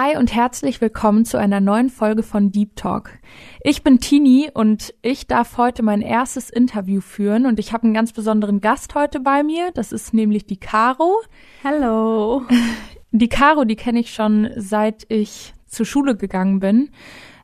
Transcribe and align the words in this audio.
Hi 0.00 0.16
und 0.16 0.32
herzlich 0.32 0.80
willkommen 0.80 1.24
zu 1.24 1.38
einer 1.38 1.58
neuen 1.58 1.88
Folge 1.88 2.22
von 2.22 2.52
Deep 2.52 2.76
Talk. 2.76 3.18
Ich 3.64 3.82
bin 3.82 3.98
Tini 3.98 4.48
und 4.54 4.94
ich 5.02 5.26
darf 5.26 5.56
heute 5.56 5.82
mein 5.82 6.02
erstes 6.02 6.50
Interview 6.50 7.00
führen 7.00 7.46
und 7.46 7.58
ich 7.58 7.72
habe 7.72 7.82
einen 7.82 7.94
ganz 7.94 8.12
besonderen 8.12 8.60
Gast 8.60 8.94
heute 8.94 9.18
bei 9.18 9.42
mir. 9.42 9.72
Das 9.74 9.90
ist 9.90 10.14
nämlich 10.14 10.46
die 10.46 10.56
Caro. 10.56 11.16
Hallo. 11.64 12.42
Die 13.10 13.28
Caro, 13.28 13.64
die 13.64 13.74
kenne 13.74 13.98
ich 13.98 14.14
schon 14.14 14.48
seit 14.54 15.04
ich 15.08 15.52
zur 15.66 15.84
Schule 15.84 16.16
gegangen 16.16 16.60
bin. 16.60 16.90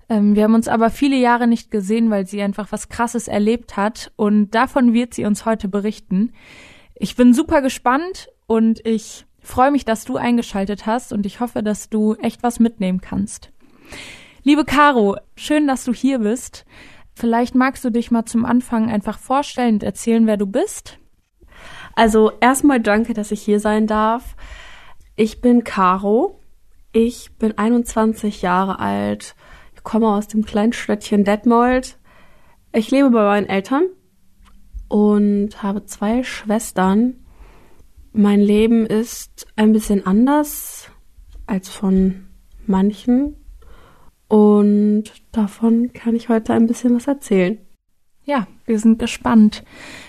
Ähm, 0.09 0.37
wir 0.37 0.45
haben 0.45 0.55
uns 0.55 0.69
aber 0.69 0.91
viele 0.91 1.17
Jahre 1.17 1.49
nicht 1.49 1.73
gesehen, 1.73 2.09
weil 2.09 2.25
sie 2.25 2.41
einfach 2.41 2.71
was 2.71 2.89
Krasses 2.89 3.27
erlebt 3.27 3.77
hat 3.77 4.13
und 4.15 4.55
davon 4.55 4.93
wird 4.93 5.13
sie 5.13 5.25
uns 5.25 5.45
heute 5.45 5.67
berichten. 5.67 6.33
Ich 6.95 7.17
bin 7.17 7.35
super 7.35 7.63
gespannt 7.63 8.29
und 8.47 8.87
ich 8.87 9.27
freue 9.45 9.71
mich, 9.71 9.85
dass 9.85 10.05
du 10.05 10.17
eingeschaltet 10.17 10.87
hast 10.87 11.13
und 11.13 11.27
ich 11.27 11.41
hoffe, 11.41 11.63
dass 11.63 11.89
du 11.89 12.15
echt 12.15 12.43
was 12.43 12.59
mitnehmen 12.59 13.01
kannst. 13.01 13.51
Liebe 14.43 14.65
Caro, 14.65 15.17
schön, 15.37 15.67
dass 15.67 15.85
du 15.85 15.93
hier 15.93 16.19
bist. 16.19 16.65
Vielleicht 17.15 17.55
magst 17.55 17.85
du 17.85 17.91
dich 17.91 18.11
mal 18.11 18.25
zum 18.25 18.45
Anfang 18.45 18.91
einfach 18.91 19.19
vorstellen 19.19 19.75
und 19.75 19.83
erzählen, 19.83 20.27
wer 20.27 20.37
du 20.37 20.47
bist. 20.47 20.99
Also 21.95 22.33
erstmal 22.41 22.81
danke, 22.81 23.15
dass 23.15 23.31
ich 23.31 23.43
hier 23.43 23.61
sein 23.61 23.87
darf. 23.87 24.35
Ich 25.15 25.41
bin 25.41 25.63
Caro. 25.63 26.41
Ich 26.93 27.37
bin 27.39 27.57
21 27.57 28.43
Jahre 28.43 28.79
alt. 28.81 29.35
Ich 29.75 29.83
komme 29.83 30.09
aus 30.09 30.29
dem 30.29 30.45
kleinen 30.45 30.73
Städtchen 30.73 31.25
Detmold. 31.25 31.99
Ich 32.73 32.91
lebe 32.91 33.11
bei 33.11 33.25
meinen 33.25 33.49
Eltern 33.49 33.85
und 34.89 35.63
habe 35.63 35.87
zwei 35.87 36.23
Schwestern 36.25 37.24
mein 38.15 38.41
Leben 38.41 38.87
ist 38.87 39.47
ein 39.57 39.73
bisschen 39.73 40.07
anders 40.07 40.89
als 41.47 41.69
von 41.69 42.27
manchen 42.67 43.37
und 44.29 45.05
davon 45.33 45.93
kann 45.93 46.15
ich 46.15 46.29
heute 46.29 46.55
ein 46.55 46.67
bisschen 46.67 46.95
was 46.95 47.09
erzählen. 47.09 47.59
Ja, 48.25 48.47
wir 48.65 48.79
sind 48.79 48.99
gespannt. 48.99 49.65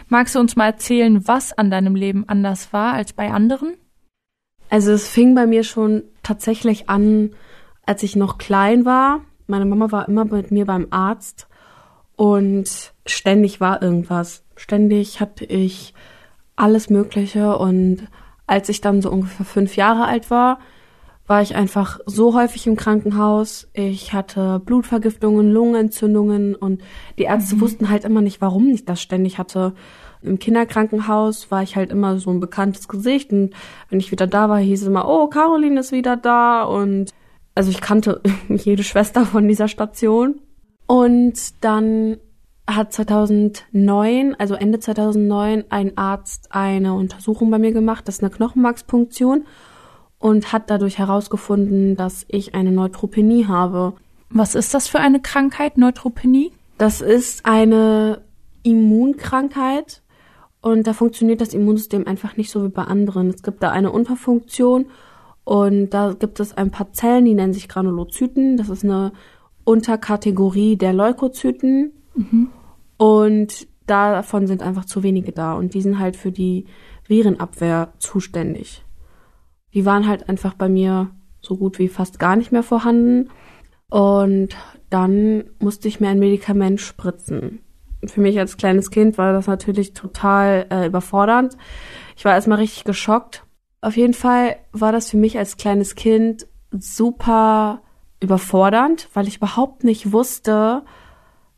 Magst 0.07 0.35
du 0.35 0.39
uns 0.39 0.55
mal 0.55 0.67
erzählen, 0.67 1.27
was 1.27 1.51
an 1.51 1.69
deinem 1.69 1.95
Leben 1.95 2.29
anders 2.29 2.71
war 2.71 2.93
als 2.93 3.11
bei 3.11 3.31
anderen? 3.31 3.75
Also 4.69 4.91
es 4.91 5.07
fing 5.07 5.35
bei 5.35 5.47
mir 5.47 5.63
schon 5.63 6.03
tatsächlich 6.23 6.89
an, 6.89 7.31
als 7.85 8.03
ich 8.03 8.15
noch 8.15 8.37
klein 8.37 8.85
war. 8.85 9.21
Meine 9.47 9.65
Mama 9.65 9.91
war 9.91 10.07
immer 10.07 10.25
mit 10.25 10.51
mir 10.51 10.65
beim 10.65 10.87
Arzt 10.91 11.47
und 12.15 12.93
ständig 13.05 13.59
war 13.59 13.81
irgendwas. 13.81 14.45
Ständig 14.55 15.19
hatte 15.19 15.43
ich 15.43 15.93
alles 16.55 16.89
Mögliche. 16.89 17.57
Und 17.57 18.07
als 18.47 18.69
ich 18.69 18.81
dann 18.81 19.01
so 19.01 19.11
ungefähr 19.11 19.45
fünf 19.45 19.75
Jahre 19.75 20.05
alt 20.05 20.29
war, 20.29 20.59
war 21.27 21.41
ich 21.41 21.55
einfach 21.55 21.99
so 22.05 22.35
häufig 22.35 22.67
im 22.67 22.75
Krankenhaus. 22.75 23.67
Ich 23.73 24.13
hatte 24.13 24.59
Blutvergiftungen, 24.59 25.51
Lungenentzündungen 25.51 26.55
und 26.55 26.81
die 27.17 27.23
Ärzte 27.23 27.55
mhm. 27.55 27.61
wussten 27.61 27.89
halt 27.89 28.05
immer 28.05 28.21
nicht, 28.21 28.41
warum 28.41 28.69
ich 28.69 28.85
das 28.85 29.01
ständig 29.01 29.39
hatte. 29.39 29.73
Im 30.21 30.39
Kinderkrankenhaus 30.39 31.49
war 31.51 31.63
ich 31.63 31.75
halt 31.75 31.91
immer 31.91 32.17
so 32.19 32.29
ein 32.29 32.39
bekanntes 32.39 32.87
Gesicht 32.87 33.31
und 33.31 33.53
wenn 33.89 33.99
ich 33.99 34.11
wieder 34.11 34.27
da 34.27 34.49
war, 34.49 34.59
hieß 34.59 34.83
es 34.83 34.87
immer, 34.87 35.07
oh, 35.07 35.27
Caroline 35.27 35.79
ist 35.79 35.91
wieder 35.91 36.17
da 36.17 36.63
und 36.63 37.11
also 37.55 37.71
ich 37.71 37.81
kannte 37.81 38.21
jede 38.49 38.83
Schwester 38.83 39.25
von 39.25 39.47
dieser 39.47 39.67
Station. 39.67 40.41
Und 40.87 41.63
dann 41.63 42.17
hat 42.67 42.93
2009, 42.93 44.35
also 44.39 44.55
Ende 44.55 44.79
2009, 44.79 45.65
ein 45.69 45.97
Arzt 45.97 46.47
eine 46.51 46.93
Untersuchung 46.93 47.51
bei 47.51 47.59
mir 47.59 47.71
gemacht, 47.71 48.07
das 48.07 48.15
ist 48.15 48.23
eine 48.23 48.31
Knochenmarkspunktion 48.31 49.45
und 50.17 50.51
hat 50.51 50.69
dadurch 50.69 50.97
herausgefunden, 50.97 51.95
dass 51.95 52.25
ich 52.27 52.55
eine 52.55 52.71
Neutropenie 52.71 53.47
habe. 53.47 53.93
Was 54.29 54.55
ist 54.55 54.73
das 54.73 54.87
für 54.87 54.99
eine 54.99 55.21
Krankheit, 55.21 55.77
Neutropenie? 55.77 56.51
Das 56.77 57.01
ist 57.01 57.45
eine 57.45 58.21
Immunkrankheit 58.63 60.01
und 60.61 60.87
da 60.87 60.93
funktioniert 60.93 61.41
das 61.41 61.53
Immunsystem 61.53 62.07
einfach 62.07 62.37
nicht 62.37 62.49
so 62.49 62.63
wie 62.63 62.69
bei 62.69 62.83
anderen. 62.83 63.29
Es 63.29 63.43
gibt 63.43 63.61
da 63.61 63.69
eine 63.69 63.91
Unterfunktion 63.91 64.87
und 65.43 65.91
da 65.91 66.13
gibt 66.13 66.39
es 66.39 66.57
ein 66.57 66.71
paar 66.71 66.91
Zellen, 66.91 67.25
die 67.25 67.35
nennen 67.35 67.53
sich 67.53 67.69
Granulozyten. 67.69 68.57
Das 68.57 68.69
ist 68.69 68.83
eine 68.83 69.11
Unterkategorie 69.63 70.75
der 70.75 70.93
Leukozyten. 70.93 71.93
Mhm. 72.15 72.49
Und 72.97 73.67
davon 73.85 74.47
sind 74.47 74.61
einfach 74.61 74.85
zu 74.85 75.03
wenige 75.03 75.31
da. 75.31 75.53
Und 75.53 75.73
die 75.73 75.81
sind 75.81 75.99
halt 75.99 76.15
für 76.15 76.31
die 76.31 76.65
Virenabwehr 77.07 77.93
zuständig. 77.99 78.83
Die 79.73 79.85
waren 79.85 80.07
halt 80.07 80.29
einfach 80.29 80.53
bei 80.53 80.69
mir 80.69 81.11
so 81.41 81.57
gut 81.57 81.79
wie 81.79 81.89
fast 81.89 82.19
gar 82.19 82.35
nicht 82.35 82.51
mehr 82.51 82.63
vorhanden. 82.63 83.29
Und 83.89 84.49
dann 84.89 85.45
musste 85.59 85.87
ich 85.87 85.99
mir 85.99 86.09
ein 86.09 86.19
Medikament 86.19 86.79
spritzen. 86.81 87.59
Für 88.05 88.21
mich 88.21 88.39
als 88.39 88.57
kleines 88.57 88.91
Kind 88.91 89.17
war 89.17 89.33
das 89.33 89.47
natürlich 89.47 89.93
total 89.93 90.67
äh, 90.69 90.87
überfordernd. 90.87 91.57
Ich 92.15 92.25
war 92.25 92.33
erstmal 92.33 92.59
richtig 92.59 92.83
geschockt. 92.83 93.43
Auf 93.81 93.97
jeden 93.97 94.13
Fall 94.13 94.57
war 94.71 94.91
das 94.91 95.09
für 95.09 95.17
mich 95.17 95.37
als 95.37 95.57
kleines 95.57 95.95
Kind 95.95 96.47
super 96.71 97.81
überfordernd, 98.19 99.09
weil 99.13 99.27
ich 99.27 99.37
überhaupt 99.37 99.83
nicht 99.83 100.11
wusste, 100.11 100.83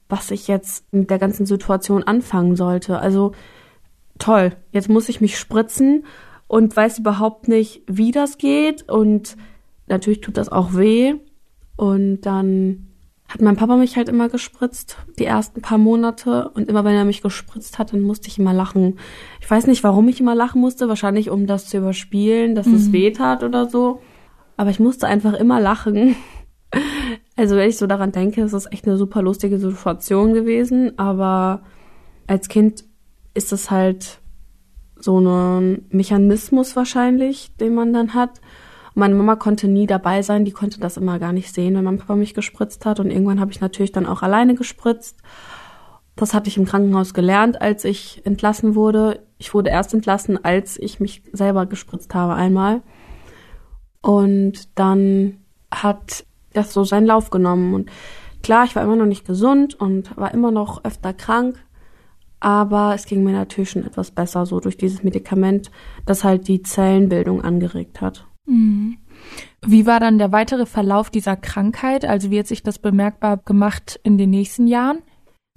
was 0.10 0.32
ich 0.32 0.48
jetzt 0.48 0.92
mit 0.94 1.10
der 1.10 1.20
ganzen 1.20 1.46
Situation 1.46 2.04
anfangen 2.04 2.56
sollte. 2.56 3.00
Also 3.00 3.34
toll, 4.20 4.56
jetzt 4.72 4.90
muss 4.90 5.10
ich 5.10 5.22
mich 5.22 5.38
spritzen 5.38 6.06
und 6.48 6.76
weiß 6.76 7.00
überhaupt 7.00 7.48
nicht, 7.48 7.84
wie 7.88 8.12
das 8.12 8.38
geht 8.38 8.88
und 8.90 9.38
natürlich 9.88 10.22
tut 10.22 10.38
das 10.38 10.50
auch 10.50 10.74
weh 10.74 11.16
und 11.76 12.22
dann 12.22 12.88
hat 13.28 13.42
mein 13.42 13.58
Papa 13.58 13.76
mich 13.76 13.98
halt 13.98 14.08
immer 14.08 14.30
gespritzt, 14.30 14.98
die 15.20 15.26
ersten 15.26 15.62
paar 15.62 15.78
Monate. 15.78 16.50
Und 16.50 16.70
immer 16.70 16.86
wenn 16.86 16.96
er 16.96 17.04
mich 17.04 17.22
gespritzt 17.22 17.78
hat, 17.78 17.92
dann 17.92 18.02
musste 18.02 18.30
ich 18.30 18.40
immer 18.40 18.54
lachen. 18.54 19.00
Ich 19.42 19.52
weiß 19.52 19.68
nicht, 19.68 19.84
warum 19.84 20.08
ich 20.08 20.22
immer 20.22 20.34
lachen 20.34 20.62
musste. 20.62 20.88
Wahrscheinlich, 20.88 21.30
um 21.30 21.46
das 21.46 21.68
zu 21.68 21.78
überspielen, 21.78 22.56
dass 22.56 22.68
mhm. 22.68 22.76
es 22.76 22.92
weh 22.94 23.12
tat 23.12 23.44
oder 23.44 23.68
so. 23.68 24.02
Aber 24.56 24.70
ich 24.70 24.80
musste 24.80 25.08
einfach 25.08 25.34
immer 25.34 25.60
lachen. 25.60 26.16
Also 27.38 27.56
wenn 27.56 27.70
ich 27.70 27.78
so 27.78 27.86
daran 27.86 28.12
denke, 28.12 28.42
ist 28.42 28.54
das 28.54 28.70
echt 28.72 28.88
eine 28.88 28.98
super 28.98 29.22
lustige 29.22 29.60
Situation 29.60 30.34
gewesen, 30.34 30.98
aber 30.98 31.62
als 32.26 32.50
Kind 32.50 32.84
ist 33.36 33.54
es 33.54 33.70
halt 33.70 34.20
so 35.00 35.20
ein 35.20 35.86
Mechanismus 35.90 36.76
wahrscheinlich, 36.76 37.56
den 37.58 37.76
man 37.76 37.94
dann 37.94 38.16
hat. 38.16 38.42
Meine 38.96 39.14
Mama 39.14 39.36
konnte 39.36 39.68
nie 39.68 39.86
dabei 39.86 40.24
sein, 40.24 40.46
die 40.46 40.52
konnte 40.52 40.80
das 40.80 40.98
immer 40.98 41.20
gar 41.20 41.32
nicht 41.32 41.54
sehen, 41.54 41.76
wenn 41.76 41.84
mein 41.84 42.00
Papa 42.00 42.16
mich 42.16 42.34
gespritzt 42.34 42.88
hat. 42.88 43.00
Und 43.00 43.12
irgendwann 43.12 43.40
habe 43.40 43.52
ich 43.52 43.62
natürlich 43.62 43.92
dann 43.92 44.08
auch 44.08 44.24
alleine 44.24 44.56
gespritzt. 44.56 45.20
Das 46.16 46.34
hatte 46.34 46.50
ich 46.50 46.58
im 46.58 46.66
Krankenhaus 46.66 47.14
gelernt, 47.14 47.62
als 47.62 47.86
ich 47.86 48.26
entlassen 48.26 48.74
wurde. 48.74 49.20
Ich 49.38 49.54
wurde 49.54 49.70
erst 49.70 49.94
entlassen, 49.94 50.44
als 50.44 50.80
ich 50.80 51.00
mich 51.00 51.22
selber 51.32 51.68
gespritzt 51.68 52.16
habe 52.16 52.34
einmal. 52.34 52.82
Und 54.02 54.80
dann 54.80 55.38
hat 55.70 56.26
das 56.58 56.74
so 56.74 56.84
seinen 56.84 57.06
Lauf 57.06 57.30
genommen. 57.30 57.74
Und 57.74 57.90
klar, 58.44 58.66
ich 58.66 58.76
war 58.76 58.84
immer 58.84 58.96
noch 58.96 59.06
nicht 59.06 59.26
gesund 59.26 59.80
und 59.80 60.16
war 60.18 60.34
immer 60.34 60.52
noch 60.52 60.84
öfter 60.84 61.14
krank. 61.14 61.58
Aber 62.40 62.94
es 62.94 63.06
ging 63.06 63.24
mir 63.24 63.32
natürlich 63.32 63.72
schon 63.72 63.86
etwas 63.86 64.12
besser, 64.12 64.46
so 64.46 64.60
durch 64.60 64.78
dieses 64.78 65.04
Medikament, 65.04 65.72
das 66.06 66.24
halt 66.24 66.48
die 66.48 66.62
Zellenbildung 66.62 67.42
angeregt 67.42 68.02
hat. 68.02 68.28
Mhm. 68.46 68.98
Wie 69.66 69.86
war 69.86 70.00
dann 70.00 70.20
der 70.20 70.32
weitere 70.32 70.66
Verlauf 70.66 71.10
dieser 71.10 71.36
Krankheit? 71.36 72.06
Also 72.06 72.30
wie 72.30 72.40
hat 72.40 72.48
sich 72.48 72.64
das 72.64 72.80
bemerkbar 72.80 73.38
gemacht 73.38 74.00
in 74.04 74.18
den 74.18 74.30
nächsten 74.30 74.68
Jahren? 74.68 75.00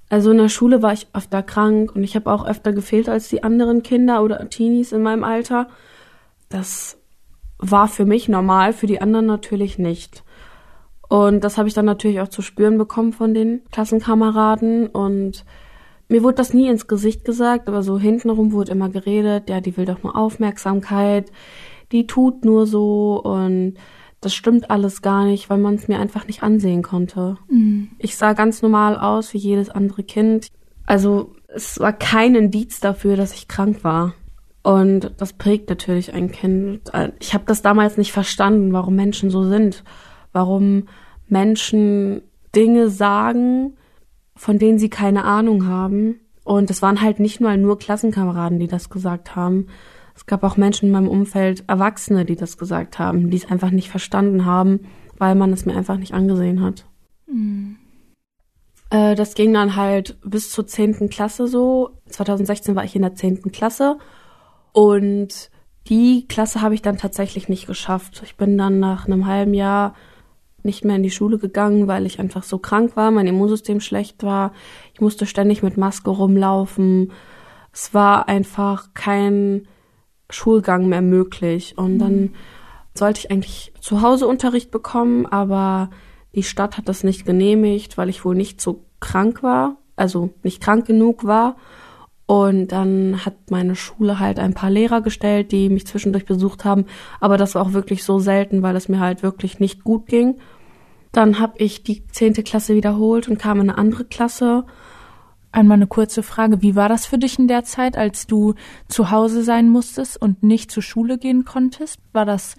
Also 0.09 0.33
in 0.33 0.39
der 0.39 0.49
Schule 0.49 0.83
war 0.83 0.93
ich 0.93 1.07
öfter 1.13 1.43
krank 1.43 1.95
und 1.95 2.03
ich 2.03 2.17
habe 2.17 2.33
auch 2.33 2.45
öfter 2.45 2.73
gefehlt 2.73 3.09
als 3.09 3.29
die 3.29 3.45
anderen 3.45 3.83
Kinder 3.83 4.25
oder 4.25 4.49
Teenies 4.51 4.91
in 4.93 5.03
meinem 5.03 5.23
Alter. 5.23 5.69
Das 6.49 6.99
war 7.59 7.87
für 7.87 8.07
mich 8.07 8.29
normal, 8.29 8.73
für 8.73 8.89
die 8.89 9.01
anderen 9.01 9.27
natürlich 9.27 9.79
nicht. 9.79 10.25
Und 11.11 11.43
das 11.43 11.59
habe 11.59 11.67
ich 11.67 11.75
dann 11.75 11.87
natürlich 11.87 12.21
auch 12.21 12.29
zu 12.29 12.41
spüren 12.41 12.79
bekommen 12.79 13.13
von 13.13 13.35
den 13.35 13.63
Klassenkameraden. 13.73 14.87
Und 14.87 15.45
mir 16.09 16.23
wurde 16.23 16.37
das 16.37 16.55
nie 16.55 16.69
ins 16.69 16.87
Gesicht 16.87 17.25
gesagt, 17.25 17.69
aber 17.69 17.83
so 17.83 17.99
hintenrum 17.99 18.53
wurde 18.53 18.71
immer 18.71 18.91
geredet, 18.91 19.51
ja, 19.51 19.61
die 19.61 19.77
will 19.77 19.87
doch 19.87 20.05
nur 20.05 20.17
Aufmerksamkeit, 20.17 21.33
die 21.91 22.07
tut 22.07 22.45
nur 22.45 22.65
so 22.65 23.21
und 23.21 23.75
das 24.21 24.35
stimmt 24.35 24.71
alles 24.71 25.03
gar 25.03 25.25
nicht, 25.25 25.51
weil 25.51 25.59
man 25.59 25.75
es 25.75 25.89
mir 25.89 25.99
einfach 25.99 26.29
nicht 26.29 26.45
ansehen 26.45 26.83
konnte. 26.83 27.39
Mhm. 27.49 27.91
Ich 27.99 28.17
sah 28.17 28.35
ganz 28.35 28.63
normal 28.63 28.97
aus 28.97 29.35
wie 29.35 29.39
jedes 29.39 29.69
andere 29.69 30.05
Kind. 30.05 30.47
Also 30.87 31.33
es 31.49 31.81
war 31.81 31.93
kein 31.93 32.37
Indiz 32.37 32.79
dafür, 32.79 33.17
dass 33.17 33.35
ich 33.35 33.49
krank 33.49 33.83
war. 33.83 34.15
Und 34.63 35.11
das 35.17 35.33
prägt 35.33 35.71
natürlich 35.71 36.15
ein 36.15 36.31
Kind. 36.31 36.83
Ich 37.19 37.35
habe 37.35 37.45
das 37.47 37.63
damals 37.63 37.97
nicht 37.97 38.13
verstanden, 38.13 38.73
warum 38.73 38.95
Menschen 38.95 39.31
so 39.31 39.43
sind, 39.43 39.83
warum 40.33 40.89
Menschen 41.29 42.23
Dinge 42.55 42.91
sagen, 42.91 43.77
von 44.37 44.59
denen 44.59 44.79
sie 44.79 44.91
keine 44.91 45.25
Ahnung 45.25 45.67
haben. 45.67 46.21
Und 46.45 46.71
es 46.71 46.83
waren 46.83 47.01
halt 47.01 47.21
nicht 47.21 47.41
nur 47.41 47.57
nur 47.57 47.79
Klassenkameraden, 47.79 48.59
die 48.59 48.67
das 48.67 48.91
gesagt 48.91 49.37
haben. 49.37 49.67
Es 50.17 50.27
gab 50.27 50.43
auch 50.43 50.57
Menschen 50.57 50.87
in 50.87 50.93
meinem 50.93 51.09
Umfeld, 51.09 51.65
Erwachsene, 51.67 52.25
die 52.25 52.37
das 52.37 52.59
gesagt 52.59 52.99
haben, 52.99 53.31
die 53.31 53.37
es 53.37 53.51
einfach 53.51 53.71
nicht 53.71 53.91
verstanden 53.91 54.45
haben, 54.45 54.81
weil 55.19 55.35
man 55.35 55.53
es 55.53 55.67
mir 55.67 55.77
einfach 55.77 55.97
nicht 55.97 56.15
angesehen 56.15 56.63
hat. 56.63 56.87
Mhm. 57.27 57.77
Äh, 58.91 59.15
das 59.15 59.35
ging 59.35 59.55
dann 59.55 59.77
halt 59.77 60.19
bis 60.25 60.51
zur 60.51 60.67
zehnten 60.67 61.09
Klasse 61.09 61.47
so. 61.47 61.91
2016 62.07 62.75
war 62.75 62.85
ich 62.85 62.97
in 62.97 63.03
der 63.03 63.15
zehnten 63.15 63.53
Klasse 63.53 63.99
und 64.73 65.51
die 65.89 66.27
Klasse 66.29 66.61
habe 66.61 66.75
ich 66.75 66.83
dann 66.83 66.99
tatsächlich 66.99 67.49
nicht 67.49 67.67
geschafft. 67.67 68.23
Ich 68.25 68.37
bin 68.37 68.59
dann 68.59 68.81
nach 68.81 69.07
einem 69.07 69.27
halben 69.27 69.55
Jahr 69.55 69.95
nicht 70.65 70.85
mehr 70.85 70.97
in 70.97 71.03
die 71.03 71.11
Schule 71.11 71.39
gegangen, 71.39 71.87
weil 71.87 72.07
ich 72.07 72.21
einfach 72.21 72.43
so 72.43 72.59
krank 72.59 72.97
war, 72.97 73.11
mein 73.11 73.27
Immunsystem 73.27 73.81
schlecht 73.81 74.23
war. 74.23 74.53
Ich 74.95 75.01
musste 75.01 75.27
ständig 75.27 75.63
mit 75.63 75.77
Maske 75.77 76.11
rumlaufen. 76.11 77.13
Es 77.73 77.95
war 77.95 78.29
einfach 78.29 78.95
kein 78.95 79.69
Schulgang 80.29 80.89
mehr 80.89 81.03
möglich. 81.03 81.77
Und 81.77 81.99
dann 81.99 82.21
mhm. 82.21 82.35
sollte 82.95 83.21
ich 83.21 83.31
eigentlich 83.31 83.73
zu 83.81 84.03
Hause 84.03 84.27
Unterricht 84.27 84.71
bekommen, 84.71 85.27
aber 85.27 85.91
die 86.35 86.43
Stadt 86.43 86.79
hat 86.79 86.89
das 86.89 87.05
nicht 87.05 87.25
genehmigt, 87.25 87.99
weil 87.99 88.09
ich 88.09 88.25
wohl 88.25 88.35
nicht 88.35 88.61
so 88.61 88.85
krank 89.01 89.43
war, 89.43 89.77
also 89.97 90.31
nicht 90.43 90.63
krank 90.63 90.87
genug 90.87 91.25
war. 91.25 91.57
Und 92.31 92.69
dann 92.69 93.27
hat 93.27 93.51
meine 93.51 93.75
Schule 93.75 94.21
halt 94.21 94.39
ein 94.39 94.55
paar 94.55 94.71
Lehrer 94.71 95.01
gestellt, 95.01 95.51
die 95.51 95.69
mich 95.69 95.89
zwischendurch 95.89 96.27
besucht 96.27 96.65
haben. 96.65 96.85
Aber 97.19 97.37
das 97.37 97.57
war 97.57 97.63
auch 97.63 97.73
wirklich 97.73 98.05
so 98.05 98.21
selten, 98.21 98.63
weil 98.63 98.77
es 98.77 98.89
mir 98.89 99.01
halt 99.01 99.25
wirklich 99.25 99.59
nicht 99.59 99.83
gut 99.83 100.07
ging. 100.07 100.37
Dann 101.11 101.41
habe 101.41 101.55
ich 101.57 101.83
die 101.83 102.07
zehnte 102.07 102.45
Klasse 102.45 102.77
wiederholt 102.77 103.27
und 103.27 103.41
kam 103.41 103.61
in 103.61 103.69
eine 103.69 103.79
andere 103.79 104.05
Klasse. 104.05 104.65
Einmal 105.51 105.79
eine 105.79 105.89
kurze 105.89 106.23
Frage. 106.23 106.63
Wie 106.63 106.77
war 106.77 106.89
das 106.89 107.05
für 107.05 107.19
dich 107.19 107.37
in 107.37 107.49
der 107.49 107.65
Zeit, 107.65 107.99
als 107.99 108.29
du 108.29 108.55
zu 108.87 109.11
Hause 109.11 109.43
sein 109.43 109.69
musstest 109.69 110.23
und 110.23 110.45
nicht 110.45 110.71
zur 110.71 110.85
Schule 110.85 111.19
gehen 111.19 111.45
konntest? 111.45 111.99
War 112.13 112.27
das 112.27 112.55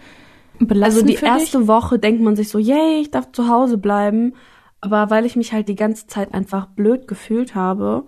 belastend 0.60 0.84
Also 0.84 1.06
die 1.06 1.26
erste 1.26 1.60
dich? 1.60 1.68
Woche 1.70 1.98
denkt 1.98 2.22
man 2.22 2.36
sich 2.36 2.50
so, 2.50 2.60
yay, 2.60 3.00
ich 3.00 3.12
darf 3.12 3.32
zu 3.32 3.48
Hause 3.48 3.78
bleiben. 3.78 4.34
Aber 4.82 5.10
weil 5.10 5.26
ich 5.26 5.38
mich 5.38 5.54
halt 5.54 5.70
die 5.70 5.78
ganze 5.78 6.08
Zeit 6.08 6.34
einfach 6.34 6.66
blöd 6.66 7.08
gefühlt 7.08 7.56
habe 7.56 8.04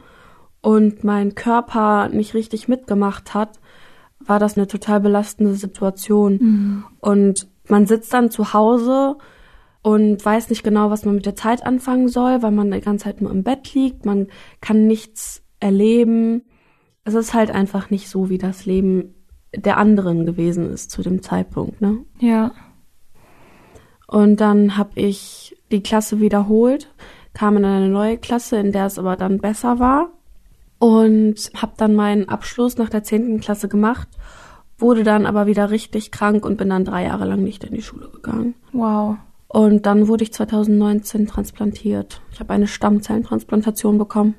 und 0.63 1.03
mein 1.03 1.35
Körper 1.35 2.07
nicht 2.07 2.33
richtig 2.33 2.69
mitgemacht 2.69 3.33
hat, 3.33 3.59
war 4.19 4.39
das 4.39 4.57
eine 4.57 4.65
total 4.65 5.01
belastende 5.01 5.55
Situation. 5.55 6.37
Mhm. 6.39 6.83
Und 7.01 7.47
man 7.67 7.85
sitzt 7.85 8.13
dann 8.13 8.31
zu 8.31 8.53
Hause 8.53 9.17
und 9.81 10.23
weiß 10.23 10.49
nicht 10.49 10.63
genau, 10.63 10.89
was 10.89 11.03
man 11.03 11.15
mit 11.15 11.25
der 11.25 11.35
Zeit 11.35 11.65
anfangen 11.65 12.07
soll, 12.07 12.41
weil 12.41 12.51
man 12.51 12.71
die 12.71 12.79
ganze 12.79 13.03
Zeit 13.03 13.19
nur 13.19 13.29
im 13.29 13.43
Bett 13.43 13.73
liegt, 13.73 14.05
man 14.05 14.27
kann 14.61 14.87
nichts 14.87 15.43
erleben. 15.59 16.43
Es 17.03 17.13
ist 17.13 17.33
halt 17.33 17.51
einfach 17.51 17.89
nicht 17.89 18.09
so, 18.09 18.29
wie 18.29 18.37
das 18.37 18.65
Leben 18.65 19.15
der 19.53 19.75
anderen 19.75 20.25
gewesen 20.25 20.71
ist 20.71 20.91
zu 20.91 21.01
dem 21.01 21.21
Zeitpunkt, 21.21 21.81
ne? 21.81 22.05
Ja. 22.19 22.53
Und 24.07 24.39
dann 24.39 24.77
habe 24.77 24.91
ich 24.95 25.57
die 25.73 25.83
Klasse 25.83 26.21
wiederholt, 26.21 26.89
kam 27.33 27.57
in 27.57 27.65
eine 27.65 27.89
neue 27.89 28.17
Klasse, 28.17 28.55
in 28.57 28.71
der 28.71 28.85
es 28.85 28.97
aber 28.97 29.17
dann 29.17 29.39
besser 29.39 29.79
war 29.79 30.13
und 30.83 31.49
habe 31.55 31.71
dann 31.77 31.95
meinen 31.95 32.27
Abschluss 32.27 32.77
nach 32.77 32.89
der 32.89 33.03
zehnten 33.03 33.39
Klasse 33.39 33.69
gemacht, 33.69 34.09
wurde 34.77 35.05
dann 35.05 35.25
aber 35.25 35.47
wieder 35.47 35.71
richtig 35.71 36.11
krank 36.11 36.45
und 36.45 36.57
bin 36.57 36.67
dann 36.67 36.83
drei 36.83 37.05
Jahre 37.05 37.23
lang 37.23 37.41
nicht 37.41 37.63
in 37.63 37.73
die 37.73 37.81
Schule 37.81 38.09
gegangen. 38.09 38.55
Wow. 38.73 39.15
Und 39.47 39.85
dann 39.85 40.09
wurde 40.09 40.25
ich 40.25 40.33
2019 40.33 41.25
transplantiert. 41.25 42.19
Ich 42.33 42.41
habe 42.41 42.51
eine 42.51 42.67
Stammzellentransplantation 42.67 43.97
bekommen. 43.97 44.35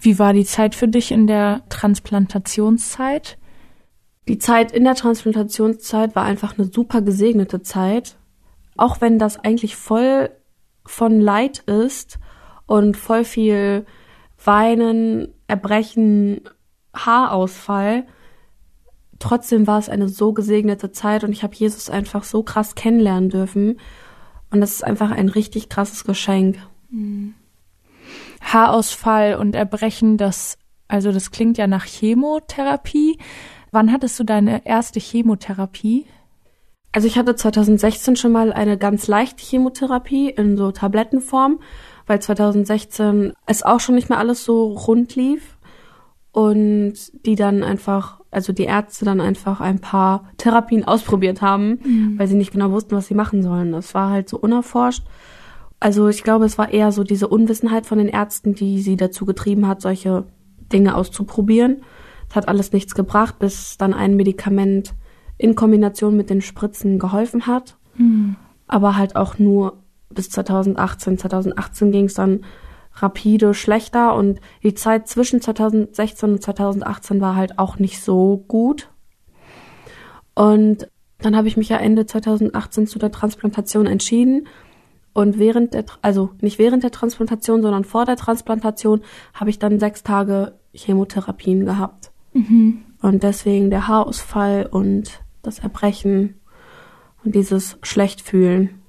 Wie 0.00 0.18
war 0.18 0.32
die 0.32 0.44
Zeit 0.44 0.74
für 0.74 0.88
dich 0.88 1.12
in 1.12 1.28
der 1.28 1.62
Transplantationszeit? 1.68 3.38
Die 4.26 4.38
Zeit 4.38 4.72
in 4.72 4.82
der 4.82 4.96
Transplantationszeit 4.96 6.16
war 6.16 6.24
einfach 6.24 6.58
eine 6.58 6.72
super 6.72 7.02
gesegnete 7.02 7.62
Zeit. 7.62 8.16
Auch 8.76 9.00
wenn 9.00 9.20
das 9.20 9.38
eigentlich 9.38 9.76
voll 9.76 10.30
von 10.84 11.20
Leid 11.20 11.60
ist 11.60 12.18
und 12.66 12.96
voll 12.96 13.22
viel 13.22 13.86
Weinen, 14.44 15.32
Erbrechen, 15.48 16.40
Haarausfall. 16.94 18.06
Trotzdem 19.18 19.66
war 19.66 19.78
es 19.78 19.88
eine 19.88 20.08
so 20.08 20.32
gesegnete 20.32 20.92
Zeit 20.92 21.24
und 21.24 21.32
ich 21.32 21.42
habe 21.42 21.54
Jesus 21.54 21.88
einfach 21.90 22.24
so 22.24 22.42
krass 22.42 22.74
kennenlernen 22.74 23.30
dürfen. 23.30 23.80
Und 24.50 24.60
das 24.60 24.72
ist 24.72 24.84
einfach 24.84 25.10
ein 25.10 25.28
richtig 25.28 25.68
krasses 25.68 26.04
Geschenk. 26.04 26.58
Haarausfall 28.40 29.36
und 29.36 29.54
Erbrechen, 29.54 30.16
das, 30.16 30.58
also 30.88 31.12
das 31.12 31.30
klingt 31.30 31.58
ja 31.58 31.66
nach 31.66 31.84
Chemotherapie. 31.84 33.18
Wann 33.72 33.92
hattest 33.92 34.18
du 34.20 34.24
deine 34.24 34.64
erste 34.64 35.00
Chemotherapie? 35.00 36.06
Also 36.92 37.08
ich 37.08 37.18
hatte 37.18 37.34
2016 37.34 38.16
schon 38.16 38.32
mal 38.32 38.52
eine 38.52 38.78
ganz 38.78 39.06
leichte 39.06 39.44
Chemotherapie 39.44 40.30
in 40.30 40.56
so 40.56 40.72
Tablettenform 40.72 41.60
weil 42.06 42.20
2016 42.20 43.32
es 43.46 43.62
auch 43.62 43.80
schon 43.80 43.94
nicht 43.94 44.08
mehr 44.08 44.18
alles 44.18 44.44
so 44.44 44.72
rund 44.72 45.14
lief 45.16 45.56
und 46.32 46.94
die 47.24 47.34
dann 47.34 47.62
einfach, 47.62 48.20
also 48.30 48.52
die 48.52 48.64
Ärzte 48.64 49.04
dann 49.04 49.20
einfach 49.20 49.60
ein 49.60 49.80
paar 49.80 50.24
Therapien 50.36 50.84
ausprobiert 50.84 51.40
haben, 51.40 51.78
mhm. 51.82 52.18
weil 52.18 52.28
sie 52.28 52.36
nicht 52.36 52.52
genau 52.52 52.70
wussten, 52.70 52.94
was 52.94 53.06
sie 53.06 53.14
machen 53.14 53.42
sollen. 53.42 53.72
Das 53.72 53.94
war 53.94 54.10
halt 54.10 54.28
so 54.28 54.38
unerforscht. 54.38 55.04
Also 55.80 56.08
ich 56.08 56.22
glaube, 56.22 56.44
es 56.44 56.58
war 56.58 56.72
eher 56.72 56.92
so 56.92 57.04
diese 57.04 57.28
Unwissenheit 57.28 57.86
von 57.86 57.98
den 57.98 58.08
Ärzten, 58.08 58.54
die 58.54 58.80
sie 58.80 58.96
dazu 58.96 59.26
getrieben 59.26 59.66
hat, 59.66 59.80
solche 59.82 60.24
Dinge 60.72 60.94
auszuprobieren. 60.94 61.82
Es 62.28 62.36
hat 62.36 62.48
alles 62.48 62.72
nichts 62.72 62.94
gebracht, 62.94 63.38
bis 63.38 63.76
dann 63.78 63.94
ein 63.94 64.16
Medikament 64.16 64.94
in 65.38 65.54
Kombination 65.54 66.16
mit 66.16 66.30
den 66.30 66.40
Spritzen 66.40 66.98
geholfen 66.98 67.46
hat. 67.46 67.76
Mhm. 67.96 68.36
Aber 68.68 68.96
halt 68.96 69.16
auch 69.16 69.38
nur 69.38 69.82
bis 70.10 70.30
2018. 70.30 71.18
2018 71.18 71.92
ging 71.92 72.04
es 72.06 72.14
dann 72.14 72.44
rapide 72.94 73.54
schlechter 73.54 74.14
und 74.14 74.40
die 74.62 74.74
Zeit 74.74 75.06
zwischen 75.08 75.40
2016 75.40 76.32
und 76.32 76.42
2018 76.42 77.20
war 77.20 77.36
halt 77.36 77.58
auch 77.58 77.78
nicht 77.78 78.02
so 78.02 78.44
gut. 78.48 78.88
Und 80.34 80.88
dann 81.18 81.36
habe 81.36 81.48
ich 81.48 81.56
mich 81.56 81.68
ja 81.68 81.78
Ende 81.78 82.06
2018 82.06 82.86
zu 82.86 82.98
der 82.98 83.10
Transplantation 83.10 83.86
entschieden. 83.86 84.46
Und 85.12 85.38
während 85.38 85.72
der, 85.72 85.86
also 86.02 86.30
nicht 86.42 86.58
während 86.58 86.82
der 86.82 86.90
Transplantation, 86.90 87.62
sondern 87.62 87.84
vor 87.84 88.04
der 88.04 88.16
Transplantation 88.16 89.00
habe 89.32 89.48
ich 89.48 89.58
dann 89.58 89.78
sechs 89.78 90.02
Tage 90.02 90.58
Chemotherapien 90.74 91.64
gehabt. 91.64 92.10
Mhm. 92.34 92.82
Und 93.00 93.22
deswegen 93.22 93.70
der 93.70 93.88
Haarausfall 93.88 94.68
und 94.70 95.20
das 95.42 95.60
Erbrechen 95.60 96.34
und 97.24 97.34
dieses 97.34 97.78
Schlechtfühlen. 97.82 98.82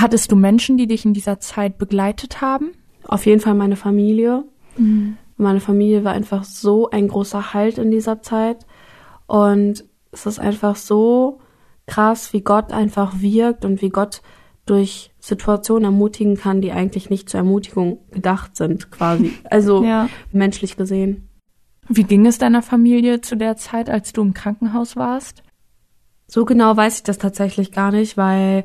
Hattest 0.00 0.30
du 0.30 0.36
Menschen, 0.36 0.78
die 0.78 0.86
dich 0.86 1.04
in 1.04 1.12
dieser 1.12 1.40
Zeit 1.40 1.76
begleitet 1.76 2.40
haben? 2.40 2.70
Auf 3.02 3.26
jeden 3.26 3.40
Fall 3.40 3.54
meine 3.54 3.74
Familie. 3.74 4.44
Mhm. 4.76 5.16
Meine 5.36 5.58
Familie 5.58 6.04
war 6.04 6.12
einfach 6.12 6.44
so 6.44 6.88
ein 6.90 7.08
großer 7.08 7.52
Halt 7.52 7.78
in 7.78 7.90
dieser 7.90 8.22
Zeit. 8.22 8.64
Und 9.26 9.84
es 10.12 10.24
ist 10.24 10.38
einfach 10.38 10.76
so 10.76 11.40
krass, 11.86 12.32
wie 12.32 12.42
Gott 12.42 12.72
einfach 12.72 13.20
wirkt 13.20 13.64
und 13.64 13.82
wie 13.82 13.88
Gott 13.88 14.22
durch 14.66 15.10
Situationen 15.18 15.84
ermutigen 15.84 16.36
kann, 16.36 16.60
die 16.60 16.70
eigentlich 16.70 17.10
nicht 17.10 17.28
zur 17.28 17.38
Ermutigung 17.38 17.98
gedacht 18.12 18.56
sind, 18.56 18.92
quasi. 18.92 19.32
Also 19.50 19.82
ja. 19.82 20.08
menschlich 20.30 20.76
gesehen. 20.76 21.28
Wie 21.88 22.04
ging 22.04 22.24
es 22.24 22.38
deiner 22.38 22.62
Familie 22.62 23.20
zu 23.20 23.36
der 23.36 23.56
Zeit, 23.56 23.90
als 23.90 24.12
du 24.12 24.22
im 24.22 24.32
Krankenhaus 24.32 24.94
warst? 24.94 25.42
So 26.28 26.44
genau 26.44 26.76
weiß 26.76 26.98
ich 26.98 27.02
das 27.02 27.18
tatsächlich 27.18 27.72
gar 27.72 27.90
nicht, 27.90 28.16
weil 28.16 28.64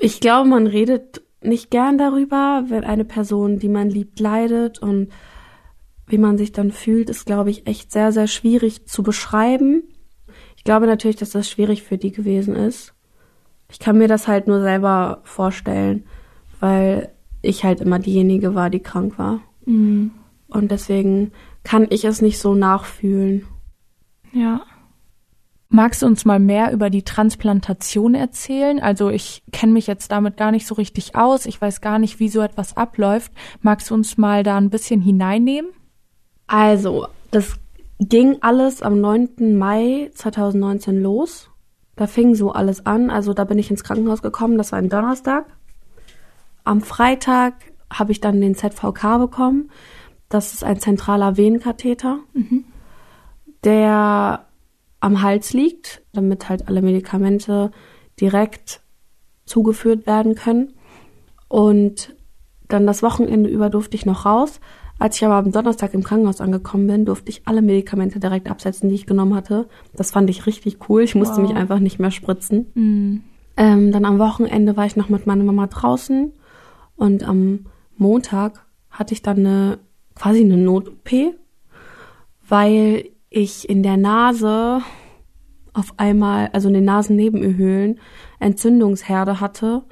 ich 0.00 0.20
glaube, 0.20 0.48
man 0.48 0.66
redet 0.66 1.22
nicht 1.42 1.70
gern 1.70 1.98
darüber, 1.98 2.64
wenn 2.68 2.84
eine 2.84 3.04
Person, 3.04 3.58
die 3.58 3.68
man 3.68 3.88
liebt, 3.88 4.20
leidet 4.20 4.80
und 4.80 5.08
wie 6.06 6.18
man 6.18 6.36
sich 6.36 6.52
dann 6.52 6.72
fühlt, 6.72 7.08
ist, 7.08 7.24
glaube 7.24 7.50
ich, 7.50 7.66
echt 7.66 7.92
sehr, 7.92 8.12
sehr 8.12 8.26
schwierig 8.26 8.86
zu 8.86 9.02
beschreiben. 9.02 9.84
Ich 10.56 10.64
glaube 10.64 10.86
natürlich, 10.86 11.16
dass 11.16 11.30
das 11.30 11.48
schwierig 11.48 11.82
für 11.82 11.98
die 11.98 12.12
gewesen 12.12 12.56
ist. 12.56 12.94
Ich 13.70 13.78
kann 13.78 13.96
mir 13.96 14.08
das 14.08 14.26
halt 14.26 14.48
nur 14.48 14.60
selber 14.60 15.20
vorstellen, 15.22 16.04
weil 16.58 17.12
ich 17.42 17.64
halt 17.64 17.80
immer 17.80 17.98
diejenige 17.98 18.54
war, 18.54 18.68
die 18.68 18.80
krank 18.80 19.18
war. 19.18 19.40
Mhm. 19.64 20.10
Und 20.48 20.70
deswegen 20.70 21.32
kann 21.62 21.86
ich 21.90 22.04
es 22.04 22.20
nicht 22.20 22.38
so 22.38 22.54
nachfühlen. 22.54 23.46
Ja. 24.32 24.62
Magst 25.72 26.02
du 26.02 26.06
uns 26.06 26.24
mal 26.24 26.40
mehr 26.40 26.72
über 26.72 26.90
die 26.90 27.04
Transplantation 27.04 28.16
erzählen? 28.16 28.80
Also 28.80 29.08
ich 29.08 29.44
kenne 29.52 29.72
mich 29.72 29.86
jetzt 29.86 30.10
damit 30.10 30.36
gar 30.36 30.50
nicht 30.50 30.66
so 30.66 30.74
richtig 30.74 31.14
aus. 31.14 31.46
Ich 31.46 31.60
weiß 31.60 31.80
gar 31.80 32.00
nicht, 32.00 32.18
wie 32.18 32.28
so 32.28 32.40
etwas 32.40 32.76
abläuft. 32.76 33.32
Magst 33.62 33.88
du 33.88 33.94
uns 33.94 34.18
mal 34.18 34.42
da 34.42 34.56
ein 34.56 34.70
bisschen 34.70 35.00
hineinnehmen? 35.00 35.70
Also, 36.48 37.06
das 37.30 37.54
ging 38.00 38.38
alles 38.40 38.82
am 38.82 39.00
9. 39.00 39.56
Mai 39.56 40.10
2019 40.12 41.00
los. 41.00 41.48
Da 41.94 42.08
fing 42.08 42.34
so 42.34 42.50
alles 42.50 42.84
an. 42.84 43.08
Also 43.08 43.32
da 43.32 43.44
bin 43.44 43.58
ich 43.58 43.70
ins 43.70 43.84
Krankenhaus 43.84 44.22
gekommen. 44.22 44.58
Das 44.58 44.72
war 44.72 44.80
ein 44.80 44.88
Donnerstag. 44.88 45.46
Am 46.64 46.80
Freitag 46.80 47.54
habe 47.92 48.10
ich 48.10 48.20
dann 48.20 48.40
den 48.40 48.56
ZVK 48.56 49.18
bekommen. 49.18 49.70
Das 50.28 50.52
ist 50.52 50.64
ein 50.64 50.80
zentraler 50.80 51.36
Venenkatheter, 51.36 52.18
mhm. 52.32 52.64
der 53.62 54.46
am 55.00 55.22
Hals 55.22 55.52
liegt, 55.52 56.02
damit 56.12 56.48
halt 56.48 56.68
alle 56.68 56.82
Medikamente 56.82 57.70
direkt 58.20 58.82
zugeführt 59.46 60.06
werden 60.06 60.34
können. 60.34 60.74
Und 61.48 62.14
dann 62.68 62.86
das 62.86 63.02
Wochenende 63.02 63.50
über 63.50 63.70
durfte 63.70 63.96
ich 63.96 64.06
noch 64.06 64.24
raus. 64.24 64.60
Als 64.98 65.16
ich 65.16 65.24
aber 65.24 65.36
am 65.36 65.50
Donnerstag 65.50 65.94
im 65.94 66.04
Krankenhaus 66.04 66.42
angekommen 66.42 66.86
bin, 66.86 67.06
durfte 67.06 67.30
ich 67.30 67.42
alle 67.46 67.62
Medikamente 67.62 68.20
direkt 68.20 68.50
absetzen, 68.50 68.90
die 68.90 68.94
ich 68.94 69.06
genommen 69.06 69.34
hatte. 69.34 69.66
Das 69.94 70.10
fand 70.10 70.28
ich 70.28 70.46
richtig 70.46 70.78
cool. 70.88 71.02
Ich 71.02 71.14
musste 71.14 71.40
wow. 71.40 71.48
mich 71.48 71.56
einfach 71.56 71.78
nicht 71.78 71.98
mehr 71.98 72.10
spritzen. 72.10 72.66
Mhm. 72.74 73.22
Ähm, 73.56 73.92
dann 73.92 74.04
am 74.04 74.18
Wochenende 74.18 74.76
war 74.76 74.86
ich 74.86 74.96
noch 74.96 75.08
mit 75.08 75.26
meiner 75.26 75.42
Mama 75.42 75.66
draußen 75.66 76.32
und 76.96 77.24
am 77.24 77.66
Montag 77.96 78.66
hatte 78.90 79.14
ich 79.14 79.22
dann 79.22 79.38
eine 79.38 79.78
quasi 80.14 80.40
eine 80.40 80.58
Not-OP, 80.58 81.34
weil 82.46 83.08
ich 83.30 83.68
in 83.68 83.82
der 83.82 83.96
Nase 83.96 84.82
auf 85.72 85.94
einmal, 85.96 86.50
also 86.52 86.68
in 86.68 86.74
den 86.74 86.84
Nasennebenhöhlen, 86.84 88.00
Entzündungsherde 88.40 89.40
hatte 89.40 89.84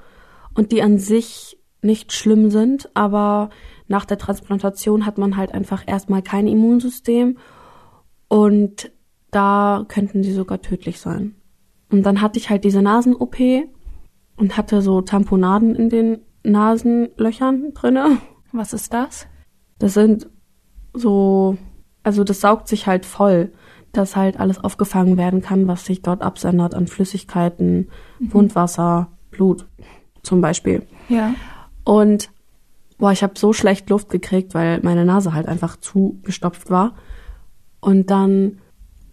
und 0.54 0.72
die 0.72 0.82
an 0.82 0.98
sich 0.98 1.58
nicht 1.80 2.12
schlimm 2.12 2.50
sind, 2.50 2.90
aber 2.94 3.50
nach 3.86 4.04
der 4.04 4.18
Transplantation 4.18 5.06
hat 5.06 5.18
man 5.18 5.36
halt 5.36 5.54
einfach 5.54 5.84
erstmal 5.86 6.22
kein 6.22 6.48
Immunsystem 6.48 7.38
und 8.26 8.90
da 9.30 9.84
könnten 9.88 10.22
sie 10.22 10.32
sogar 10.32 10.60
tödlich 10.60 11.00
sein. 11.00 11.36
Und 11.90 12.02
dann 12.02 12.20
hatte 12.20 12.38
ich 12.38 12.50
halt 12.50 12.64
diese 12.64 12.82
Nasen-OP 12.82 13.36
und 14.36 14.56
hatte 14.56 14.82
so 14.82 15.00
Tamponaden 15.00 15.74
in 15.74 15.88
den 15.88 16.18
Nasenlöchern 16.42 17.72
drinne. 17.74 18.18
Was 18.52 18.72
ist 18.72 18.92
das? 18.92 19.26
Das 19.78 19.94
sind 19.94 20.28
so, 20.92 21.56
also 22.02 22.24
das 22.24 22.40
saugt 22.40 22.68
sich 22.68 22.86
halt 22.86 23.06
voll, 23.06 23.52
dass 23.92 24.16
halt 24.16 24.38
alles 24.38 24.62
aufgefangen 24.62 25.16
werden 25.16 25.42
kann, 25.42 25.66
was 25.66 25.84
sich 25.84 26.02
dort 26.02 26.22
absendert 26.22 26.74
an 26.74 26.86
Flüssigkeiten, 26.86 27.88
mhm. 28.18 28.34
Wundwasser, 28.34 29.08
Blut 29.30 29.66
zum 30.22 30.40
Beispiel. 30.40 30.82
Ja. 31.08 31.34
Und 31.84 32.30
boah, 32.98 33.12
ich 33.12 33.22
habe 33.22 33.38
so 33.38 33.52
schlecht 33.52 33.88
Luft 33.90 34.10
gekriegt, 34.10 34.54
weil 34.54 34.80
meine 34.82 35.04
Nase 35.04 35.32
halt 35.32 35.46
einfach 35.48 35.76
zugestopft 35.76 36.70
war. 36.70 36.94
Und 37.80 38.10
dann 38.10 38.58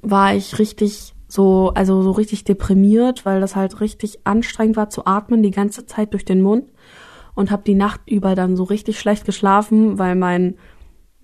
war 0.02 0.36
ich 0.36 0.60
richtig 0.60 1.14
so, 1.28 1.72
also 1.76 2.02
so 2.02 2.12
richtig 2.12 2.44
deprimiert, 2.44 3.26
weil 3.26 3.42
das 3.42 3.56
halt 3.56 3.82
richtig 3.82 4.20
anstrengend 4.26 4.78
war 4.78 4.90
zu 4.90 5.06
atmen 5.06 5.44
die 5.44 5.52
ganze 5.52 5.86
Zeit 5.86 6.14
durch 6.14 6.26
den 6.26 6.42
Mund 6.42 6.66
und 7.34 7.52
habe 7.52 7.64
die 7.66 7.76
Nacht 7.76 8.02
über 8.10 8.36
dann 8.36 8.56
so 8.56 8.64
richtig 8.64 9.00
schlecht 9.00 9.26
geschlafen, 9.26 10.00
weil 10.00 10.16
mein 10.16 10.56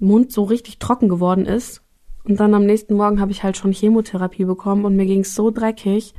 Mund 0.01 0.31
so 0.31 0.43
richtig 0.43 0.79
trocken 0.79 1.10
geworden 1.10 1.46
ist. 1.46 1.81
Und 2.24 2.39
dann 2.39 2.53
am 2.53 2.65
nächsten 2.65 2.96
Morgen 2.96 3.20
habe 3.20 3.31
ich 3.31 3.43
halt 3.43 3.58
schon 3.58 3.72
Chemotherapie 3.72 4.46
bekommen 4.46 4.86
und 4.86 4.96
mir 4.96 5.05
ging's 5.05 5.34
so 5.34 5.50
dreckig. 5.50 6.13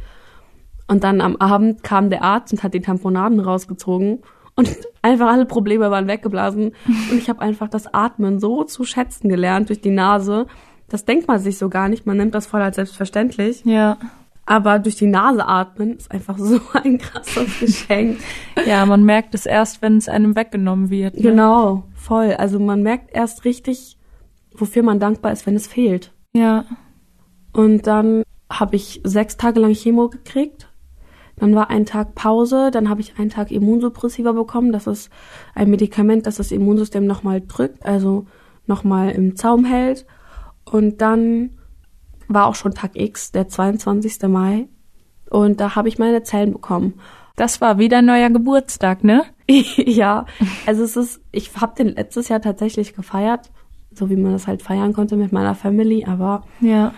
Und 0.88 1.04
dann 1.04 1.20
am 1.20 1.36
Abend 1.36 1.82
kam 1.82 2.10
der 2.10 2.22
Arzt 2.22 2.52
und 2.52 2.62
hat 2.62 2.74
die 2.74 2.80
Tamponaden 2.80 3.40
rausgezogen 3.40 4.20
und 4.56 4.76
einfach 5.02 5.28
alle 5.28 5.46
Probleme 5.46 5.90
waren 5.90 6.08
weggeblasen. 6.08 6.72
Und 7.10 7.18
ich 7.18 7.28
habe 7.28 7.40
einfach 7.40 7.68
das 7.68 7.92
Atmen 7.92 8.40
so 8.40 8.64
zu 8.64 8.84
schätzen 8.84 9.28
gelernt 9.28 9.68
durch 9.68 9.80
die 9.80 9.90
Nase. 9.90 10.46
Das 10.88 11.04
denkt 11.04 11.28
man 11.28 11.38
sich 11.38 11.56
so 11.56 11.68
gar 11.68 11.88
nicht. 11.88 12.04
Man 12.04 12.16
nimmt 12.16 12.34
das 12.34 12.46
voll 12.46 12.60
als 12.60 12.76
selbstverständlich. 12.76 13.64
Ja. 13.64 13.96
Aber 14.44 14.80
durch 14.80 14.96
die 14.96 15.06
Nase 15.06 15.46
atmen 15.46 15.96
ist 15.96 16.10
einfach 16.10 16.36
so 16.36 16.60
ein 16.72 16.98
krasses 16.98 17.60
Geschenk. 17.60 18.18
ja, 18.66 18.84
man 18.86 19.04
merkt 19.04 19.34
es 19.34 19.46
erst, 19.46 19.82
wenn 19.82 19.96
es 19.96 20.08
einem 20.08 20.34
weggenommen 20.36 20.90
wird. 20.90 21.14
Ne? 21.14 21.22
Genau, 21.22 21.84
voll. 22.02 22.32
Also 22.34 22.58
man 22.58 22.82
merkt 22.82 23.14
erst 23.14 23.44
richtig, 23.44 23.96
wofür 24.54 24.82
man 24.82 25.00
dankbar 25.00 25.32
ist, 25.32 25.46
wenn 25.46 25.54
es 25.54 25.66
fehlt. 25.66 26.12
Ja. 26.34 26.64
Und 27.52 27.86
dann 27.86 28.22
habe 28.50 28.76
ich 28.76 29.00
sechs 29.04 29.36
Tage 29.36 29.60
lang 29.60 29.74
Chemo 29.74 30.08
gekriegt. 30.08 30.68
Dann 31.36 31.54
war 31.54 31.70
ein 31.70 31.86
Tag 31.86 32.14
Pause, 32.14 32.70
dann 32.70 32.88
habe 32.88 33.00
ich 33.00 33.18
einen 33.18 33.30
Tag 33.30 33.50
Immunsuppressiva 33.50 34.32
bekommen. 34.32 34.72
Das 34.72 34.86
ist 34.86 35.10
ein 35.54 35.70
Medikament, 35.70 36.26
das 36.26 36.36
das 36.36 36.52
Immunsystem 36.52 37.06
nochmal 37.06 37.40
drückt, 37.40 37.84
also 37.84 38.26
nochmal 38.66 39.10
im 39.10 39.34
Zaum 39.36 39.64
hält. 39.64 40.06
Und 40.64 41.00
dann 41.00 41.50
war 42.28 42.46
auch 42.46 42.54
schon 42.54 42.74
Tag 42.74 42.92
X, 42.94 43.32
der 43.32 43.48
22. 43.48 44.22
Mai. 44.28 44.68
Und 45.30 45.60
da 45.60 45.74
habe 45.74 45.88
ich 45.88 45.98
meine 45.98 46.22
Zellen 46.22 46.52
bekommen. 46.52 46.94
Das 47.36 47.60
war 47.60 47.78
wieder 47.78 47.98
ein 47.98 48.06
neuer 48.06 48.30
Geburtstag, 48.30 49.04
ne? 49.04 49.24
ja, 49.48 50.26
also 50.66 50.82
es 50.82 50.96
ist, 50.96 51.20
ich 51.32 51.50
habe 51.60 51.74
den 51.76 51.88
letztes 51.88 52.28
Jahr 52.28 52.40
tatsächlich 52.40 52.94
gefeiert, 52.94 53.50
so 53.92 54.10
wie 54.10 54.16
man 54.16 54.32
das 54.32 54.46
halt 54.46 54.62
feiern 54.62 54.92
konnte 54.92 55.16
mit 55.16 55.32
meiner 55.32 55.54
Family, 55.54 56.04
aber 56.04 56.44
ja. 56.60 56.94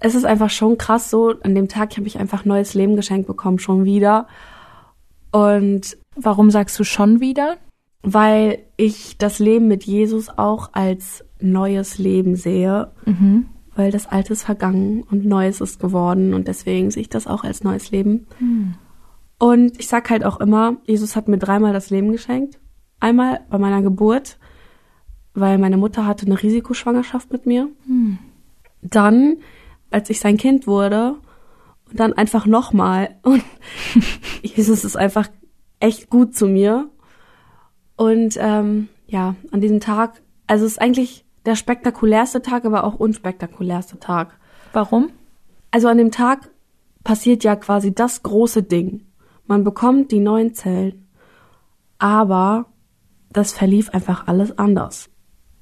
es 0.00 0.14
ist 0.14 0.24
einfach 0.24 0.50
schon 0.50 0.78
krass 0.78 1.10
so, 1.10 1.34
an 1.42 1.54
dem 1.54 1.68
Tag 1.68 1.96
habe 1.96 2.06
ich 2.06 2.18
einfach 2.18 2.44
neues 2.44 2.74
Leben 2.74 2.96
geschenkt 2.96 3.26
bekommen, 3.26 3.58
schon 3.58 3.84
wieder. 3.84 4.26
Und 5.32 5.96
warum 6.16 6.50
sagst 6.50 6.78
du 6.78 6.84
schon 6.84 7.20
wieder? 7.20 7.56
Weil 8.02 8.58
ich 8.76 9.18
das 9.18 9.38
Leben 9.38 9.68
mit 9.68 9.84
Jesus 9.84 10.28
auch 10.30 10.70
als 10.72 11.24
neues 11.40 11.98
Leben 11.98 12.34
sehe. 12.36 12.90
Mhm 13.04 13.46
weil 13.80 13.90
das 13.90 14.06
Alte 14.06 14.34
ist 14.34 14.42
vergangen 14.42 15.04
und 15.10 15.24
Neues 15.24 15.62
ist 15.62 15.80
geworden 15.80 16.34
und 16.34 16.48
deswegen 16.48 16.90
sehe 16.90 17.02
ich 17.02 17.08
das 17.08 17.26
auch 17.26 17.44
als 17.44 17.64
neues 17.64 17.90
Leben. 17.90 18.26
Hm. 18.38 18.74
Und 19.40 19.80
ich 19.80 19.88
sag 19.88 20.10
halt 20.10 20.22
auch 20.22 20.38
immer, 20.38 20.76
Jesus 20.84 21.16
hat 21.16 21.26
mir 21.26 21.38
dreimal 21.38 21.72
das 21.72 21.88
Leben 21.88 22.12
geschenkt. 22.12 22.60
Einmal 23.00 23.40
bei 23.48 23.56
meiner 23.56 23.80
Geburt, 23.80 24.38
weil 25.32 25.56
meine 25.56 25.78
Mutter 25.78 26.04
hatte 26.04 26.26
eine 26.26 26.40
Risikoschwangerschaft 26.40 27.32
mit 27.32 27.46
mir. 27.46 27.70
Hm. 27.86 28.18
Dann, 28.82 29.38
als 29.90 30.10
ich 30.10 30.20
sein 30.20 30.36
Kind 30.36 30.66
wurde, 30.66 31.16
und 31.90 31.98
dann 31.98 32.12
einfach 32.12 32.44
nochmal. 32.44 33.16
Und 33.22 33.42
Jesus 34.42 34.84
ist 34.84 34.96
einfach 34.96 35.28
echt 35.80 36.10
gut 36.10 36.36
zu 36.36 36.46
mir. 36.46 36.90
Und 37.96 38.36
ähm, 38.38 38.90
ja, 39.06 39.36
an 39.52 39.62
diesem 39.62 39.80
Tag, 39.80 40.20
also 40.48 40.66
es 40.66 40.72
ist 40.72 40.82
eigentlich 40.82 41.24
der 41.46 41.56
spektakulärste 41.56 42.42
Tag, 42.42 42.66
aber 42.66 42.84
auch 42.84 42.96
unspektakulärste 42.96 43.98
Tag. 43.98 44.38
Warum? 44.74 45.10
Also 45.70 45.88
an 45.88 45.96
dem 45.96 46.10
Tag 46.10 46.50
passiert 47.04 47.42
ja 47.42 47.56
quasi 47.56 47.94
das 47.94 48.22
große 48.22 48.62
Ding. 48.62 49.06
Man 49.50 49.64
bekommt 49.64 50.12
die 50.12 50.20
neuen 50.20 50.54
Zellen. 50.54 51.08
Aber 51.98 52.66
das 53.32 53.52
verlief 53.52 53.90
einfach 53.90 54.28
alles 54.28 54.56
anders. 54.56 55.10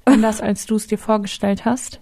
Anders, 0.05 0.41
als 0.41 0.67
du 0.67 0.75
es 0.75 0.85
dir 0.85 0.99
vorgestellt 0.99 1.65
hast? 1.65 1.99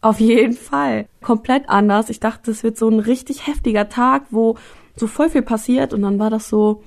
Auf 0.00 0.18
jeden 0.18 0.54
Fall. 0.54 1.10
Komplett 1.20 1.68
anders. 1.68 2.08
Ich 2.08 2.20
dachte, 2.20 2.50
es 2.50 2.62
wird 2.62 2.78
so 2.78 2.88
ein 2.88 3.00
richtig 3.00 3.46
heftiger 3.46 3.90
Tag, 3.90 4.28
wo 4.30 4.56
so 4.96 5.06
voll 5.06 5.28
viel 5.28 5.42
passiert 5.42 5.92
und 5.92 6.00
dann 6.00 6.18
war 6.18 6.30
das 6.30 6.48
so, 6.48 6.84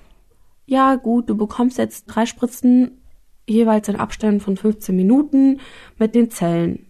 ja 0.66 0.96
gut, 0.96 1.30
du 1.30 1.38
bekommst 1.38 1.78
jetzt 1.78 2.06
drei 2.06 2.26
Spritzen 2.26 3.04
jeweils 3.48 3.88
in 3.88 3.98
Abständen 3.98 4.40
von 4.40 4.58
15 4.58 4.96
Minuten 4.96 5.60
mit 6.00 6.16
den 6.16 6.32
Zellen. 6.32 6.88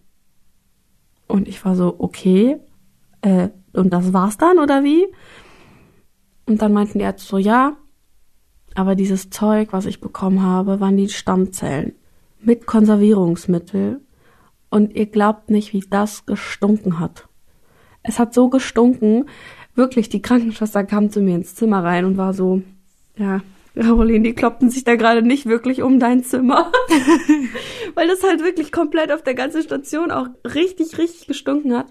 Und 1.27 1.49
ich 1.49 1.65
war 1.65 1.75
so, 1.75 1.95
okay, 1.97 2.57
äh, 3.19 3.49
und 3.73 3.91
das 3.91 4.13
war's 4.13 4.37
dann 4.37 4.59
oder 4.59 4.85
wie? 4.85 5.07
Und 6.45 6.61
dann 6.61 6.73
meinten 6.73 6.99
die 6.99 7.05
Ärzte 7.05 7.27
so, 7.27 7.37
ja, 7.37 7.77
aber 8.75 8.95
dieses 8.95 9.29
Zeug, 9.29 9.69
was 9.71 9.85
ich 9.85 10.01
bekommen 10.01 10.43
habe, 10.43 10.79
waren 10.79 10.97
die 10.97 11.09
Stammzellen 11.09 11.93
mit 12.41 12.65
Konservierungsmittel. 12.65 14.01
Und 14.69 14.95
ihr 14.95 15.05
glaubt 15.05 15.49
nicht, 15.49 15.73
wie 15.73 15.83
das 15.87 16.25
gestunken 16.25 16.99
hat. 16.99 17.27
Es 18.01 18.19
hat 18.19 18.33
so 18.33 18.49
gestunken, 18.49 19.25
wirklich, 19.75 20.09
die 20.09 20.21
Krankenschwester 20.21 20.83
kam 20.83 21.09
zu 21.09 21.21
mir 21.21 21.35
ins 21.35 21.55
Zimmer 21.55 21.83
rein 21.83 22.05
und 22.05 22.17
war 22.17 22.33
so, 22.33 22.61
ja, 23.15 23.41
Caroline, 23.75 24.23
die 24.23 24.33
kloppten 24.33 24.69
sich 24.69 24.83
da 24.83 24.95
gerade 24.95 25.23
nicht 25.23 25.45
wirklich 25.45 25.81
um 25.81 25.99
dein 25.99 26.23
Zimmer. 26.23 26.71
Weil 27.95 28.07
das 28.07 28.23
halt 28.23 28.43
wirklich 28.43 28.71
komplett 28.71 29.11
auf 29.11 29.23
der 29.23 29.33
ganzen 29.33 29.63
Station 29.63 30.11
auch 30.11 30.27
richtig, 30.45 30.97
richtig 30.97 31.27
gestunken 31.27 31.75
hat. 31.75 31.87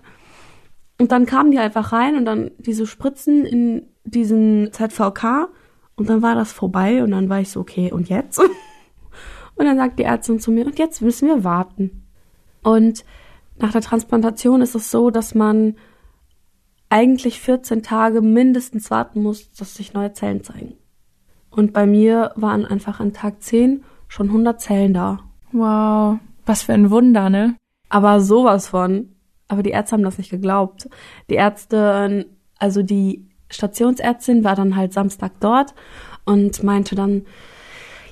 Und 1.03 1.11
dann 1.11 1.27
kamen 1.27 1.51
die 1.51 1.59
einfach 1.59 1.91
rein 1.91 2.15
und 2.15 2.25
dann 2.27 2.53
diese 2.59 2.87
Spritzen 2.87 3.45
in 3.45 3.89
diesen 4.05 4.73
ZVK 4.73 5.49
und 5.97 6.09
dann 6.09 6.23
war 6.23 6.37
das 6.37 6.53
vorbei 6.53 7.03
und 7.03 7.11
dann 7.11 7.29
war 7.29 7.41
ich 7.41 7.51
so, 7.51 7.59
okay, 7.59 7.91
und 7.91 8.09
jetzt? 8.09 8.41
Und 9.57 9.67
dann 9.67 9.77
sagt 9.77 9.99
die 9.99 10.05
Ärztin 10.05 10.39
zu 10.39 10.53
mir, 10.53 10.65
und 10.65 10.79
jetzt 10.79 11.03
müssen 11.03 11.27
wir 11.27 11.45
warten. 11.45 12.07
Und 12.63 13.05
nach 13.59 13.73
der 13.73 13.81
Transplantation 13.81 14.63
ist 14.63 14.77
es 14.77 14.93
so, 14.93 15.11
dass 15.11 15.35
man 15.35 15.75
eigentlich 16.89 17.41
14 17.41 17.83
Tage 17.83 18.23
mindestens 18.23 18.91
warten 18.91 19.23
muss, 19.23 19.53
dass 19.53 19.75
sich 19.75 19.95
neue 19.95 20.13
Zellen 20.13 20.45
zeigen. 20.45 20.77
Und 21.51 21.73
bei 21.73 21.85
mir 21.85 22.33
waren 22.37 22.65
einfach 22.65 23.01
an 23.01 23.13
Tag 23.13 23.43
10 23.43 23.83
schon 24.07 24.29
100 24.29 24.61
Zellen 24.61 24.95
da. 24.95 25.19
Wow, 25.51 26.19
was 26.47 26.63
für 26.63 26.73
ein 26.73 26.91
Wunder, 26.91 27.29
ne? 27.29 27.57
Aber 27.89 28.21
sowas 28.21 28.69
von. 28.69 29.17
Aber 29.53 29.63
die 29.63 29.71
Ärzte 29.71 29.93
haben 29.93 30.03
das 30.03 30.17
nicht 30.17 30.31
geglaubt. 30.31 30.89
Die 31.29 31.35
Ärzte, 31.35 32.25
also 32.59 32.83
die 32.83 33.29
Stationsärztin 33.51 34.45
war 34.45 34.57
dann 34.57 34.77
halt 34.77 34.95
Samstag 34.95 35.33
dort 35.41 35.75
und 36.25 36.63
meinte 36.63 36.95
dann, 36.95 37.27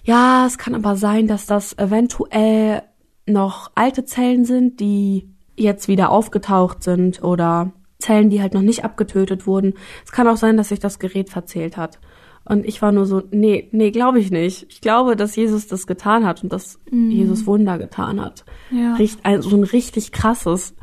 ja, 0.05 0.45
es 0.47 0.59
kann 0.59 0.75
aber 0.75 0.97
sein, 0.97 1.27
dass 1.27 1.47
das 1.47 1.79
eventuell 1.79 2.83
noch 3.25 3.71
alte 3.75 4.05
Zellen 4.05 4.45
sind, 4.45 4.81
die 4.81 5.31
jetzt 5.57 5.89
wieder 5.89 6.11
aufgetaucht 6.11 6.83
sind 6.83 7.25
oder 7.25 7.73
Zellen, 7.99 8.29
die 8.29 8.43
halt 8.43 8.53
noch 8.53 8.61
nicht 8.61 8.85
abgetötet 8.85 9.47
wurden. 9.47 9.73
Es 10.05 10.13
kann 10.13 10.29
auch 10.29 10.37
sein, 10.37 10.59
dass 10.59 10.69
sich 10.69 10.79
das 10.79 10.99
Gerät 10.99 11.31
verzählt 11.31 11.79
hat. 11.79 12.01
Und 12.45 12.67
ich 12.67 12.83
war 12.83 12.93
nur 12.93 13.07
so, 13.07 13.23
nee, 13.31 13.71
nee, 13.73 13.93
glaube 13.93 14.19
ich 14.19 14.31
nicht. 14.31 14.67
Ich 14.69 14.83
glaube, 14.83 15.17
dass 15.17 15.37
Jesus 15.37 15.69
das 15.69 15.87
getan 15.87 16.27
hat 16.27 16.43
und 16.43 16.53
dass 16.53 16.79
mm. 16.91 17.11
Jesus 17.11 17.47
Wunder 17.47 17.79
getan 17.79 18.21
hat. 18.21 18.45
Ja. 18.71 18.97
Richt, 18.97 19.21
also 19.23 19.49
so 19.49 19.57
ein 19.57 19.65
richtig 19.65 20.13
krasses. 20.13 20.75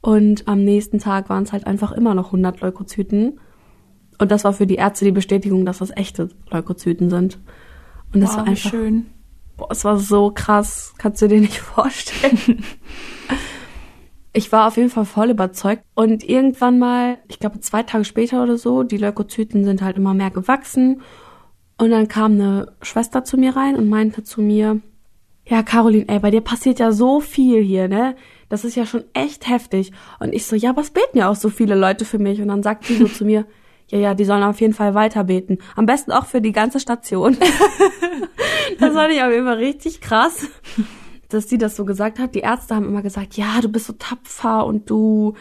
Und 0.00 0.48
am 0.48 0.64
nächsten 0.64 0.98
Tag 0.98 1.28
waren 1.28 1.42
es 1.42 1.52
halt 1.52 1.66
einfach 1.66 1.92
immer 1.92 2.14
noch 2.14 2.26
100 2.26 2.60
Leukozyten. 2.60 3.38
Und 4.18 4.30
das 4.30 4.44
war 4.44 4.52
für 4.52 4.66
die 4.66 4.76
Ärzte 4.76 5.04
die 5.04 5.12
Bestätigung, 5.12 5.64
dass 5.64 5.78
das 5.78 5.94
echte 5.96 6.30
Leukozyten 6.50 7.10
sind. 7.10 7.38
Und 8.12 8.20
das 8.20 8.30
wow, 8.30 8.36
war 8.38 8.46
einfach 8.46 8.70
schön. 8.70 9.06
Boah, 9.56 9.68
es 9.70 9.84
war 9.84 9.98
so 9.98 10.30
krass, 10.34 10.94
kannst 10.98 11.20
du 11.22 11.28
dir 11.28 11.40
nicht 11.40 11.58
vorstellen. 11.58 12.64
ich 14.32 14.52
war 14.52 14.68
auf 14.68 14.76
jeden 14.76 14.90
Fall 14.90 15.04
voll 15.04 15.30
überzeugt. 15.30 15.84
Und 15.94 16.24
irgendwann 16.24 16.78
mal, 16.78 17.18
ich 17.28 17.38
glaube 17.38 17.60
zwei 17.60 17.82
Tage 17.82 18.04
später 18.04 18.42
oder 18.42 18.56
so, 18.56 18.82
die 18.82 18.98
Leukozyten 18.98 19.64
sind 19.64 19.82
halt 19.82 19.96
immer 19.96 20.14
mehr 20.14 20.30
gewachsen. 20.30 21.02
Und 21.78 21.90
dann 21.90 22.08
kam 22.08 22.32
eine 22.32 22.72
Schwester 22.82 23.24
zu 23.24 23.38
mir 23.38 23.56
rein 23.56 23.76
und 23.76 23.88
meinte 23.88 24.22
zu 24.22 24.42
mir, 24.42 24.80
ja, 25.46 25.62
Caroline, 25.62 26.08
ey, 26.08 26.18
bei 26.20 26.30
dir 26.30 26.42
passiert 26.42 26.78
ja 26.78 26.92
so 26.92 27.20
viel 27.20 27.62
hier, 27.62 27.88
ne? 27.88 28.16
Das 28.50 28.64
ist 28.64 28.74
ja 28.74 28.84
schon 28.84 29.04
echt 29.14 29.48
heftig. 29.48 29.92
Und 30.18 30.34
ich 30.34 30.44
so, 30.44 30.56
ja, 30.56 30.76
was 30.76 30.90
beten 30.90 31.16
ja 31.16 31.30
auch 31.30 31.36
so 31.36 31.48
viele 31.48 31.76
Leute 31.76 32.04
für 32.04 32.18
mich? 32.18 32.42
Und 32.42 32.48
dann 32.48 32.62
sagt 32.62 32.84
sie 32.84 32.96
so 32.96 33.06
zu 33.06 33.24
mir, 33.24 33.46
ja, 33.88 33.98
ja, 33.98 34.14
die 34.14 34.24
sollen 34.24 34.42
auf 34.42 34.60
jeden 34.60 34.74
Fall 34.74 34.94
weiter 34.94 35.24
beten. 35.24 35.58
Am 35.76 35.86
besten 35.86 36.12
auch 36.12 36.26
für 36.26 36.40
die 36.40 36.52
ganze 36.52 36.80
Station. 36.80 37.36
das 38.78 38.92
fand 38.92 39.12
ich 39.12 39.22
auf 39.22 39.30
jeden 39.30 39.46
Fall 39.46 39.56
richtig 39.56 40.00
krass, 40.00 40.48
dass 41.28 41.48
sie 41.48 41.58
das 41.58 41.76
so 41.76 41.84
gesagt 41.84 42.18
hat. 42.18 42.34
Die 42.34 42.40
Ärzte 42.40 42.74
haben 42.74 42.86
immer 42.86 43.02
gesagt, 43.02 43.36
ja, 43.36 43.60
du 43.62 43.68
bist 43.68 43.86
so 43.86 43.94
tapfer 43.94 44.66
und 44.66 44.90
du 44.90 45.34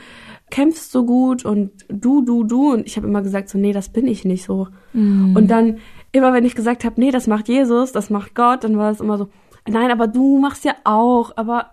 kämpfst 0.51 0.92
so 0.92 1.06
gut 1.06 1.46
und 1.46 1.72
du, 1.89 2.24
du, 2.24 2.44
du. 2.44 2.74
Und 2.74 2.88
ich 2.88 2.96
habe 2.96 3.08
immer 3.08 3.22
gesagt, 3.22 3.50
so, 3.50 3.58
nee, 3.58 3.74
das 3.74 3.89
bin 3.89 4.08
ich 4.08 4.24
nicht 4.24 4.44
so. 4.44 4.68
Mm. 4.94 5.36
Und 5.36 5.48
dann, 5.50 5.80
immer 6.12 6.34
wenn 6.34 6.46
ich 6.46 6.56
gesagt 6.56 6.86
habe, 6.86 7.00
nee, 7.00 7.12
das 7.12 7.28
macht 7.28 7.48
Jesus, 7.48 7.92
das 7.92 8.10
macht 8.10 8.36
Gott, 8.36 8.63
dann 8.63 8.78
war 8.78 8.92
es 8.92 9.00
immer 9.00 9.18
so, 9.18 9.30
nein, 9.68 9.92
aber 9.92 10.08
du 10.08 10.39
machst 10.39 10.66
ja 10.66 10.74
auch. 10.84 11.34
Aber 11.36 11.72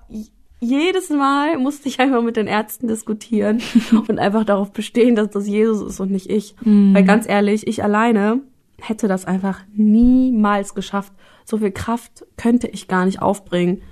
jedes 0.67 1.11
Mal 1.11 1.59
musste 1.59 1.89
ich 1.89 2.01
einfach 2.01 2.23
mit 2.23 2.37
den 2.37 2.47
Ärzten 2.47 2.89
diskutieren 2.89 3.63
und 4.09 4.19
einfach 4.19 4.45
darauf 4.45 4.73
bestehen, 4.73 5.15
dass 5.15 5.31
das 5.31 5.47
Jesus 5.47 5.83
ist 5.83 6.01
und 6.01 6.11
nicht 6.11 6.31
ich. 6.31 6.55
Mm. 6.63 6.95
Weil 6.95 7.05
ganz 7.05 7.29
ehrlich, 7.29 7.67
ich 7.67 7.83
alleine 7.83 8.41
hätte 8.81 9.09
das 9.09 9.25
einfach 9.25 9.61
niemals 9.75 10.75
geschafft. 10.75 11.13
So 11.45 11.59
viel 11.59 11.71
Kraft 11.71 12.27
könnte 12.37 12.67
ich 12.67 12.89
gar 12.89 13.05
nicht 13.05 13.23
aufbringen. 13.23 13.83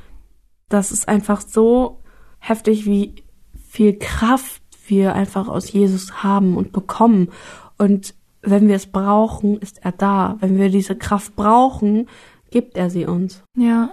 Das 0.69 0.93
ist 0.93 1.09
einfach 1.09 1.41
so 1.41 2.01
heftig, 2.39 2.87
wie 2.87 3.15
viel 3.69 3.99
Kraft 3.99 4.63
wir 4.87 5.15
einfach 5.15 5.49
aus 5.49 5.73
Jesus 5.73 6.23
haben 6.23 6.57
und 6.57 6.73
bekommen. 6.73 7.31
Und 7.79 8.15
wenn 8.43 8.69
wir 8.69 8.77
es 8.77 8.87
brauchen, 8.87 9.59
ist 9.59 9.85
er 9.85 9.93
da. 9.93 10.37
Wenn 10.41 10.59
wir 10.59 10.69
diese 10.69 10.97
Kraft 10.97 11.35
brauchen, 11.37 12.09
gibt 12.51 12.77
er 12.77 12.91
sie 12.91 13.07
uns. 13.07 13.43
Ja. 13.57 13.91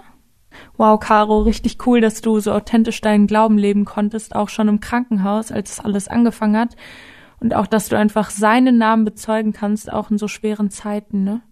Wow, 0.76 0.98
Caro, 1.00 1.40
richtig 1.40 1.86
cool, 1.86 2.00
dass 2.00 2.20
du 2.20 2.40
so 2.40 2.52
authentisch 2.52 3.00
deinen 3.00 3.26
Glauben 3.26 3.58
leben 3.58 3.84
konntest, 3.84 4.34
auch 4.34 4.48
schon 4.48 4.68
im 4.68 4.80
Krankenhaus, 4.80 5.52
als 5.52 5.72
es 5.72 5.80
alles 5.80 6.08
angefangen 6.08 6.56
hat. 6.56 6.76
Und 7.40 7.54
auch, 7.54 7.66
dass 7.66 7.88
du 7.88 7.96
einfach 7.96 8.30
seinen 8.30 8.78
Namen 8.78 9.04
bezeugen 9.04 9.52
kannst, 9.52 9.92
auch 9.92 10.10
in 10.10 10.18
so 10.18 10.28
schweren 10.28 10.70
Zeiten, 10.70 11.24
ne? 11.24 11.42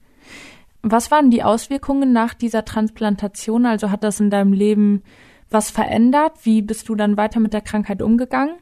Was 0.82 1.10
waren 1.10 1.30
die 1.30 1.42
Auswirkungen 1.42 2.12
nach 2.12 2.32
dieser 2.32 2.64
Transplantation? 2.64 3.66
Also 3.66 3.90
hat 3.90 4.02
das 4.02 4.18
in 4.18 4.30
deinem 4.30 4.54
Leben 4.54 5.02
was 5.50 5.70
verändert? 5.70 6.32
Wie 6.42 6.62
bist 6.62 6.88
du 6.88 6.94
dann 6.94 7.16
weiter 7.16 7.40
mit 7.40 7.52
der 7.52 7.60
Krankheit 7.60 8.00
umgegangen? 8.00 8.54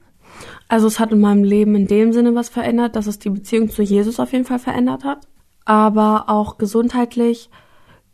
Also 0.68 0.86
es 0.86 0.98
hat 0.98 1.12
in 1.12 1.20
meinem 1.20 1.44
Leben 1.44 1.74
in 1.76 1.86
dem 1.86 2.12
Sinne 2.12 2.34
was 2.34 2.48
verändert, 2.48 2.96
dass 2.96 3.06
es 3.06 3.18
die 3.18 3.30
Beziehung 3.30 3.70
zu 3.70 3.82
Jesus 3.82 4.18
auf 4.18 4.32
jeden 4.32 4.44
Fall 4.44 4.58
verändert 4.58 5.04
hat. 5.04 5.28
Aber 5.64 6.24
auch 6.28 6.58
gesundheitlich 6.58 7.50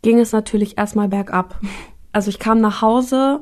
ging 0.01 0.19
es 0.19 0.31
natürlich 0.33 0.77
erstmal 0.77 1.07
bergab 1.07 1.59
also 2.15 2.29
ich 2.29 2.39
kam 2.39 2.61
nach 2.61 2.81
Hause 2.81 3.41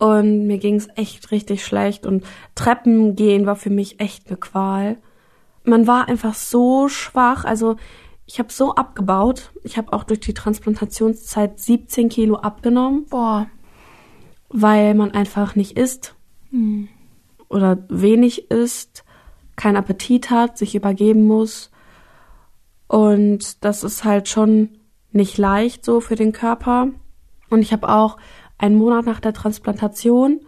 und 0.00 0.48
mir 0.48 0.58
ging 0.58 0.74
es 0.74 0.88
echt 0.96 1.30
richtig 1.30 1.64
schlecht 1.64 2.04
und 2.04 2.24
Treppen 2.56 3.14
gehen 3.14 3.46
war 3.46 3.54
für 3.54 3.70
mich 3.70 4.00
echt 4.00 4.26
eine 4.26 4.36
Qual. 4.36 4.96
Man 5.62 5.86
war 5.86 6.08
einfach 6.08 6.34
so 6.34 6.88
schwach, 6.88 7.44
also 7.44 7.76
ich 8.26 8.40
habe 8.40 8.52
so 8.52 8.74
abgebaut. 8.74 9.52
Ich 9.62 9.76
habe 9.76 9.92
auch 9.92 10.02
durch 10.02 10.18
die 10.18 10.34
Transplantationszeit 10.34 11.60
17 11.60 12.08
Kilo 12.08 12.38
abgenommen. 12.38 13.06
Boah. 13.08 13.46
Weil 14.48 14.94
man 14.94 15.12
einfach 15.12 15.54
nicht 15.54 15.78
isst 15.78 16.16
hm. 16.50 16.88
oder 17.48 17.78
wenig 17.88 18.50
isst, 18.50 19.04
keinen 19.54 19.76
Appetit 19.76 20.30
hat, 20.30 20.58
sich 20.58 20.74
übergeben 20.74 21.24
muss. 21.24 21.70
Und 22.88 23.64
das 23.64 23.84
ist 23.84 24.02
halt 24.02 24.28
schon 24.28 24.70
nicht 25.12 25.38
leicht 25.38 25.84
so 25.84 26.00
für 26.00 26.16
den 26.16 26.32
Körper. 26.32 26.88
Und 27.52 27.60
ich 27.60 27.72
habe 27.72 27.88
auch 27.88 28.16
einen 28.58 28.76
Monat 28.76 29.04
nach 29.04 29.20
der 29.20 29.34
Transplantation 29.34 30.40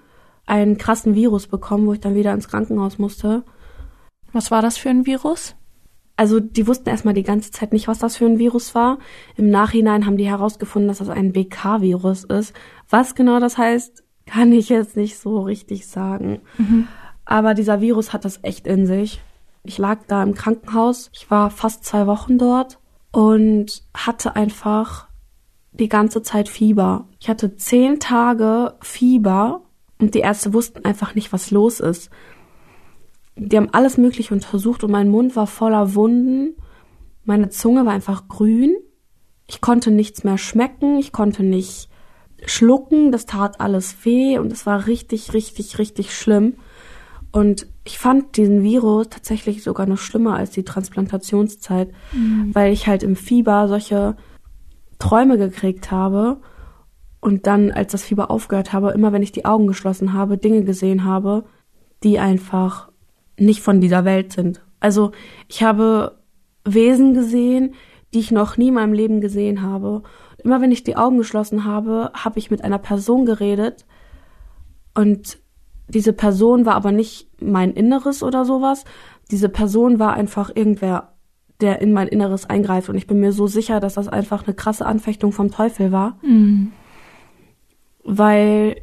einen 0.47 0.79
krassen 0.79 1.15
Virus 1.15 1.47
bekommen, 1.47 1.87
wo 1.87 1.93
ich 1.93 2.01
dann 2.01 2.15
wieder 2.15 2.33
ins 2.33 2.49
Krankenhaus 2.49 2.99
musste. 2.99 3.45
Was 4.33 4.51
war 4.51 4.63
das 4.63 4.79
für 4.79 4.89
ein 4.89 5.05
Virus? 5.05 5.55
Also 6.17 6.41
die 6.41 6.67
wussten 6.67 6.89
erstmal 6.89 7.15
die 7.15 7.23
ganze 7.23 7.51
Zeit 7.51 7.73
nicht, 7.73 7.89
was 7.89 7.99
das 7.99 8.17
für 8.17 8.25
ein 8.25 8.39
Virus 8.39 8.75
war. 8.75 8.99
Im 9.37 9.51
Nachhinein 9.51 10.07
haben 10.07 10.17
die 10.17 10.29
herausgefunden, 10.29 10.89
dass 10.89 10.99
das 10.99 11.09
ein 11.11 11.33
BK-Virus 11.33 12.25
ist. 12.25 12.55
Was 12.89 13.15
genau 13.15 13.39
das 13.39 13.59
heißt, 13.59 14.03
kann 14.27 14.53
ich 14.53 14.71
jetzt 14.71 14.97
nicht 14.97 15.19
so 15.19 15.41
richtig 15.41 15.87
sagen. 15.87 16.41
Mhm. 16.57 16.89
Aber 17.27 17.55
dieser 17.55 17.81
Virus 17.81 18.13
hat 18.13 18.25
das 18.25 18.39
echt 18.43 18.67
in 18.67 18.87
sich. 18.87 19.21
Ich 19.63 19.77
lag 19.77 20.01
da 20.07 20.23
im 20.23 20.35
Krankenhaus. 20.35 21.11
Ich 21.13 21.31
war 21.31 21.51
fast 21.51 21.85
zwei 21.85 22.07
Wochen 22.07 22.39
dort 22.39 22.79
und 23.13 23.83
hatte 23.95 24.37
einfach 24.37 25.09
die 25.75 25.89
ganze 25.89 26.23
Zeit 26.23 26.49
Fieber. 26.49 27.09
Ich 27.21 27.29
hatte 27.29 27.57
zehn 27.57 27.99
Tage 27.99 28.75
Fieber 28.81 29.63
und 29.99 30.15
die 30.15 30.21
Ärzte 30.21 30.55
wussten 30.55 30.85
einfach 30.85 31.15
nicht, 31.15 31.33
was 31.33 31.51
los 31.51 31.81
ist. 31.81 32.11
Die 33.37 33.57
haben 33.57 33.71
alles 33.73 33.99
Mögliche 33.99 34.33
untersucht 34.33 34.85
und 34.85 34.93
mein 34.93 35.09
Mund 35.09 35.35
war 35.35 35.47
voller 35.47 35.95
Wunden. 35.95 36.55
Meine 37.25 37.49
Zunge 37.49 37.85
war 37.85 37.93
einfach 37.93 38.29
grün. 38.29 38.77
Ich 39.47 39.61
konnte 39.61 39.91
nichts 39.91 40.23
mehr 40.23 40.39
schmecken. 40.39 40.99
Ich 40.99 41.11
konnte 41.11 41.43
nicht 41.43 41.89
schlucken. 42.47 43.11
Das 43.11 43.27
tat 43.27 43.61
alles 43.61 44.05
weh 44.05 44.39
und 44.39 44.53
es 44.53 44.67
war 44.67 44.87
richtig, 44.87 45.33
richtig, 45.33 45.79
richtig 45.79 46.15
schlimm. 46.15 46.55
Und 47.33 47.67
ich 47.85 47.99
fand 47.99 48.37
diesen 48.37 48.63
Virus 48.63 49.09
tatsächlich 49.09 49.65
sogar 49.65 49.87
noch 49.87 49.99
schlimmer 49.99 50.37
als 50.37 50.51
die 50.51 50.63
Transplantationszeit, 50.63 51.91
mhm. 52.13 52.55
weil 52.55 52.73
ich 52.73 52.87
halt 52.87 53.03
im 53.03 53.17
Fieber 53.17 53.67
solche 53.67 54.17
Träume 54.99 55.39
gekriegt 55.39 55.91
habe 55.91 56.39
und 57.21 57.47
dann, 57.47 57.71
als 57.71 57.93
das 57.93 58.05
Fieber 58.05 58.31
aufgehört 58.31 58.73
habe, 58.73 58.91
immer 58.91 59.13
wenn 59.13 59.23
ich 59.23 59.33
die 59.33 59.45
Augen 59.45 59.67
geschlossen 59.67 60.13
habe, 60.13 60.39
Dinge 60.39 60.63
gesehen 60.65 61.05
habe, 61.05 61.45
die 62.03 62.19
einfach 62.19 62.91
nicht 63.39 63.63
von 63.63 63.81
dieser 63.81 64.05
Welt 64.05 64.33
sind. 64.33 64.63
Also 64.81 65.13
ich 65.49 65.63
habe 65.63 66.19
Wesen 66.65 67.15
gesehen, 67.15 67.75
die 68.13 68.21
ich 68.21 68.31
noch 68.31 68.57
nie 68.57 68.69
in 68.69 68.75
meinem 68.75 68.93
Leben 68.93 69.21
gesehen 69.21 69.63
habe. 69.63 70.03
Immer 70.43 70.61
wenn 70.61 70.71
ich 70.71 70.85
die 70.85 70.97
Augen 70.97 71.19
geschlossen 71.19 71.65
habe, 71.65 72.11
habe 72.15 72.39
ich 72.39 72.51
mit 72.51 72.63
einer 72.63 72.79
Person 72.79 73.25
geredet 73.25 73.87
und 74.95 75.39
diese 75.89 76.13
Person 76.13 76.65
war 76.67 76.75
aber 76.75 76.93
nicht 76.93 77.29
mein 77.43 77.73
Inneres 77.73 78.23
oder 78.23 78.45
sowas. 78.45 78.85
Diese 79.31 79.49
Person 79.49 79.99
war 79.99 80.15
einfach 80.15 80.51
irgendwer 80.55 81.14
der 81.61 81.81
in 81.81 81.93
mein 81.93 82.09
Inneres 82.09 82.49
eingreift. 82.49 82.89
Und 82.89 82.97
ich 82.97 83.07
bin 83.07 83.21
mir 83.21 83.33
so 83.33 83.47
sicher, 83.47 83.81
dass 83.81 83.95
das 83.95 84.09
einfach 84.09 84.47
eine 84.47 84.55
krasse 84.55 84.87
Anfechtung 84.87 85.33
vom 85.33 85.51
Teufel 85.51 85.93
war. 85.93 86.19
Mhm. 86.23 86.73
Weil 88.03 88.77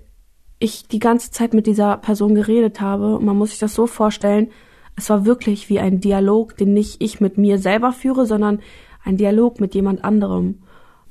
ich 0.59 0.87
die 0.87 0.99
ganze 0.99 1.31
Zeit 1.31 1.53
mit 1.53 1.67
dieser 1.67 1.97
Person 1.97 2.35
geredet 2.35 2.81
habe. 2.81 3.17
Und 3.17 3.25
man 3.25 3.37
muss 3.37 3.49
sich 3.49 3.59
das 3.59 3.73
so 3.73 3.87
vorstellen, 3.87 4.49
es 4.95 5.09
war 5.09 5.25
wirklich 5.25 5.69
wie 5.69 5.79
ein 5.79 5.99
Dialog, 5.99 6.57
den 6.57 6.73
nicht 6.73 7.01
ich 7.01 7.19
mit 7.19 7.37
mir 7.37 7.57
selber 7.57 7.91
führe, 7.91 8.25
sondern 8.25 8.59
ein 9.03 9.17
Dialog 9.17 9.59
mit 9.59 9.73
jemand 9.73 10.03
anderem. 10.03 10.59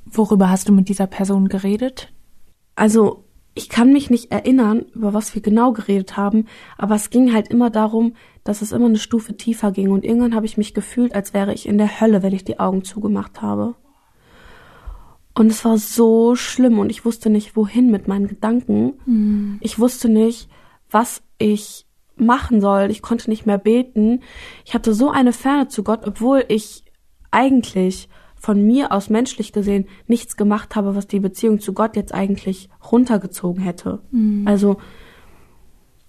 Worüber 0.05 0.49
hast 0.49 0.69
du 0.69 0.73
mit 0.73 0.89
dieser 0.89 1.07
Person 1.07 1.47
geredet? 1.47 2.11
Also, 2.75 3.25
ich 3.61 3.69
kann 3.69 3.93
mich 3.93 4.09
nicht 4.09 4.31
erinnern, 4.31 4.85
über 4.95 5.13
was 5.13 5.35
wir 5.35 5.41
genau 5.41 5.71
geredet 5.71 6.17
haben, 6.17 6.47
aber 6.77 6.95
es 6.95 7.11
ging 7.11 7.31
halt 7.31 7.49
immer 7.49 7.69
darum, 7.69 8.15
dass 8.43 8.63
es 8.63 8.71
immer 8.71 8.87
eine 8.87 8.97
Stufe 8.97 9.37
tiefer 9.37 9.71
ging 9.71 9.91
und 9.91 10.03
irgendwann 10.03 10.33
habe 10.33 10.47
ich 10.47 10.57
mich 10.57 10.73
gefühlt, 10.73 11.13
als 11.13 11.35
wäre 11.35 11.53
ich 11.53 11.67
in 11.67 11.77
der 11.77 12.01
Hölle, 12.01 12.23
wenn 12.23 12.33
ich 12.33 12.43
die 12.43 12.59
Augen 12.59 12.83
zugemacht 12.83 13.41
habe. 13.41 13.75
Und 15.35 15.47
es 15.47 15.63
war 15.63 15.77
so 15.77 16.35
schlimm 16.35 16.79
und 16.79 16.89
ich 16.89 17.05
wusste 17.05 17.29
nicht, 17.29 17.55
wohin 17.55 17.91
mit 17.91 18.07
meinen 18.07 18.27
Gedanken. 18.27 18.93
Mhm. 19.05 19.57
Ich 19.61 19.77
wusste 19.77 20.09
nicht, 20.09 20.49
was 20.89 21.21
ich 21.37 21.85
machen 22.15 22.61
soll. 22.61 22.89
Ich 22.89 23.01
konnte 23.01 23.29
nicht 23.29 23.45
mehr 23.45 23.59
beten. 23.59 24.21
Ich 24.65 24.73
hatte 24.73 24.93
so 24.93 25.09
eine 25.09 25.33
Ferne 25.33 25.67
zu 25.67 25.83
Gott, 25.83 26.01
obwohl 26.05 26.43
ich 26.49 26.83
eigentlich 27.29 28.09
von 28.41 28.65
mir 28.65 28.91
aus 28.91 29.11
menschlich 29.11 29.53
gesehen 29.53 29.85
nichts 30.07 30.35
gemacht 30.35 30.75
habe, 30.75 30.95
was 30.95 31.05
die 31.05 31.19
Beziehung 31.19 31.59
zu 31.59 31.73
Gott 31.73 31.95
jetzt 31.95 32.11
eigentlich 32.11 32.69
runtergezogen 32.91 33.61
hätte. 33.61 33.99
Mhm. 34.09 34.47
Also 34.47 34.77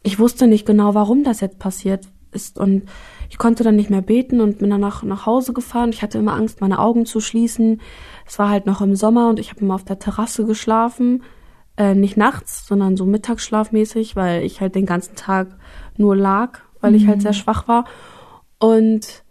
ich 0.03 0.19
wusste 0.19 0.47
nicht 0.47 0.65
genau, 0.65 0.95
warum 0.95 1.25
das 1.25 1.41
jetzt 1.41 1.59
passiert 1.59 2.09
ist 2.31 2.59
und 2.59 2.85
ich 3.29 3.37
konnte 3.37 3.65
dann 3.65 3.77
nicht 3.77 3.91
mehr 3.91 4.01
beten 4.01 4.41
und 4.41 4.61
bin 4.61 4.71
danach 4.71 5.03
nach 5.03 5.27
Hause 5.27 5.53
gefahren. 5.53 5.91
Ich 5.91 6.01
hatte 6.01 6.17
immer 6.17 6.33
Angst, 6.33 6.63
meine 6.63 6.79
Augen 6.79 7.05
zu 7.05 7.21
schließen. 7.21 7.83
Es 8.27 8.39
war 8.39 8.49
halt 8.49 8.65
noch 8.65 8.81
im 8.81 8.97
Sommer 8.97 9.29
und 9.29 9.39
ich 9.39 9.51
habe 9.51 9.61
immer 9.61 9.75
auf 9.75 9.85
der 9.85 9.99
Terrasse 9.99 10.47
geschlafen. 10.47 11.23
Äh, 11.77 11.95
nicht 11.95 12.17
nachts, 12.17 12.67
sondern 12.67 12.97
so 12.97 13.05
mittagsschlafmäßig, 13.05 14.17
weil 14.17 14.43
ich 14.43 14.63
halt 14.63 14.75
den 14.75 14.87
ganzen 14.87 15.17
Tag 15.17 15.59
nur 15.99 16.17
lag, 16.17 16.61
weil 16.81 16.93
mhm. 16.93 16.97
ich 16.97 17.07
halt 17.07 17.19
mhm. 17.19 17.23
sehr 17.23 17.33
schwach 17.35 17.69
war. 17.69 17.85
Und 18.59 19.23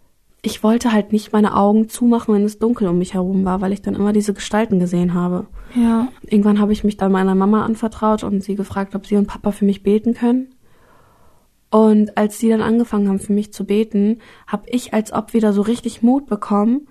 ich 0.44 0.64
wollte 0.64 0.92
halt 0.92 1.12
nicht 1.12 1.32
meine 1.32 1.56
Augen 1.56 1.88
zumachen, 1.88 2.34
wenn 2.34 2.44
es 2.44 2.58
dunkel 2.58 2.88
um 2.88 2.98
mich 2.98 3.14
herum 3.14 3.44
war, 3.44 3.60
weil 3.60 3.72
ich 3.72 3.80
dann 3.80 3.94
immer 3.94 4.12
diese 4.12 4.34
Gestalten 4.34 4.80
gesehen 4.80 5.14
habe. 5.14 5.46
Ja. 5.76 6.08
Irgendwann 6.22 6.58
habe 6.58 6.72
ich 6.72 6.82
mich 6.82 6.96
dann 6.96 7.12
meiner 7.12 7.36
Mama 7.36 7.64
anvertraut 7.64 8.24
und 8.24 8.42
sie 8.42 8.56
gefragt, 8.56 8.96
ob 8.96 9.06
sie 9.06 9.16
und 9.16 9.28
Papa 9.28 9.52
für 9.52 9.64
mich 9.64 9.84
beten 9.84 10.14
können. 10.14 10.54
Und 11.70 12.18
als 12.18 12.38
sie 12.38 12.48
dann 12.48 12.60
angefangen 12.60 13.08
haben, 13.08 13.20
für 13.20 13.32
mich 13.32 13.52
zu 13.52 13.64
beten, 13.64 14.18
habe 14.48 14.64
ich 14.66 14.92
als 14.92 15.12
ob 15.12 15.32
wieder 15.32 15.52
so 15.52 15.62
richtig 15.62 16.02
Mut 16.02 16.26
bekommen. 16.26 16.88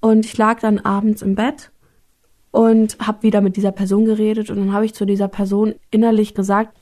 Und 0.00 0.24
ich 0.24 0.36
lag 0.38 0.58
dann 0.60 0.78
abends 0.78 1.20
im 1.20 1.34
Bett 1.34 1.70
und 2.50 2.96
habe 3.00 3.22
wieder 3.22 3.42
mit 3.42 3.56
dieser 3.56 3.70
Person 3.70 4.06
geredet. 4.06 4.48
Und 4.50 4.56
dann 4.56 4.72
habe 4.72 4.86
ich 4.86 4.94
zu 4.94 5.04
dieser 5.04 5.28
Person 5.28 5.74
innerlich 5.90 6.34
gesagt, 6.34 6.78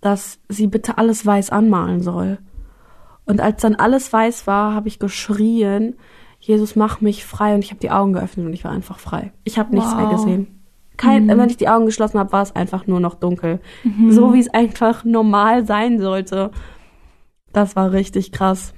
dass 0.00 0.38
sie 0.48 0.68
bitte 0.68 0.98
alles 0.98 1.26
weiß 1.26 1.50
anmalen 1.50 2.00
soll. 2.00 2.38
Und 3.24 3.40
als 3.40 3.62
dann 3.62 3.74
alles 3.74 4.12
weiß 4.12 4.46
war, 4.46 4.74
habe 4.74 4.88
ich 4.88 4.98
geschrien, 4.98 5.96
Jesus, 6.40 6.74
mach 6.74 7.00
mich 7.00 7.24
frei. 7.24 7.54
Und 7.54 7.64
ich 7.64 7.70
habe 7.70 7.80
die 7.80 7.90
Augen 7.90 8.12
geöffnet 8.12 8.46
und 8.46 8.52
ich 8.52 8.64
war 8.64 8.72
einfach 8.72 8.98
frei. 8.98 9.32
Ich 9.44 9.58
habe 9.58 9.74
nichts 9.74 9.92
wow. 9.92 10.00
mehr 10.00 10.10
gesehen. 10.10 10.62
Kein, 10.96 11.26
mhm. 11.26 11.38
Wenn 11.38 11.50
ich 11.50 11.56
die 11.56 11.68
Augen 11.68 11.86
geschlossen 11.86 12.18
habe, 12.18 12.32
war 12.32 12.42
es 12.42 12.54
einfach 12.54 12.86
nur 12.86 13.00
noch 13.00 13.14
dunkel. 13.14 13.60
Mhm. 13.84 14.12
So 14.12 14.34
wie 14.34 14.40
es 14.40 14.52
einfach 14.52 15.04
normal 15.04 15.66
sein 15.66 16.00
sollte. 16.00 16.50
Das 17.52 17.76
war 17.76 17.92
richtig 17.92 18.32
krass. 18.32 18.74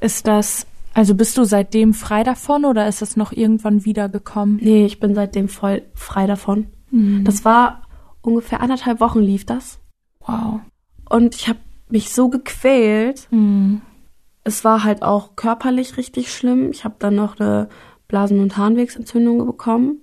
Ist 0.00 0.26
das, 0.26 0.66
also 0.94 1.14
bist 1.14 1.38
du 1.38 1.44
seitdem 1.44 1.94
frei 1.94 2.24
davon 2.24 2.64
oder 2.64 2.88
ist 2.88 3.02
es 3.02 3.16
noch 3.16 3.32
irgendwann 3.32 3.84
wiedergekommen? 3.84 4.58
Nee, 4.60 4.86
ich 4.86 4.98
bin 4.98 5.14
seitdem 5.14 5.48
voll 5.48 5.82
frei 5.94 6.26
davon. 6.26 6.66
Mhm. 6.90 7.24
Das 7.24 7.44
war 7.44 7.82
ungefähr 8.22 8.60
anderthalb 8.60 9.00
Wochen 9.00 9.20
lief 9.20 9.46
das. 9.46 9.78
Wow. 10.26 10.60
Und 11.08 11.34
ich 11.34 11.48
habe 11.48 11.58
mich 11.92 12.12
so 12.12 12.28
gequält. 12.28 13.28
Mhm. 13.30 13.82
Es 14.44 14.64
war 14.64 14.84
halt 14.84 15.02
auch 15.02 15.36
körperlich 15.36 15.96
richtig 15.96 16.32
schlimm. 16.32 16.70
Ich 16.70 16.84
habe 16.84 16.96
dann 16.98 17.14
noch 17.14 17.38
eine 17.38 17.68
Blasen- 18.08 18.40
und 18.40 18.56
Harnwegsentzündung 18.56 19.44
bekommen. 19.46 19.98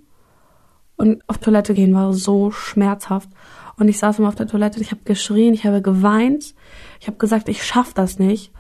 Und 0.96 1.22
auf 1.28 1.38
Toilette 1.38 1.74
gehen 1.74 1.94
war 1.94 2.14
so 2.14 2.52
schmerzhaft. 2.52 3.30
Und 3.78 3.88
ich 3.88 4.00
saß 4.00 4.20
immer 4.20 4.30
auf 4.30 4.36
der 4.36 4.48
Toilette, 4.48 4.82
ich 4.82 4.92
habe 4.92 5.02
geschrien, 5.04 5.54
ich 5.54 5.66
habe 5.66 5.82
geweint. 5.82 6.56
Ich 7.00 7.08
habe 7.08 7.18
gesagt, 7.18 7.50
ich 7.50 7.64
schaff 7.64 7.94
das 7.94 8.18
nicht. 8.18 8.52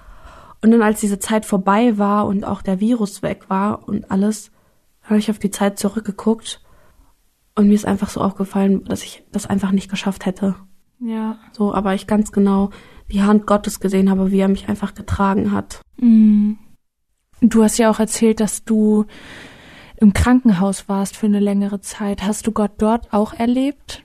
Und 0.62 0.72
dann, 0.72 0.82
als 0.82 1.00
diese 1.00 1.20
Zeit 1.20 1.46
vorbei 1.46 1.98
war 1.98 2.28
und 2.28 2.44
auch 2.44 2.62
der 2.62 2.80
Virus 2.80 3.22
weg 3.22 3.46
war 3.50 3.88
und 3.88 4.10
alles, 4.12 4.52
habe 5.04 5.20
ich 5.20 5.30
auf 5.30 5.40
die 5.40 5.52
Zeit 5.52 5.80
zurückgeguckt. 5.80 6.62
Und 7.56 7.68
mir 7.68 7.74
ist 7.74 7.86
einfach 7.86 8.10
so 8.10 8.22
aufgefallen, 8.22 8.84
dass 8.86 9.04
ich 9.04 9.24
das 9.32 9.48
einfach 9.48 9.72
nicht 9.72 9.90
geschafft 9.90 10.26
hätte. 10.26 10.56
Ja. 11.00 11.38
So, 11.52 11.74
aber 11.74 11.94
ich 11.94 12.08
ganz 12.08 12.32
genau 12.32 12.70
die 13.12 13.24
Hand 13.24 13.48
Gottes 13.48 13.80
gesehen 13.80 14.10
habe, 14.10 14.32
wie 14.32 14.39
er 14.39 14.48
mich 14.48 14.70
einfach 14.70 14.93
getragen 14.93 15.52
hat. 15.52 15.82
Mhm. 15.98 16.58
Du 17.41 17.63
hast 17.63 17.78
ja 17.78 17.89
auch 17.89 18.00
erzählt, 18.00 18.39
dass 18.39 18.63
du 18.63 19.06
im 19.98 20.13
Krankenhaus 20.13 20.89
warst 20.89 21.15
für 21.15 21.28
eine 21.28 21.39
längere 21.39 21.82
Zeit. 21.82 22.24
Hast 22.24 22.48
du 22.48 22.52
Gott 22.52 22.72
dort 22.78 23.13
auch 23.13 23.34
erlebt? 23.34 24.04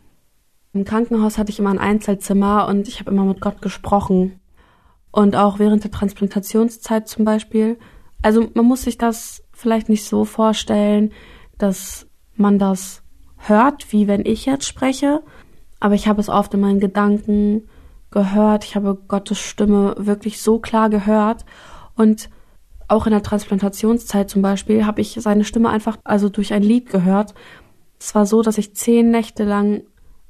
Im 0.72 0.84
Krankenhaus 0.84 1.36
hatte 1.36 1.50
ich 1.50 1.58
immer 1.58 1.70
ein 1.70 1.78
Einzelzimmer 1.78 2.66
und 2.68 2.88
ich 2.88 3.00
habe 3.00 3.10
immer 3.10 3.24
mit 3.24 3.40
Gott 3.40 3.60
gesprochen. 3.60 4.40
Und 5.10 5.36
auch 5.36 5.58
während 5.58 5.84
der 5.84 5.90
Transplantationszeit 5.90 7.08
zum 7.08 7.26
Beispiel. 7.26 7.78
Also 8.22 8.48
man 8.54 8.64
muss 8.64 8.82
sich 8.82 8.96
das 8.96 9.42
vielleicht 9.52 9.90
nicht 9.90 10.04
so 10.04 10.24
vorstellen, 10.24 11.12
dass 11.58 12.06
man 12.36 12.58
das 12.58 13.02
hört, 13.36 13.92
wie 13.92 14.08
wenn 14.08 14.24
ich 14.24 14.46
jetzt 14.46 14.66
spreche. 14.66 15.22
Aber 15.80 15.94
ich 15.94 16.08
habe 16.08 16.20
es 16.20 16.30
oft 16.30 16.54
in 16.54 16.60
meinen 16.60 16.80
Gedanken 16.80 17.68
gehört. 18.12 18.64
Ich 18.64 18.76
habe 18.76 18.96
Gottes 19.08 19.38
Stimme 19.38 19.94
wirklich 19.98 20.40
so 20.40 20.58
klar 20.58 20.90
gehört. 20.90 21.44
Und 21.96 22.30
auch 22.88 23.06
in 23.06 23.12
der 23.12 23.22
Transplantationszeit 23.22 24.30
zum 24.30 24.42
Beispiel 24.42 24.86
habe 24.86 25.00
ich 25.00 25.16
seine 25.18 25.44
Stimme 25.44 25.70
einfach, 25.70 25.98
also 26.04 26.28
durch 26.28 26.52
ein 26.52 26.62
Lied 26.62 26.90
gehört. 26.90 27.34
Es 27.98 28.14
war 28.14 28.26
so, 28.26 28.42
dass 28.42 28.58
ich 28.58 28.74
zehn 28.74 29.10
Nächte 29.10 29.44
lang 29.44 29.82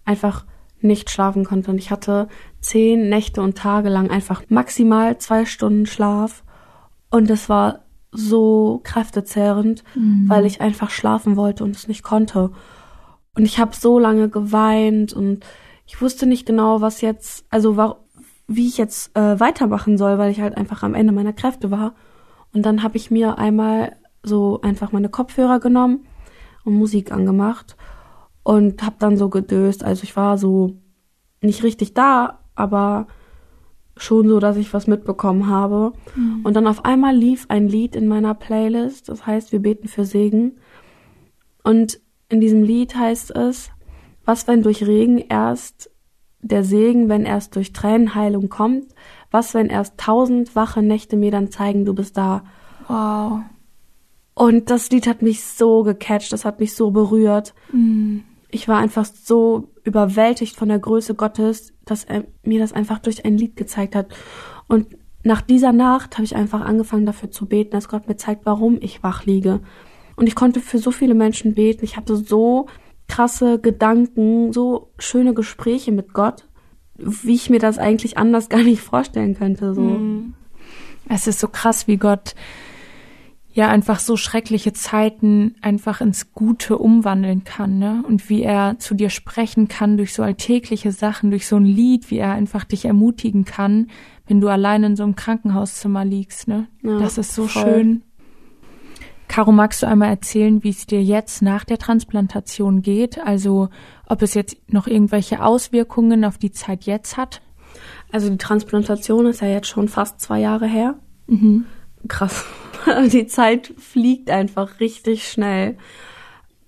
einfach 0.05 0.45
nicht 0.81 1.11
schlafen 1.11 1.45
konnte. 1.45 1.71
Und 1.71 1.79
ich 1.79 1.91
hatte 1.91 2.29
zehn 2.61 3.09
Nächte 3.09 3.43
und 3.43 3.57
Tage 3.57 3.89
lang 3.89 4.11
einfach 4.11 4.43
maximal 4.49 5.19
zwei 5.19 5.45
Stunden 5.45 5.87
Schlaf. 5.87 6.43
Und 7.11 7.31
es 7.31 7.49
war 7.49 7.81
so 8.13 8.81
kräftezehrend, 8.85 9.85
mhm. 9.95 10.29
weil 10.29 10.45
ich 10.45 10.61
einfach 10.61 10.91
schlafen 10.91 11.37
wollte 11.37 11.65
und 11.65 11.77
es 11.77 11.89
nicht 11.89 12.03
konnte. 12.03 12.51
Und 13.35 13.45
ich 13.45 13.59
habe 13.59 13.75
so 13.75 13.99
lange 13.99 14.29
geweint 14.29 15.13
und 15.13 15.41
ich 15.93 16.01
wusste 16.01 16.25
nicht 16.25 16.47
genau, 16.47 16.81
was 16.81 17.03
jetzt, 17.03 17.45
also 17.51 17.77
war, 17.77 17.99
wie 18.49 18.67
ich 18.67 18.79
jetzt 18.79 19.15
äh, 19.15 19.39
weitermachen 19.39 19.99
soll, 19.99 20.17
weil 20.17 20.31
ich 20.31 20.41
halt 20.41 20.57
einfach 20.57 20.83
am 20.83 20.95
Ende 20.95 21.13
meiner 21.13 21.35
Kräfte 21.35 21.71
war. 21.71 21.95
Und 22.55 22.65
dann 22.65 22.83
habe 22.83 22.97
ich 22.97 23.11
mir 23.11 23.37
einmal 23.37 23.97
so 24.23 24.63
einfach 24.63 24.93
meine 24.93 25.11
Kopfhörer 25.11 25.61
genommen 25.61 26.07
und 26.65 26.77
Musik 26.77 27.13
angemacht 27.13 27.77
und 28.43 28.83
habe 28.83 28.97
dann 29.01 29.19
so 29.19 29.29
gedöst. 29.29 29.85
Also 29.85 30.05
ich 30.05 30.17
war 30.17 30.39
so 30.39 30.79
nicht 31.43 31.63
richtig 31.63 31.93
da, 31.93 32.39
aber 32.55 33.07
schon 33.99 34.31
so, 34.31 34.41
dass 34.41 34.57
ich 34.57 34.73
was 34.73 34.87
mitbekommen 34.87 35.47
habe. 35.47 35.93
Mhm. 36.17 36.41
Und 36.43 36.57
dann 36.57 36.67
auf 36.67 36.87
einmal 36.87 37.15
lief 37.15 37.45
ein 37.51 37.69
Lied 37.69 37.95
in 37.95 38.09
meiner 38.09 38.33
Playlist, 38.33 39.11
das 39.11 39.27
heißt, 39.27 39.53
wir 39.53 39.61
beten 39.61 39.89
für 39.89 40.07
Segen. 40.07 40.55
Und 41.63 42.01
in 42.31 42.41
diesem 42.41 42.63
Lied 42.63 42.97
heißt 42.97 43.37
es, 43.37 43.72
was 44.25 44.47
wenn 44.49 44.63
durch 44.63 44.87
Regen 44.87 45.19
erst 45.19 45.91
der 46.41 46.65
Segen, 46.65 47.09
wenn 47.09 47.25
erst 47.25 47.57
durch 47.57 47.73
Tränenheilung 47.73 48.49
kommt? 48.49 48.87
Was 49.31 49.55
wenn 49.55 49.69
erst 49.69 49.99
tausend 49.99 50.55
wache 50.55 50.83
Nächte 50.83 51.17
mir 51.17 51.31
dann 51.31 51.51
zeigen, 51.51 51.85
du 51.85 51.95
bist 51.95 52.17
da? 52.17 52.45
Wow. 52.89 53.41
Und 54.35 54.71
das 54.71 54.91
Lied 54.91 55.07
hat 55.07 55.23
mich 55.23 55.45
so 55.45 55.83
gecatcht, 55.83 56.33
das 56.33 56.45
hat 56.45 56.61
mich 56.61 56.75
so 56.75 56.91
berührt. 56.91 57.55
Mm. 57.73 58.19
Ich 58.51 58.69
war 58.69 58.79
einfach 58.79 59.05
so 59.05 59.69
überwältigt 59.85 60.57
von 60.57 60.69
der 60.69 60.79
Größe 60.79 61.15
Gottes, 61.15 61.73
dass 61.85 62.05
er 62.05 62.25
mir 62.43 62.61
das 62.61 62.73
einfach 62.73 62.99
durch 62.99 63.25
ein 63.25 63.39
Lied 63.39 63.57
gezeigt 63.57 63.95
hat. 63.95 64.09
Und 64.69 64.87
nach 65.23 65.41
dieser 65.41 65.73
Nacht 65.73 66.15
habe 66.15 66.25
ich 66.25 66.37
einfach 66.37 66.61
angefangen 66.61 67.07
dafür 67.07 67.31
zu 67.31 67.47
beten, 67.47 67.71
dass 67.71 67.89
Gott 67.89 68.09
mir 68.09 68.17
zeigt, 68.17 68.45
warum 68.45 68.79
ich 68.81 69.03
wach 69.03 69.25
liege. 69.25 69.61
Und 70.17 70.27
ich 70.27 70.35
konnte 70.35 70.61
für 70.61 70.79
so 70.79 70.91
viele 70.91 71.15
Menschen 71.15 71.55
beten. 71.55 71.85
Ich 71.85 71.97
hatte 71.97 72.17
so 72.17 72.67
krasse 73.13 73.59
Gedanken, 73.59 74.55
so 74.55 74.91
schöne 74.99 75.35
Gespräche 75.35 75.93
mit 75.93 76.15
Gott, 76.15 76.49
wie 76.97 77.35
ich 77.35 77.51
mir 77.51 77.59
das 77.59 77.77
eigentlich 77.77 78.17
anders 78.17 78.49
gar 78.49 78.63
nicht 78.63 78.81
vorstellen 78.81 79.35
könnte. 79.35 79.75
So. 79.75 79.83
Mhm. 79.83 80.35
Es 81.09 81.27
ist 81.27 81.39
so 81.39 81.49
krass, 81.49 81.87
wie 81.87 81.99
Gott 81.99 82.35
ja 83.53 83.69
einfach 83.69 83.99
so 83.99 84.17
schreckliche 84.17 84.73
Zeiten 84.73 85.57
einfach 85.61 86.01
ins 86.01 86.33
Gute 86.33 86.79
umwandeln 86.79 87.45
kann, 87.45 87.79
ne? 87.79 88.03
Und 88.09 88.31
wie 88.31 88.43
er 88.43 88.79
zu 88.79 88.95
dir 88.95 89.11
sprechen 89.11 89.69
kann 89.69 89.99
durch 89.99 90.15
so 90.15 90.23
alltägliche 90.23 90.91
Sachen, 90.91 91.31
durch 91.31 91.47
so 91.47 91.57
ein 91.57 91.67
Lied, 91.67 92.11
wie 92.11 92.17
er 92.17 92.33
einfach 92.33 92.65
dich 92.65 92.87
ermutigen 92.87 93.45
kann, 93.45 93.89
wenn 94.27 94.41
du 94.41 94.49
allein 94.49 94.85
in 94.85 94.97
so 94.97 95.03
einem 95.03 95.17
Krankenhauszimmer 95.17 96.07
liegst, 96.07 96.49
ne? 96.49 96.67
Ja, 96.83 96.99
das 96.99 97.19
ist 97.19 97.35
so 97.35 97.47
voll. 97.47 97.63
schön. 97.63 98.03
Caro, 99.33 99.51
magst 99.51 99.83
du 99.83 99.87
einmal 99.87 100.11
erzählen, 100.11 100.63
wie 100.63 100.69
es 100.69 100.85
dir 100.85 101.03
jetzt 101.03 101.41
nach 101.41 101.65
der 101.65 101.79
Transplantation 101.79 102.83
geht? 102.83 103.19
Also 103.19 103.71
ob 104.07 104.21
es 104.21 104.35
jetzt 104.35 104.59
noch 104.71 104.87
irgendwelche 104.87 105.43
Auswirkungen 105.43 106.27
auf 106.27 106.37
die 106.37 106.53
Zeit 106.53 106.85
jetzt 106.85 107.17
hat? 107.17 107.41
Also 108.13 108.29
die 108.29 108.37
Transplantation 108.37 109.25
ist 109.25 109.41
ja 109.41 109.49
jetzt 109.49 109.69
schon 109.69 109.89
fast 109.89 110.21
zwei 110.21 110.41
Jahre 110.41 110.67
her. 110.67 110.97
Mhm. 111.29 111.65
Krass. 112.09 112.45
die 113.11 113.27
Zeit 113.27 113.73
fliegt 113.79 114.29
einfach 114.29 114.81
richtig 114.81 115.27
schnell. 115.27 115.79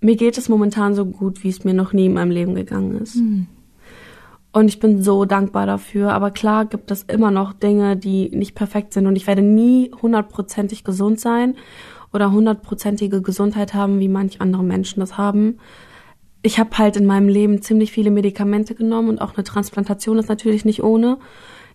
Mir 0.00 0.16
geht 0.16 0.38
es 0.38 0.48
momentan 0.48 0.94
so 0.94 1.04
gut, 1.04 1.44
wie 1.44 1.50
es 1.50 1.64
mir 1.64 1.74
noch 1.74 1.92
nie 1.92 2.06
in 2.06 2.14
meinem 2.14 2.30
Leben 2.30 2.54
gegangen 2.54 2.98
ist. 2.98 3.16
Mhm. 3.16 3.46
Und 4.52 4.68
ich 4.68 4.80
bin 4.80 5.02
so 5.02 5.26
dankbar 5.26 5.66
dafür. 5.66 6.12
Aber 6.14 6.30
klar 6.30 6.64
gibt 6.64 6.90
es 6.90 7.02
immer 7.02 7.30
noch 7.30 7.52
Dinge, 7.52 7.98
die 7.98 8.30
nicht 8.30 8.54
perfekt 8.54 8.94
sind. 8.94 9.06
Und 9.06 9.16
ich 9.16 9.26
werde 9.26 9.42
nie 9.42 9.90
hundertprozentig 10.00 10.82
gesund 10.82 11.20
sein 11.20 11.56
oder 12.14 12.30
hundertprozentige 12.30 13.20
Gesundheit 13.20 13.74
haben, 13.74 13.98
wie 13.98 14.08
manch 14.08 14.40
andere 14.40 14.62
Menschen 14.62 15.00
das 15.00 15.18
haben. 15.18 15.58
Ich 16.42 16.58
habe 16.58 16.78
halt 16.78 16.96
in 16.96 17.06
meinem 17.06 17.28
Leben 17.28 17.60
ziemlich 17.60 17.90
viele 17.90 18.10
Medikamente 18.10 18.74
genommen 18.74 19.08
und 19.08 19.20
auch 19.20 19.34
eine 19.34 19.44
Transplantation 19.44 20.18
ist 20.18 20.28
natürlich 20.28 20.64
nicht 20.64 20.82
ohne. 20.82 21.18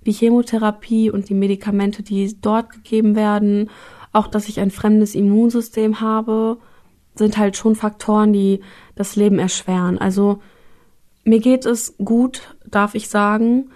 Die 0.06 0.14
Chemotherapie 0.14 1.12
und 1.12 1.28
die 1.28 1.34
Medikamente, 1.34 2.04
die 2.04 2.40
dort 2.40 2.72
gegeben 2.72 3.16
werden, 3.16 3.70
auch 4.14 4.28
dass 4.28 4.48
ich 4.48 4.60
ein 4.60 4.72
fremdes 4.72 5.14
Immunsystem 5.14 6.00
habe, 6.00 6.58
sind 7.16 7.38
halt 7.38 7.58
schon 7.58 7.76
Faktoren, 7.76 8.32
die 8.32 8.62
das 8.96 9.16
Leben 9.18 9.40
erschweren. 9.40 9.98
Also 9.98 10.40
mir 11.26 11.40
geht 11.40 11.66
es 11.66 11.96
gut, 11.98 12.56
darf 12.66 12.96
ich 12.96 13.10
sagen, 13.10 13.72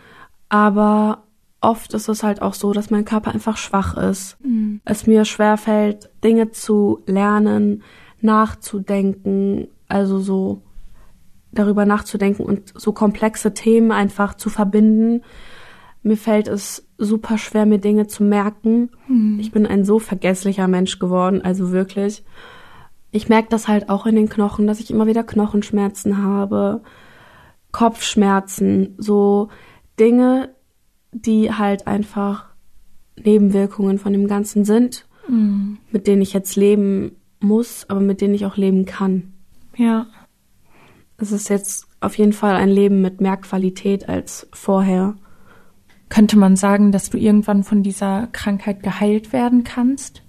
aber 0.47 1.22
oft 1.63 1.93
ist 1.93 2.09
es 2.09 2.23
halt 2.23 2.41
auch 2.41 2.53
so, 2.53 2.73
dass 2.73 2.91
mein 2.91 3.05
Körper 3.05 3.33
einfach 3.33 3.57
schwach 3.57 3.97
ist. 3.97 4.37
Mhm. 4.43 4.81
Es 4.85 5.07
mir 5.07 5.25
schwerfällt, 5.25 6.09
Dinge 6.23 6.51
zu 6.51 7.01
lernen, 7.05 7.83
nachzudenken, 8.21 9.67
also 9.87 10.19
so 10.19 10.61
darüber 11.51 11.85
nachzudenken 11.85 12.43
und 12.43 12.73
so 12.75 12.91
komplexe 12.91 13.53
Themen 13.53 13.91
einfach 13.91 14.33
zu 14.35 14.49
verbinden. 14.49 15.21
Mir 16.01 16.17
fällt 16.17 16.47
es 16.47 16.87
super 16.97 17.37
schwer, 17.37 17.65
mir 17.65 17.79
Dinge 17.79 18.07
zu 18.07 18.23
merken. 18.23 18.89
Mhm. 19.07 19.39
Ich 19.39 19.51
bin 19.51 19.65
ein 19.65 19.85
so 19.85 19.99
vergesslicher 19.99 20.67
Mensch 20.67 20.99
geworden, 20.99 21.41
also 21.41 21.71
wirklich. 21.71 22.23
Ich 23.11 23.29
merke 23.29 23.49
das 23.49 23.67
halt 23.67 23.89
auch 23.89 24.05
in 24.05 24.15
den 24.15 24.29
Knochen, 24.29 24.67
dass 24.67 24.79
ich 24.79 24.89
immer 24.89 25.07
wieder 25.07 25.23
Knochenschmerzen 25.23 26.23
habe. 26.23 26.81
Kopfschmerzen, 27.71 28.95
so 28.97 29.49
Dinge, 29.99 30.53
die 31.13 31.51
halt 31.51 31.87
einfach 31.87 32.45
Nebenwirkungen 33.23 33.99
von 33.99 34.13
dem 34.13 34.27
Ganzen 34.27 34.65
sind, 34.65 35.05
mhm. 35.27 35.77
mit 35.91 36.07
denen 36.07 36.21
ich 36.21 36.33
jetzt 36.33 36.55
leben 36.55 37.15
muss, 37.39 37.85
aber 37.89 37.99
mit 37.99 38.21
denen 38.21 38.33
ich 38.33 38.45
auch 38.45 38.57
leben 38.57 38.85
kann. 38.85 39.33
Ja. 39.75 40.07
Es 41.17 41.31
ist 41.31 41.49
jetzt 41.49 41.87
auf 42.01 42.17
jeden 42.17 42.33
Fall 42.33 42.55
ein 42.55 42.69
Leben 42.69 43.01
mit 43.01 43.21
mehr 43.21 43.37
Qualität 43.37 44.09
als 44.09 44.47
vorher. 44.51 45.15
Könnte 46.09 46.37
man 46.37 46.55
sagen, 46.55 46.91
dass 46.91 47.09
du 47.09 47.17
irgendwann 47.17 47.63
von 47.63 47.81
dieser 47.81 48.27
Krankheit 48.31 48.83
geheilt 48.83 49.33
werden 49.33 49.63
kannst? 49.63 50.21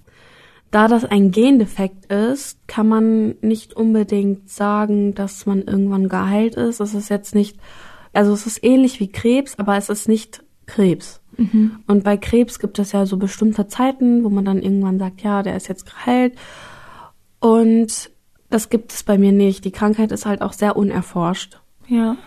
Da 0.71 0.87
das 0.87 1.05
ein 1.05 1.31
Gendefekt 1.31 2.11
ist, 2.11 2.67
kann 2.67 2.87
man 2.87 3.35
nicht 3.41 3.73
unbedingt 3.73 4.49
sagen, 4.49 5.13
dass 5.15 5.45
man 5.45 5.61
irgendwann 5.61 6.09
geheilt 6.09 6.55
ist. 6.55 6.79
Es 6.79 6.93
ist 6.93 7.09
jetzt 7.09 7.35
nicht, 7.35 7.57
also 8.13 8.33
es 8.33 8.45
ist 8.45 8.63
ähnlich 8.63 8.99
wie 8.99 9.11
Krebs, 9.11 9.57
aber 9.57 9.77
es 9.77 9.89
ist 9.89 10.07
nicht 10.07 10.44
Krebs. 10.65 11.21
Mhm. 11.37 11.79
Und 11.87 12.03
bei 12.03 12.17
Krebs 12.17 12.59
gibt 12.59 12.79
es 12.79 12.91
ja 12.91 13.05
so 13.05 13.17
bestimmte 13.17 13.67
Zeiten, 13.67 14.23
wo 14.23 14.29
man 14.29 14.45
dann 14.45 14.61
irgendwann 14.61 14.99
sagt, 14.99 15.21
ja, 15.21 15.43
der 15.43 15.55
ist 15.55 15.67
jetzt 15.67 15.85
geheilt. 15.85 16.35
Und 17.39 18.11
das 18.49 18.69
gibt 18.69 18.93
es 18.93 19.03
bei 19.03 19.17
mir 19.17 19.31
nicht. 19.31 19.65
Die 19.65 19.71
Krankheit 19.71 20.11
ist 20.11 20.25
halt 20.25 20.41
auch 20.41 20.53
sehr 20.53 20.75
unerforscht. 20.77 21.59
Ja. 21.87 22.17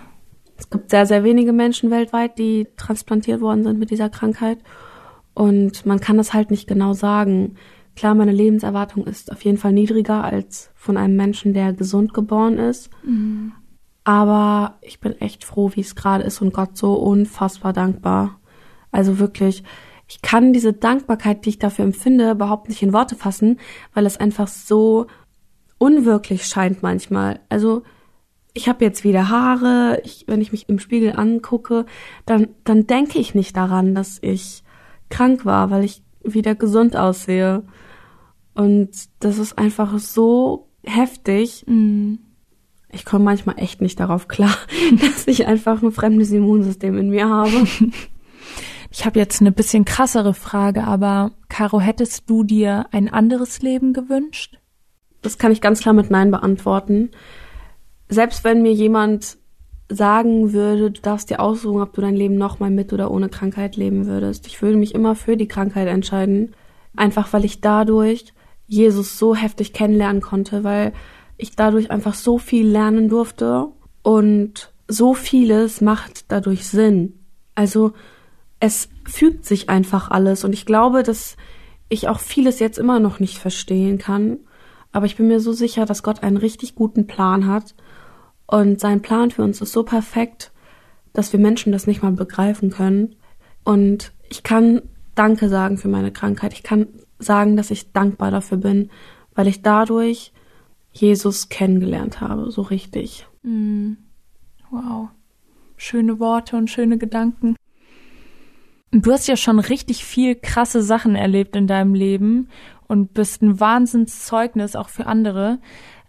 Es 0.57 0.71
gibt 0.71 0.91
sehr, 0.91 1.07
sehr 1.07 1.25
wenige 1.25 1.53
Menschen 1.53 1.91
weltweit, 1.91 2.39
die 2.39 2.67
transplantiert 2.77 3.41
worden 3.41 3.63
sind 3.63 3.79
mit 3.79 3.91
dieser 3.91 4.11
Krankheit. 4.11 4.59
Und 5.35 5.87
man 5.87 6.01
kann 6.01 6.17
das 6.17 6.35
halt 6.35 6.51
nicht 6.51 6.67
genau 6.67 6.95
sagen. 6.95 7.55
Klar, 7.95 8.15
meine 8.15 8.33
Lebenserwartung 8.33 9.07
ist 9.07 9.31
auf 9.33 9.45
jeden 9.45 9.59
Fall 9.59 9.73
niedriger 9.73 10.25
als 10.25 10.71
von 10.75 10.97
einem 10.97 11.17
Menschen, 11.17 11.55
der 11.55 11.73
gesund 11.73 12.13
geboren 12.13 12.59
ist. 12.59 12.91
Mhm. 13.05 13.53
Aber 14.09 14.79
ich 14.81 15.01
bin 15.01 15.21
echt 15.21 15.45
froh, 15.45 15.73
wie 15.75 15.83
es 15.83 15.95
gerade 15.95 16.25
ist 16.25 16.41
und 16.41 16.55
Gott 16.55 16.79
so 16.79 16.95
unfassbar 16.95 17.75
dankbar. 17.75 18.41
Also 18.91 19.19
wirklich, 19.19 19.65
ich 20.09 20.23
kann 20.23 20.55
diese 20.55 20.73
Dankbarkeit, 20.73 21.45
die 21.45 21.51
ich 21.51 21.59
dafür 21.59 21.85
empfinde, 21.85 22.31
überhaupt 22.31 22.71
nicht 22.71 22.83
in 22.83 22.95
Worte 22.95 23.17
fassen, 23.17 23.61
weil 23.93 24.07
es 24.07 24.17
einfach 24.17 24.49
so 24.49 25.09
unwirklich 25.77 26.47
scheint 26.47 26.83
manchmal. 26.83 27.41
Also 27.51 27.83
ich 28.55 28.67
habe 28.67 28.83
jetzt 28.83 29.05
wieder 29.05 29.29
Haare, 29.29 30.01
ich, 30.05 30.25
wenn 30.27 30.41
ich 30.41 30.53
mich 30.53 30.71
im 30.71 30.79
Spiegel 30.79 31.13
angucke, 31.15 31.85
dann, 32.25 32.49
dann 32.65 32.87
denke 32.87 33.19
ich 33.19 33.35
nicht 33.35 33.59
daran, 33.59 33.95
dass 33.95 34.17
ich 34.23 34.63
krank 35.11 35.45
war, 35.45 35.71
weil 35.71 35.85
ich 35.85 36.03
wieder 36.23 36.55
gesund 36.55 36.97
aussehe. 36.97 37.63
Und 38.55 38.89
das 39.21 39.37
ist 39.37 39.59
einfach 39.59 39.99
so 39.99 40.71
heftig. 40.83 41.67
Mhm. 41.67 42.21
Ich 42.91 43.05
komme 43.05 43.25
manchmal 43.25 43.59
echt 43.59 43.81
nicht 43.81 44.01
darauf 44.01 44.29
klar, 44.29 44.57
dass 45.01 45.27
ich 45.27 45.47
einfach 45.47 45.83
ein 45.83 45.93
fremdes 45.93 46.31
Immunsystem 46.31 46.97
in 46.99 47.11
mir 47.11 47.29
habe. 47.29 47.67
Ich 48.91 49.05
habe 49.05 49.19
jetzt 49.19 49.43
eine 49.43 49.53
bisschen 49.53 49.85
krassere 49.85 50.33
Frage, 50.33 50.85
aber 50.85 51.33
Caro, 51.51 51.79
hättest 51.79 52.29
du 52.31 52.43
dir 52.43 52.87
ein 52.91 53.13
anderes 53.13 53.61
Leben 53.61 53.93
gewünscht? 53.93 54.59
Das 55.21 55.37
kann 55.37 55.53
ich 55.53 55.61
ganz 55.61 55.81
klar 55.81 55.93
mit 55.93 56.11
Nein 56.11 56.31
beantworten. 56.31 57.11
Selbst 58.09 58.45
wenn 58.45 58.63
mir 58.63 58.73
jemand 58.73 59.37
sagen 59.91 60.53
würde, 60.53 60.91
du 60.91 61.01
darfst 61.01 61.31
dir 61.31 61.41
aussuchen, 61.41 61.83
ob 61.83 61.93
du 61.95 62.01
dein 62.01 62.17
Leben 62.17 62.37
nochmal 62.37 62.71
mit 62.71 62.93
oder 62.93 63.11
ohne 63.11 63.29
Krankheit 63.29 63.77
leben 63.77 64.07
würdest. 64.07 64.47
Ich 64.47 64.61
würde 64.63 64.77
mich 64.77 64.95
immer 64.95 65.15
für 65.15 65.37
die 65.37 65.49
Krankheit 65.49 65.89
entscheiden. 65.89 66.55
Einfach 66.97 67.33
weil 67.33 67.45
ich 67.45 67.61
dadurch 67.61 68.33
Jesus 68.67 69.19
so 69.19 69.35
heftig 69.35 69.73
kennenlernen 69.73 70.21
konnte, 70.21 70.65
weil 70.65 70.93
ich 71.39 71.57
dadurch 71.57 71.91
einfach 71.91 72.15
so 72.15 72.39
viel 72.39 72.67
lernen 72.67 73.09
durfte 73.09 73.69
und 74.03 74.73
so 74.89 75.15
vieles 75.15 75.81
macht 75.81 76.31
dadurch 76.31 76.67
Sinn. 76.67 77.15
Also 77.55 77.93
es 78.61 78.89
fügt 79.07 79.45
sich 79.45 79.71
einfach 79.71 80.11
alles 80.11 80.45
und 80.45 80.53
ich 80.53 80.67
glaube, 80.67 81.03
dass 81.03 81.37
ich 81.89 82.09
auch 82.09 82.21
vieles 82.21 82.59
jetzt 82.59 82.79
immer 82.79 83.01
noch 83.01 83.21
nicht 83.21 83.39
verstehen 83.39 83.99
kann, 83.99 84.39
aber 84.93 85.07
ich 85.07 85.17
bin 85.17 85.29
mir 85.29 85.41
so 85.41 85.53
sicher, 85.53 85.87
dass 85.87 86.03
Gott 86.03 86.23
einen 86.23 86.37
richtig 86.37 86.75
guten 86.75 87.07
Plan 87.07 87.47
hat 87.47 87.75
und 88.47 88.81
sein 88.81 89.01
Plan 89.01 89.31
für 89.31 89.43
uns 89.43 89.61
ist 89.61 89.73
so 89.73 89.85
perfekt, 89.85 90.51
dass 91.13 91.33
wir 91.33 91.41
Menschen 91.41 91.73
das 91.73 91.87
nicht 91.87 92.03
mal 92.03 92.13
begreifen 92.13 92.71
können 92.71 93.15
und 93.65 94.13
ich 94.29 94.43
kann 94.43 94.83
Danke 95.15 95.49
sagen 95.49 95.79
für 95.79 95.89
meine 95.89 96.13
Krankheit. 96.13 96.53
Ich 96.53 96.63
kann 96.63 96.87
sagen, 97.19 97.57
dass 97.57 97.73
ich 97.73 97.93
dankbar 97.93 98.31
dafür 98.31 98.59
bin, 98.59 98.91
weil 99.35 99.49
ich 99.49 99.63
dadurch 99.63 100.33
Jesus 100.93 101.49
kennengelernt 101.49 102.21
habe, 102.21 102.51
so 102.51 102.63
richtig. 102.63 103.27
Mm. 103.43 103.93
Wow. 104.71 105.09
Schöne 105.77 106.19
Worte 106.19 106.57
und 106.57 106.69
schöne 106.69 106.99
Gedanken. 106.99 107.57
Du 108.91 109.13
hast 109.13 109.29
ja 109.29 109.37
schon 109.37 109.59
richtig 109.59 110.05
viel 110.05 110.35
krasse 110.35 110.83
Sachen 110.83 111.15
erlebt 111.15 111.55
in 111.57 111.67
deinem 111.67 111.95
Leben 111.95 112.49
und 112.87 113.13
bist 113.13 113.43
ein 113.43 113.61
Wahnsinnszeugnis 113.61 114.77
auch 114.77 114.89
für 114.89 115.07
andere. 115.07 115.59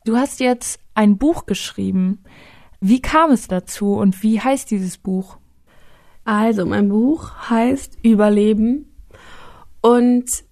Du 0.05 0.15
hast 0.15 0.39
jetzt 0.39 0.79
ein 0.95 1.17
Buch 1.17 1.45
geschrieben. 1.45 2.23
Wie 2.79 3.01
kam 3.01 3.31
es 3.31 3.47
dazu 3.47 3.93
und 3.93 4.23
wie 4.23 4.39
heißt 4.39 4.71
dieses 4.71 4.97
Buch? 4.97 5.37
Also, 6.23 6.65
mein 6.65 6.89
Buch 6.89 7.49
heißt 7.49 7.99
Überleben 8.01 8.85
und 9.81 10.43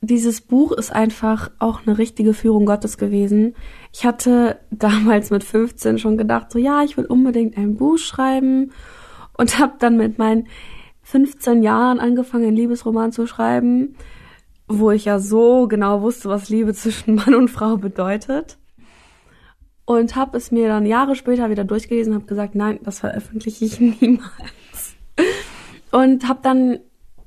dieses 0.00 0.40
Buch 0.40 0.72
ist 0.72 0.92
einfach 0.92 1.50
auch 1.58 1.80
eine 1.86 1.98
richtige 1.98 2.34
Führung 2.34 2.66
Gottes 2.66 2.98
gewesen. 2.98 3.54
Ich 3.92 4.04
hatte 4.04 4.60
damals 4.70 5.30
mit 5.30 5.44
15 5.44 5.98
schon 5.98 6.16
gedacht, 6.16 6.52
so 6.52 6.58
ja, 6.58 6.82
ich 6.82 6.96
will 6.96 7.06
unbedingt 7.06 7.56
ein 7.56 7.76
Buch 7.76 7.98
schreiben 7.98 8.72
und 9.36 9.58
habe 9.58 9.74
dann 9.78 9.96
mit 9.96 10.18
meinen 10.18 10.46
15 11.02 11.62
Jahren 11.62 12.00
angefangen, 12.00 12.48
einen 12.48 12.56
Liebesroman 12.56 13.12
zu 13.12 13.26
schreiben, 13.26 13.96
wo 14.68 14.90
ich 14.90 15.06
ja 15.06 15.18
so 15.18 15.66
genau 15.66 16.02
wusste, 16.02 16.28
was 16.28 16.48
Liebe 16.48 16.74
zwischen 16.74 17.14
Mann 17.14 17.34
und 17.34 17.48
Frau 17.48 17.76
bedeutet. 17.76 18.58
Und 19.84 20.16
habe 20.16 20.36
es 20.36 20.50
mir 20.50 20.68
dann 20.68 20.84
Jahre 20.84 21.16
später 21.16 21.48
wieder 21.48 21.64
durchgelesen 21.64 22.12
und 22.12 22.18
habe 22.18 22.28
gesagt, 22.28 22.54
nein, 22.54 22.78
das 22.82 23.00
veröffentliche 23.00 23.64
ich 23.64 23.80
niemals. 24.00 24.96
Und 25.90 26.28
habe 26.28 26.40
dann 26.42 26.80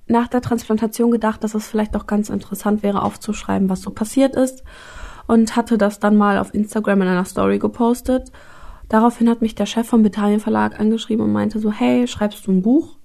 nach 0.07 0.27
der 0.27 0.41
Transplantation 0.41 1.11
gedacht, 1.11 1.43
dass 1.43 1.55
es 1.55 1.67
vielleicht 1.67 1.95
auch 1.95 2.07
ganz 2.07 2.29
interessant 2.29 2.83
wäre, 2.83 3.01
aufzuschreiben, 3.01 3.69
was 3.69 3.81
so 3.81 3.91
passiert 3.91 4.35
ist. 4.35 4.63
Und 5.27 5.55
hatte 5.55 5.77
das 5.77 5.99
dann 5.99 6.17
mal 6.17 6.37
auf 6.37 6.53
Instagram 6.53 7.03
in 7.03 7.07
einer 7.07 7.25
Story 7.25 7.59
gepostet. 7.59 8.31
Daraufhin 8.89 9.29
hat 9.29 9.41
mich 9.41 9.55
der 9.55 9.65
Chef 9.65 9.87
vom 9.87 10.03
Betalien 10.03 10.41
Verlag 10.41 10.79
angeschrieben 10.79 11.23
und 11.23 11.31
meinte 11.31 11.59
so, 11.59 11.71
hey, 11.71 12.07
schreibst 12.07 12.45
du 12.45 12.51
ein 12.51 12.61
Buch? 12.61 12.97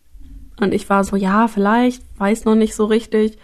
Und 0.61 0.75
ich 0.75 0.89
war 0.91 1.05
so, 1.05 1.15
ja, 1.15 1.47
vielleicht, 1.47 2.03
weiß 2.19 2.45
noch 2.45 2.57
nicht 2.57 2.75
so 2.75 2.87
richtig. 2.87 3.39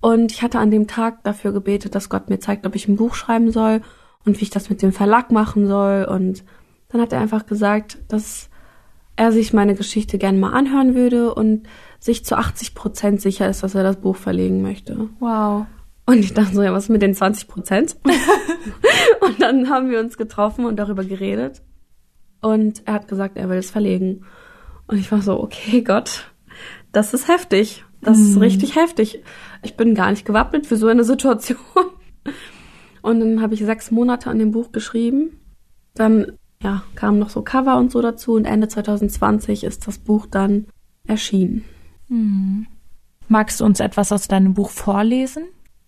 Und 0.00 0.32
ich 0.32 0.42
hatte 0.42 0.58
an 0.58 0.70
dem 0.70 0.88
Tag 0.88 1.22
dafür 1.22 1.52
gebetet, 1.52 1.94
dass 1.94 2.08
Gott 2.08 2.28
mir 2.28 2.40
zeigt, 2.40 2.66
ob 2.66 2.74
ich 2.74 2.88
ein 2.88 2.96
Buch 2.96 3.14
schreiben 3.14 3.52
soll 3.52 3.82
und 4.24 4.40
wie 4.40 4.44
ich 4.44 4.50
das 4.50 4.70
mit 4.70 4.82
dem 4.82 4.92
Verlag 4.92 5.30
machen 5.30 5.68
soll. 5.68 6.04
Und 6.10 6.42
dann 6.88 7.00
hat 7.00 7.12
er 7.12 7.20
einfach 7.20 7.46
gesagt, 7.46 7.98
dass 8.08 8.49
er 9.16 9.32
sich 9.32 9.52
meine 9.52 9.74
Geschichte 9.74 10.18
gerne 10.18 10.38
mal 10.38 10.52
anhören 10.52 10.94
würde 10.94 11.34
und 11.34 11.66
sich 11.98 12.24
zu 12.24 12.36
80 12.36 12.74
Prozent 12.74 13.20
sicher 13.20 13.48
ist, 13.48 13.62
dass 13.62 13.74
er 13.74 13.82
das 13.82 14.00
Buch 14.00 14.16
verlegen 14.16 14.62
möchte. 14.62 15.08
Wow. 15.18 15.66
Und 16.06 16.18
ich 16.18 16.34
dachte 16.34 16.54
so, 16.54 16.62
ja, 16.62 16.72
was 16.72 16.88
mit 16.88 17.02
den 17.02 17.14
20 17.14 17.46
Prozent? 17.46 17.96
und 19.20 19.40
dann 19.40 19.68
haben 19.68 19.90
wir 19.90 20.00
uns 20.00 20.16
getroffen 20.16 20.64
und 20.64 20.76
darüber 20.76 21.04
geredet. 21.04 21.62
Und 22.40 22.82
er 22.86 22.94
hat 22.94 23.08
gesagt, 23.08 23.36
er 23.36 23.48
will 23.48 23.58
es 23.58 23.70
verlegen. 23.70 24.24
Und 24.86 24.98
ich 24.98 25.12
war 25.12 25.22
so, 25.22 25.40
okay, 25.40 25.82
Gott, 25.82 26.32
das 26.90 27.14
ist 27.14 27.28
heftig. 27.28 27.84
Das 28.00 28.18
mhm. 28.18 28.24
ist 28.24 28.40
richtig 28.40 28.76
heftig. 28.76 29.22
Ich 29.62 29.76
bin 29.76 29.94
gar 29.94 30.10
nicht 30.10 30.24
gewappnet 30.24 30.66
für 30.66 30.76
so 30.76 30.86
eine 30.88 31.04
Situation. 31.04 31.58
Und 33.02 33.20
dann 33.20 33.42
habe 33.42 33.54
ich 33.54 33.64
sechs 33.64 33.90
Monate 33.90 34.30
an 34.30 34.38
dem 34.38 34.50
Buch 34.50 34.72
geschrieben. 34.72 35.40
Dann 35.94 36.38
ja, 36.62 36.82
kamen 36.94 37.18
noch 37.18 37.30
so 37.30 37.42
Cover 37.42 37.78
und 37.78 37.90
so 37.90 38.02
dazu 38.02 38.34
und 38.34 38.44
Ende 38.44 38.68
2020 38.68 39.64
ist 39.64 39.86
das 39.86 39.98
Buch 39.98 40.26
dann 40.26 40.66
erschienen. 41.06 41.64
Mhm. 42.08 42.66
Magst 43.28 43.60
du 43.60 43.64
uns 43.64 43.80
etwas 43.80 44.12
aus 44.12 44.28
deinem 44.28 44.54
Buch 44.54 44.70
vorlesen? 44.70 45.44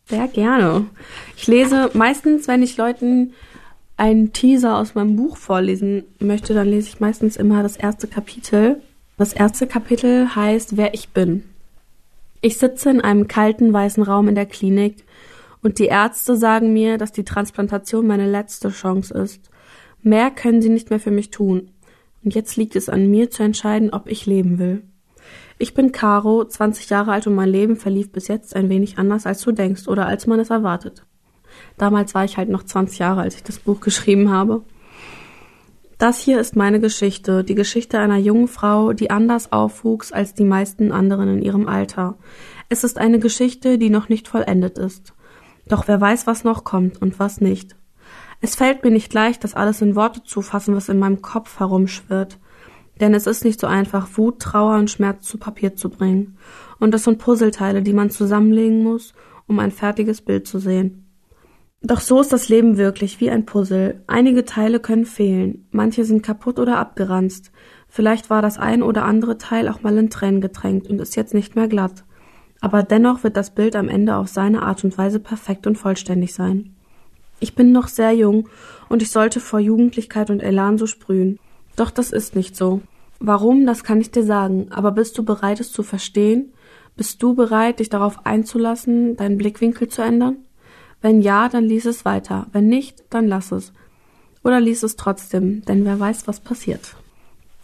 Sehr 0.07 0.29
gerne. 0.29 0.87
Ich 1.37 1.47
lese 1.47 1.91
meistens, 1.95 2.49
wenn 2.49 2.63
ich 2.63 2.77
Leuten 2.77 3.33
einen 3.97 4.33
Teaser 4.33 4.79
aus 4.79 4.95
meinem 4.95 5.17
Buch 5.17 5.37
vorlesen 5.37 6.05
möchte, 6.19 6.55
dann 6.55 6.69
lese 6.69 6.89
ich 6.89 7.01
meistens 7.01 7.37
immer 7.37 7.63
das 7.63 7.77
erste 7.77 8.07
Kapitel. 8.07 8.81
Das 9.17 9.33
erste 9.33 9.67
Kapitel 9.67 10.35
heißt 10.35 10.77
Wer 10.77 10.95
ich 10.95 11.11
bin. 11.11 11.45
Ich 12.41 12.59
sitze 12.59 12.91
in 12.91 13.01
einem 13.01 13.29
kalten 13.29 13.73
weißen 13.73 14.03
Raum 14.03 14.29
in 14.29 14.35
der 14.35 14.47
Klinik 14.47 15.05
und 15.63 15.79
die 15.79 15.87
Ärzte 15.87 16.37
sagen 16.37 16.73
mir, 16.73 16.99
dass 16.99 17.13
die 17.13 17.25
Transplantation 17.25 18.07
meine 18.07 18.29
letzte 18.29 18.71
Chance 18.71 19.15
ist. 19.15 19.52
Mehr 20.03 20.31
können 20.31 20.61
sie 20.61 20.69
nicht 20.69 20.91
mehr 20.91 21.01
für 21.01 21.11
mich 21.11 21.31
tun. 21.31 21.71
Und 22.25 22.35
jetzt 22.35 22.57
liegt 22.57 22.77
es 22.77 22.89
an 22.89 23.11
mir 23.11 23.31
zu 23.31 23.43
entscheiden, 23.43 23.91
ob 23.91 24.09
ich 24.09 24.27
leben 24.27 24.59
will. 24.59 24.83
Ich 25.59 25.75
bin 25.75 25.93
Caro, 25.93 26.45
20 26.45 26.91
Jahre 26.91 27.13
alt 27.13 27.27
und 27.27 27.35
mein 27.35 27.49
Leben 27.49 27.77
verlief 27.77 28.11
bis 28.11 28.29
jetzt 28.29 28.57
ein 28.57 28.69
wenig 28.69 28.99
anders, 28.99 29.27
als 29.27 29.43
du 29.43 29.53
denkst 29.53 29.87
oder 29.87 30.07
als 30.07 30.27
man 30.27 30.41
es 30.41 30.51
erwartet. 30.51 31.07
Damals 31.79 32.15
war 32.15 32.25
ich 32.25 32.37
halt 32.37 32.49
noch 32.49 32.65
20 32.65 32.99
Jahre, 32.99 33.21
als 33.21 33.37
ich 33.37 33.43
das 33.43 33.59
Buch 33.59 33.81
geschrieben 33.81 34.31
habe. 34.31 34.63
Das 35.99 36.19
hier 36.19 36.41
ist 36.41 36.57
meine 36.57 36.81
Geschichte, 36.81 37.45
die 37.45 37.55
Geschichte 37.55 38.01
einer 38.01 38.17
jungen 38.17 38.49
Frau, 38.49 38.93
die 38.93 39.11
anders 39.11 39.53
aufwuchs 39.53 40.11
als 40.11 40.35
die 40.35 40.45
meisten 40.45 40.91
anderen 40.91 41.29
in 41.29 41.43
ihrem 41.43 41.69
Alter. 41.69 42.17
Es 42.69 42.83
ist 42.83 42.99
eine 42.99 43.21
Geschichte, 43.21 43.79
die 43.79 43.91
noch 43.91 44.09
nicht 44.09 44.27
vollendet 44.27 44.79
ist. 44.79 45.15
Doch 45.69 45.87
wer 45.87 46.01
weiß, 46.01 46.27
was 46.27 46.43
noch 46.43 46.65
kommt 46.65 47.01
und 47.01 47.21
was 47.21 47.41
nicht. 47.41 47.77
Es 48.45 48.57
fällt 48.57 48.83
mir 48.83 48.91
nicht 48.91 49.15
leicht, 49.15 49.45
das 49.45 49.55
alles 49.55 49.81
in 49.83 49.95
Worte 49.95 50.25
zu 50.25 50.43
fassen, 50.43 50.75
was 50.75 50.89
in 50.89 50.99
meinem 50.99 51.23
Kopf 51.23 51.61
herumschwirrt. 51.61 52.41
Denn 53.01 53.15
es 53.15 53.29
ist 53.29 53.45
nicht 53.45 53.61
so 53.61 53.69
einfach, 53.69 54.09
Wut, 54.17 54.41
Trauer 54.41 54.79
und 54.79 54.91
Schmerz 54.91 55.27
zu 55.27 55.39
Papier 55.39 55.77
zu 55.77 55.89
bringen. 55.89 56.37
Und 56.81 56.93
das 56.93 57.05
sind 57.05 57.19
Puzzleteile, 57.19 57.83
die 57.83 57.93
man 57.93 58.11
zusammenlegen 58.11 58.83
muss, 58.83 59.15
um 59.47 59.61
ein 59.61 59.71
fertiges 59.71 60.23
Bild 60.23 60.49
zu 60.49 60.59
sehen. 60.59 61.07
Doch 61.83 62.01
so 62.01 62.21
ist 62.21 62.33
das 62.33 62.49
Leben 62.49 62.79
wirklich 62.79 63.21
wie 63.21 63.31
ein 63.31 63.47
Puzzle. 63.47 64.03
Einige 64.09 64.45
Teile 64.45 64.81
können 64.81 65.07
fehlen, 65.07 65.69
manche 65.71 66.05
sind 66.05 66.25
kaputt 66.25 66.59
oder 66.59 66.79
abgeranzt. 66.79 67.53
Vielleicht 67.89 68.29
war 68.29 68.43
das 68.43 68.59
ein 68.59 68.83
oder 68.83 69.05
andere 69.05 69.39
Teil 69.39 69.69
auch 69.69 69.83
mal 69.83 69.97
in 69.97 70.11
Tränen 70.11 70.41
getränkt 70.41 70.89
und 70.89 71.01
ist 71.01 71.15
jetzt 71.15 71.33
nicht 71.33 71.55
mehr 71.55 71.69
glatt. 71.69 72.05
Aber 72.61 72.83
dennoch 72.83 73.23
wird 73.23 73.37
das 73.37 73.55
Bild 73.55 73.77
am 73.77 73.89
Ende 73.89 74.17
auf 74.17 74.27
seine 74.27 74.63
Art 74.63 74.83
und 74.83 74.99
Weise 74.99 75.21
perfekt 75.21 75.69
und 75.69 75.79
vollständig 75.79 76.35
sein. 76.35 76.75
Ich 77.43 77.57
bin 77.57 77.73
noch 77.73 77.89
sehr 77.89 78.13
jung 78.13 78.49
und 78.89 79.03
ich 79.03 79.11
sollte 79.11 79.41
vor 79.41 79.59
Jugendlichkeit 79.59 80.31
und 80.31 80.41
Elan 80.41 80.79
so 80.79 80.87
sprühen. 80.87 81.41
Doch 81.75 81.91
das 81.91 82.13
ist 82.13 82.37
nicht 82.37 82.55
so. 82.55 82.83
Warum, 83.19 83.67
das 83.67 83.83
kann 83.83 84.01
ich 84.01 84.13
dir 84.13 84.23
sagen, 84.23 84.69
aber 84.71 84.93
bist 84.93 85.19
du 85.19 85.25
bereit, 85.25 85.59
es 85.59 85.73
zu 85.73 85.83
verstehen? 85.83 86.53
Bist 86.97 87.21
du 87.21 87.35
bereit, 87.35 87.81
dich 87.81 87.89
darauf 87.89 88.27
einzulassen, 88.27 89.17
deinen 89.17 89.39
Blickwinkel 89.39 89.89
zu 89.89 90.03
ändern? 90.03 90.37
Wenn 91.01 91.21
ja, 91.21 91.49
dann 91.49 91.65
lies 91.65 91.85
es 91.85 92.05
weiter. 92.05 92.47
Wenn 92.53 92.69
nicht, 92.69 93.03
dann 93.11 93.27
lass 93.27 93.51
es. 93.51 93.73
Oder 94.45 94.61
lies 94.61 94.85
es 94.85 94.95
trotzdem, 94.95 95.65
denn 95.65 95.85
wer 95.85 95.99
weiß, 95.99 96.29
was 96.29 96.39
passiert. 96.39 96.95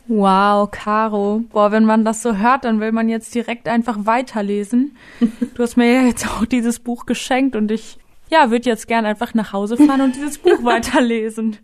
Wow, 0.09 0.71
Caro. 0.73 1.45
Boah, 1.53 1.71
wenn 1.71 1.85
man 1.85 2.05
das 2.05 2.23
so 2.23 2.35
hört, 2.35 2.65
dann 2.65 2.81
will 2.81 2.91
man 2.91 3.09
jetzt 3.09 3.33
direkt 3.33 3.69
einfach 3.69 4.07
weiterlesen. 4.07 4.97
Du 5.55 5.63
hast 5.63 5.77
mir 5.77 5.93
ja 5.93 6.03
jetzt 6.03 6.27
auch 6.27 6.45
dieses 6.45 6.79
Buch 6.79 7.05
geschenkt 7.05 7.55
und 7.55 7.71
ich, 7.71 7.99
ja, 8.31 8.51
würde 8.51 8.69
jetzt 8.69 8.89
gern 8.89 9.07
einfach 9.07 9.35
nach 9.35 9.53
Hause 9.53 9.77
fahren 9.77 10.01
und 10.01 10.17
dieses 10.17 10.39
Buch 10.39 10.59
weiterlesen. 10.63 11.57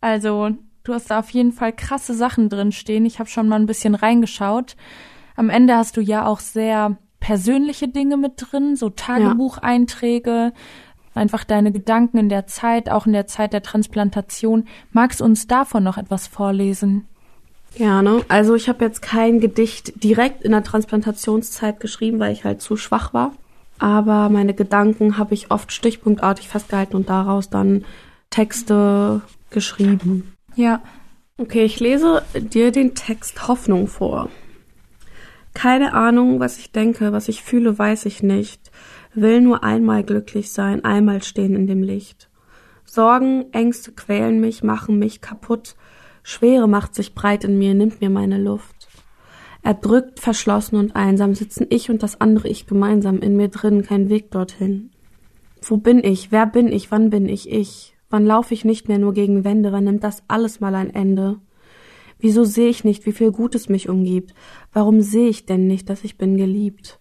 Also, 0.00 0.50
Du 0.84 0.92
hast 0.92 1.10
da 1.10 1.18
auf 1.18 1.30
jeden 1.30 1.52
Fall 1.52 1.72
krasse 1.72 2.12
Sachen 2.12 2.50
drin 2.50 2.70
stehen. 2.70 3.06
Ich 3.06 3.18
habe 3.18 3.28
schon 3.28 3.48
mal 3.48 3.58
ein 3.58 3.66
bisschen 3.66 3.94
reingeschaut. 3.94 4.76
Am 5.34 5.48
Ende 5.48 5.76
hast 5.76 5.96
du 5.96 6.02
ja 6.02 6.26
auch 6.26 6.40
sehr 6.40 6.98
persönliche 7.20 7.88
Dinge 7.88 8.18
mit 8.18 8.34
drin, 8.36 8.76
so 8.76 8.90
Tagebucheinträge, 8.90 10.52
einfach 11.14 11.44
deine 11.44 11.72
Gedanken 11.72 12.18
in 12.18 12.28
der 12.28 12.46
Zeit, 12.46 12.90
auch 12.90 13.06
in 13.06 13.14
der 13.14 13.26
Zeit 13.26 13.54
der 13.54 13.62
Transplantation. 13.62 14.66
Magst 14.92 15.20
du 15.20 15.24
uns 15.24 15.46
davon 15.46 15.82
noch 15.82 15.96
etwas 15.96 16.26
vorlesen? 16.26 17.08
Gerne. 17.74 18.20
Also 18.28 18.54
ich 18.54 18.68
habe 18.68 18.84
jetzt 18.84 19.00
kein 19.00 19.40
Gedicht 19.40 20.04
direkt 20.04 20.42
in 20.42 20.52
der 20.52 20.62
Transplantationszeit 20.62 21.80
geschrieben, 21.80 22.20
weil 22.20 22.32
ich 22.32 22.44
halt 22.44 22.60
zu 22.60 22.76
schwach 22.76 23.14
war. 23.14 23.32
Aber 23.84 24.30
meine 24.30 24.54
Gedanken 24.54 25.18
habe 25.18 25.34
ich 25.34 25.50
oft 25.50 25.70
stichpunktartig 25.70 26.48
festgehalten 26.48 26.96
und 26.96 27.10
daraus 27.10 27.50
dann 27.50 27.84
Texte 28.30 29.20
geschrieben. 29.50 30.32
Ja. 30.56 30.82
Okay, 31.36 31.66
ich 31.66 31.80
lese 31.80 32.22
dir 32.34 32.72
den 32.72 32.94
Text 32.94 33.46
Hoffnung 33.46 33.86
vor. 33.86 34.30
Keine 35.52 35.92
Ahnung, 35.92 36.40
was 36.40 36.56
ich 36.56 36.72
denke, 36.72 37.12
was 37.12 37.28
ich 37.28 37.42
fühle, 37.42 37.78
weiß 37.78 38.06
ich 38.06 38.22
nicht. 38.22 38.70
Will 39.12 39.42
nur 39.42 39.62
einmal 39.62 40.02
glücklich 40.02 40.50
sein, 40.50 40.82
einmal 40.82 41.22
stehen 41.22 41.54
in 41.54 41.66
dem 41.66 41.82
Licht. 41.82 42.30
Sorgen, 42.86 43.52
Ängste 43.52 43.92
quälen 43.92 44.40
mich, 44.40 44.62
machen 44.62 44.98
mich 44.98 45.20
kaputt. 45.20 45.76
Schwere 46.22 46.68
macht 46.68 46.94
sich 46.94 47.14
breit 47.14 47.44
in 47.44 47.58
mir, 47.58 47.74
nimmt 47.74 48.00
mir 48.00 48.08
meine 48.08 48.38
Luft. 48.38 48.73
Erdrückt, 49.64 50.20
verschlossen 50.20 50.76
und 50.76 50.94
einsam 50.94 51.34
sitzen 51.34 51.66
ich 51.70 51.88
und 51.88 52.02
das 52.02 52.20
andere 52.20 52.48
Ich 52.48 52.66
gemeinsam 52.66 53.20
in 53.20 53.34
mir 53.34 53.48
drin, 53.48 53.82
kein 53.82 54.10
Weg 54.10 54.30
dorthin. 54.30 54.90
Wo 55.62 55.78
bin 55.78 56.04
ich? 56.04 56.30
Wer 56.30 56.44
bin 56.44 56.70
ich? 56.70 56.90
Wann 56.90 57.08
bin 57.08 57.26
ich 57.26 57.50
ich? 57.50 57.96
Wann 58.10 58.26
laufe 58.26 58.52
ich 58.52 58.66
nicht 58.66 58.88
mehr 58.88 58.98
nur 58.98 59.14
gegen 59.14 59.42
Wände? 59.42 59.72
Wann 59.72 59.84
nimmt 59.84 60.04
das 60.04 60.22
alles 60.28 60.60
mal 60.60 60.74
ein 60.74 60.94
Ende? 60.94 61.40
Wieso 62.18 62.44
sehe 62.44 62.68
ich 62.68 62.84
nicht, 62.84 63.06
wie 63.06 63.12
viel 63.12 63.32
Gutes 63.32 63.70
mich 63.70 63.88
umgibt? 63.88 64.34
Warum 64.70 65.00
sehe 65.00 65.30
ich 65.30 65.46
denn 65.46 65.66
nicht, 65.66 65.88
dass 65.88 66.04
ich 66.04 66.18
bin 66.18 66.36
geliebt? 66.36 67.00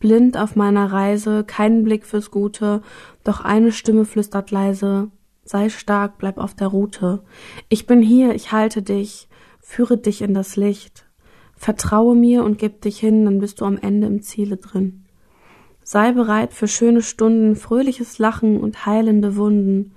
Blind 0.00 0.36
auf 0.36 0.56
meiner 0.56 0.90
Reise, 0.90 1.44
keinen 1.44 1.84
Blick 1.84 2.04
fürs 2.04 2.32
Gute, 2.32 2.82
doch 3.22 3.40
eine 3.40 3.70
Stimme 3.70 4.04
flüstert 4.04 4.50
leise, 4.50 5.12
sei 5.44 5.68
stark, 5.68 6.18
bleib 6.18 6.38
auf 6.38 6.54
der 6.54 6.66
Route. 6.66 7.22
Ich 7.68 7.86
bin 7.86 8.02
hier, 8.02 8.34
ich 8.34 8.50
halte 8.50 8.82
dich, 8.82 9.28
führe 9.60 9.96
dich 9.96 10.22
in 10.22 10.34
das 10.34 10.56
Licht. 10.56 11.06
Vertraue 11.56 12.14
mir 12.14 12.44
und 12.44 12.58
gib 12.58 12.82
dich 12.82 12.98
hin, 12.98 13.24
dann 13.24 13.38
bist 13.38 13.60
du 13.60 13.64
am 13.64 13.78
Ende 13.78 14.06
im 14.06 14.22
Ziele 14.22 14.56
drin. 14.56 15.04
Sei 15.82 16.12
bereit 16.12 16.54
für 16.54 16.66
schöne 16.66 17.02
Stunden, 17.02 17.56
fröhliches 17.56 18.18
Lachen 18.18 18.60
und 18.60 18.86
heilende 18.86 19.36
Wunden. 19.36 19.92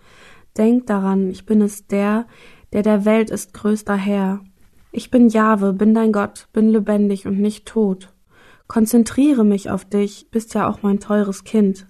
Denk 0.57 0.87
daran, 0.87 1.29
ich 1.29 1.45
bin 1.45 1.61
es 1.61 1.87
der, 1.87 2.25
der 2.73 2.83
der 2.83 3.05
Welt 3.05 3.29
ist 3.29 3.53
größter 3.53 3.95
Herr. 3.95 4.41
Ich 4.91 5.11
bin 5.11 5.29
Jahwe, 5.29 5.73
bin 5.73 5.93
dein 5.93 6.11
Gott, 6.11 6.47
bin 6.53 6.69
lebendig 6.69 7.25
und 7.25 7.39
nicht 7.39 7.65
tot. 7.65 8.13
Konzentriere 8.67 9.45
mich 9.45 9.69
auf 9.69 9.85
dich, 9.85 10.27
bist 10.29 10.53
ja 10.53 10.67
auch 10.69 10.81
mein 10.81 10.99
teures 10.99 11.43
Kind. 11.43 11.87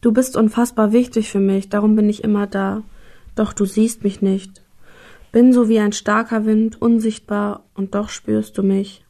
Du 0.00 0.12
bist 0.12 0.36
unfassbar 0.36 0.92
wichtig 0.92 1.30
für 1.30 1.40
mich, 1.40 1.68
darum 1.68 1.96
bin 1.96 2.08
ich 2.08 2.22
immer 2.22 2.46
da. 2.46 2.82
Doch 3.34 3.52
du 3.52 3.64
siehst 3.64 4.04
mich 4.04 4.22
nicht. 4.22 4.62
Bin 5.32 5.52
so 5.52 5.68
wie 5.68 5.78
ein 5.78 5.92
starker 5.92 6.44
Wind, 6.44 6.82
unsichtbar, 6.82 7.64
und 7.74 7.94
doch 7.94 8.08
spürst 8.08 8.58
du 8.58 8.62
mich. 8.62 9.04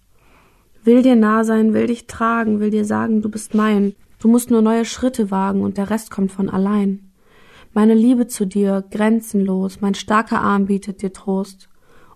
Will 0.84 1.02
dir 1.02 1.16
nah 1.16 1.44
sein, 1.44 1.72
will 1.72 1.86
dich 1.86 2.06
tragen, 2.06 2.60
will 2.60 2.70
dir 2.70 2.84
sagen, 2.84 3.22
du 3.22 3.30
bist 3.30 3.54
mein. 3.54 3.94
Du 4.18 4.28
musst 4.28 4.50
nur 4.50 4.60
neue 4.60 4.84
Schritte 4.84 5.30
wagen 5.30 5.62
und 5.62 5.78
der 5.78 5.88
Rest 5.90 6.10
kommt 6.10 6.30
von 6.30 6.50
allein. 6.50 7.10
Meine 7.72 7.94
Liebe 7.94 8.26
zu 8.26 8.46
dir, 8.46 8.84
grenzenlos, 8.90 9.80
mein 9.80 9.94
starker 9.94 10.40
Arm 10.40 10.66
bietet 10.66 11.02
dir 11.02 11.12
Trost. 11.12 11.68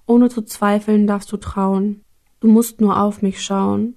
Ohne 0.07 0.29
zu 0.29 0.43
zweifeln 0.43 1.07
darfst 1.07 1.33
du 1.33 1.39
trauen. 1.39 2.03
Du 2.41 2.49
musst 2.49 2.81
nur 2.81 3.01
auf 3.01 3.23
mich 3.23 3.43
schauen. 3.43 3.95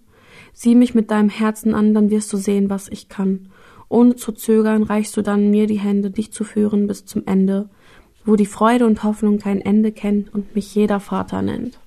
Sieh 0.53 0.75
mich 0.75 0.95
mit 0.95 1.11
deinem 1.11 1.29
Herzen 1.29 1.73
an, 1.73 1.93
dann 1.93 2.09
wirst 2.09 2.31
du 2.31 2.37
sehen, 2.37 2.69
was 2.69 2.87
ich 2.89 3.09
kann. 3.09 3.49
Ohne 3.89 4.15
zu 4.15 4.31
zögern 4.31 4.83
reichst 4.83 5.17
du 5.17 5.21
dann 5.21 5.49
mir 5.49 5.67
die 5.67 5.79
Hände, 5.79 6.11
dich 6.11 6.31
zu 6.31 6.43
führen 6.43 6.87
bis 6.87 7.05
zum 7.05 7.23
Ende, 7.25 7.69
wo 8.27 8.35
die 8.35 8.45
Freude 8.45 8.85
und 8.85 9.03
Hoffnung 9.03 9.39
kein 9.39 9.61
Ende 9.61 9.91
kennt 9.91 10.33
und 10.33 10.53
mich 10.53 10.75
jeder 10.75 10.99
Vater 10.99 11.41
nennt. 11.41 11.79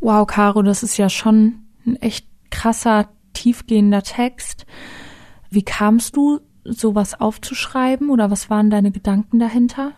Wow, 0.00 0.26
Caro, 0.26 0.62
das 0.62 0.82
ist 0.82 0.96
ja 0.96 1.10
schon 1.10 1.64
ein 1.84 1.96
echt 1.96 2.26
krasser, 2.50 3.08
tiefgehender 3.32 4.02
Text. 4.02 4.64
Wie 5.50 5.62
kamst 5.62 6.16
du 6.16 6.40
sowas 6.64 7.20
aufzuschreiben 7.20 8.10
oder 8.10 8.30
was 8.30 8.48
waren 8.48 8.70
deine 8.70 8.92
Gedanken 8.92 9.40
dahinter? 9.40 9.92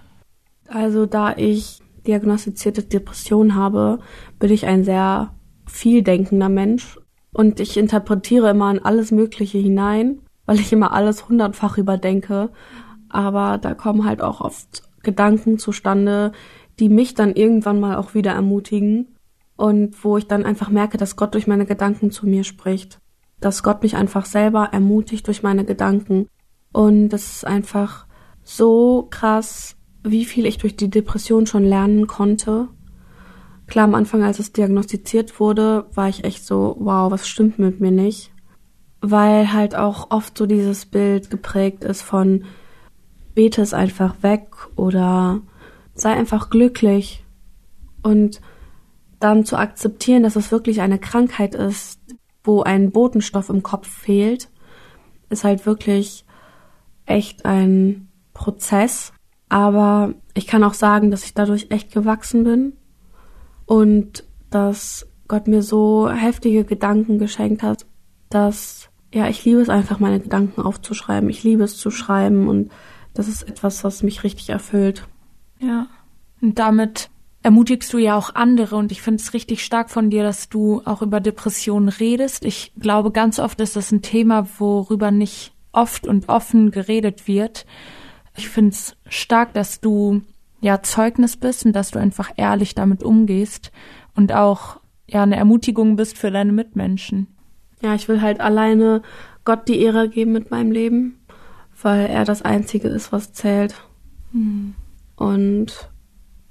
Also 0.68 1.04
da 1.04 1.36
ich 1.36 1.82
diagnostizierte 2.06 2.82
Depression 2.82 3.54
habe, 3.54 3.98
bin 4.38 4.50
ich 4.50 4.66
ein 4.66 4.84
sehr 4.84 5.34
vieldenkender 5.66 6.48
Mensch 6.48 6.98
und 7.32 7.60
ich 7.60 7.76
interpretiere 7.76 8.50
immer 8.50 8.70
in 8.70 8.84
alles 8.84 9.10
Mögliche 9.10 9.58
hinein, 9.58 10.20
weil 10.46 10.60
ich 10.60 10.72
immer 10.72 10.92
alles 10.92 11.28
hundertfach 11.28 11.76
überdenke. 11.76 12.50
Aber 13.08 13.58
da 13.58 13.74
kommen 13.74 14.04
halt 14.04 14.22
auch 14.22 14.40
oft 14.40 14.82
Gedanken 15.02 15.58
zustande, 15.58 16.32
die 16.78 16.88
mich 16.88 17.14
dann 17.14 17.34
irgendwann 17.34 17.80
mal 17.80 17.96
auch 17.96 18.14
wieder 18.14 18.32
ermutigen. 18.32 19.16
und 19.56 20.02
wo 20.04 20.16
ich 20.16 20.26
dann 20.26 20.46
einfach 20.46 20.70
merke, 20.70 20.96
dass 20.96 21.16
Gott 21.16 21.34
durch 21.34 21.46
meine 21.46 21.66
Gedanken 21.66 22.10
zu 22.10 22.26
mir 22.26 22.44
spricht. 22.44 22.98
Dass 23.40 23.62
Gott 23.62 23.82
mich 23.82 23.94
einfach 23.94 24.24
selber 24.24 24.70
ermutigt 24.72 25.26
durch 25.26 25.42
meine 25.42 25.66
Gedanken. 25.66 26.28
Und 26.72 27.10
das 27.10 27.30
ist 27.30 27.46
einfach 27.46 28.06
so 28.42 29.06
krass, 29.10 29.76
wie 30.02 30.24
viel 30.24 30.46
ich 30.46 30.56
durch 30.56 30.76
die 30.76 30.88
Depression 30.88 31.46
schon 31.46 31.64
lernen 31.64 32.06
konnte. 32.06 32.68
Klar, 33.66 33.84
am 33.84 33.94
Anfang, 33.94 34.22
als 34.22 34.38
es 34.38 34.52
diagnostiziert 34.52 35.38
wurde, 35.38 35.84
war 35.94 36.08
ich 36.08 36.24
echt 36.24 36.46
so, 36.46 36.76
wow, 36.80 37.12
was 37.12 37.28
stimmt 37.28 37.58
mit 37.58 37.80
mir 37.80 37.90
nicht? 37.90 38.32
Weil 39.02 39.52
halt 39.52 39.74
auch 39.74 40.10
oft 40.10 40.38
so 40.38 40.46
dieses 40.46 40.86
Bild 40.86 41.28
geprägt 41.28 41.84
ist 41.84 42.00
von, 42.00 42.44
bete 43.34 43.62
es 43.62 43.74
einfach 43.74 44.22
weg 44.22 44.48
oder 44.76 45.40
sei 45.94 46.12
einfach 46.12 46.50
glücklich. 46.50 47.24
Und 48.02 48.40
dann 49.18 49.44
zu 49.44 49.56
akzeptieren, 49.56 50.22
dass 50.22 50.36
es 50.36 50.50
wirklich 50.50 50.80
eine 50.80 50.98
Krankheit 50.98 51.54
ist, 51.54 52.00
wo 52.42 52.62
ein 52.62 52.90
Botenstoff 52.90 53.50
im 53.50 53.62
Kopf 53.62 53.86
fehlt, 53.86 54.48
ist 55.28 55.44
halt 55.44 55.66
wirklich 55.66 56.24
echt 57.06 57.44
ein 57.44 58.08
Prozess. 58.32 59.12
Aber 59.48 60.14
ich 60.34 60.46
kann 60.46 60.64
auch 60.64 60.74
sagen, 60.74 61.10
dass 61.10 61.24
ich 61.24 61.34
dadurch 61.34 61.66
echt 61.70 61.92
gewachsen 61.92 62.44
bin 62.44 62.72
und 63.66 64.24
dass 64.48 65.06
Gott 65.28 65.46
mir 65.46 65.62
so 65.62 66.08
heftige 66.10 66.64
Gedanken 66.64 67.18
geschenkt 67.18 67.62
hat, 67.62 67.86
dass 68.30 68.88
ja, 69.12 69.28
ich 69.28 69.44
liebe 69.44 69.60
es 69.60 69.68
einfach, 69.68 69.98
meine 69.98 70.20
Gedanken 70.20 70.62
aufzuschreiben. 70.62 71.28
Ich 71.30 71.42
liebe 71.42 71.64
es 71.64 71.76
zu 71.76 71.90
schreiben 71.90 72.48
und 72.48 72.70
das 73.14 73.28
ist 73.28 73.42
etwas, 73.42 73.84
was 73.84 74.02
mich 74.02 74.24
richtig 74.24 74.50
erfüllt. 74.50 75.06
Ja. 75.58 75.88
Und 76.40 76.58
damit 76.58 77.10
ermutigst 77.42 77.92
du 77.92 77.98
ja 77.98 78.16
auch 78.16 78.34
andere 78.34 78.76
und 78.76 78.92
ich 78.92 79.02
finde 79.02 79.22
es 79.22 79.32
richtig 79.32 79.64
stark 79.64 79.90
von 79.90 80.10
dir, 80.10 80.22
dass 80.22 80.48
du 80.48 80.82
auch 80.84 81.02
über 81.02 81.20
Depressionen 81.20 81.88
redest. 81.88 82.44
Ich 82.44 82.72
glaube, 82.78 83.12
ganz 83.12 83.38
oft 83.38 83.60
ist 83.60 83.76
das 83.76 83.92
ein 83.92 84.02
Thema, 84.02 84.46
worüber 84.58 85.10
nicht 85.10 85.52
oft 85.72 86.06
und 86.06 86.28
offen 86.28 86.70
geredet 86.70 87.26
wird. 87.26 87.64
Ich 88.36 88.48
finde 88.48 88.70
es 88.70 88.96
stark, 89.08 89.54
dass 89.54 89.80
du 89.80 90.22
ja 90.60 90.82
Zeugnis 90.82 91.36
bist 91.36 91.64
und 91.64 91.72
dass 91.72 91.90
du 91.90 91.98
einfach 91.98 92.30
ehrlich 92.36 92.74
damit 92.74 93.02
umgehst 93.02 93.72
und 94.14 94.32
auch 94.32 94.80
ja 95.06 95.22
eine 95.22 95.36
Ermutigung 95.36 95.96
bist 95.96 96.18
für 96.18 96.30
deine 96.30 96.52
Mitmenschen. 96.52 97.26
Ja, 97.82 97.94
ich 97.94 98.08
will 98.08 98.20
halt 98.20 98.40
alleine 98.40 99.02
Gott 99.44 99.68
die 99.68 99.80
Ehre 99.80 100.08
geben 100.08 100.32
mit 100.32 100.50
meinem 100.50 100.70
Leben, 100.70 101.19
weil 101.82 102.06
er 102.06 102.24
das 102.24 102.42
Einzige 102.42 102.88
ist, 102.88 103.12
was 103.12 103.32
zählt. 103.32 103.74
Mhm. 104.32 104.74
Und 105.16 105.90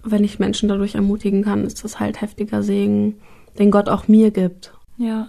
wenn 0.04 0.24
ich 0.24 0.40
Menschen 0.40 0.70
dadurch 0.70 0.96
ermutigen 0.96 1.44
kann, 1.44 1.66
ist 1.66 1.84
das 1.84 2.00
halt 2.00 2.22
heftiger 2.22 2.64
Segen, 2.64 3.16
den 3.58 3.72
Gott 3.72 3.90
auch 3.90 4.08
mir 4.08 4.32
gibt. 4.32 4.74
Ja. 4.98 5.28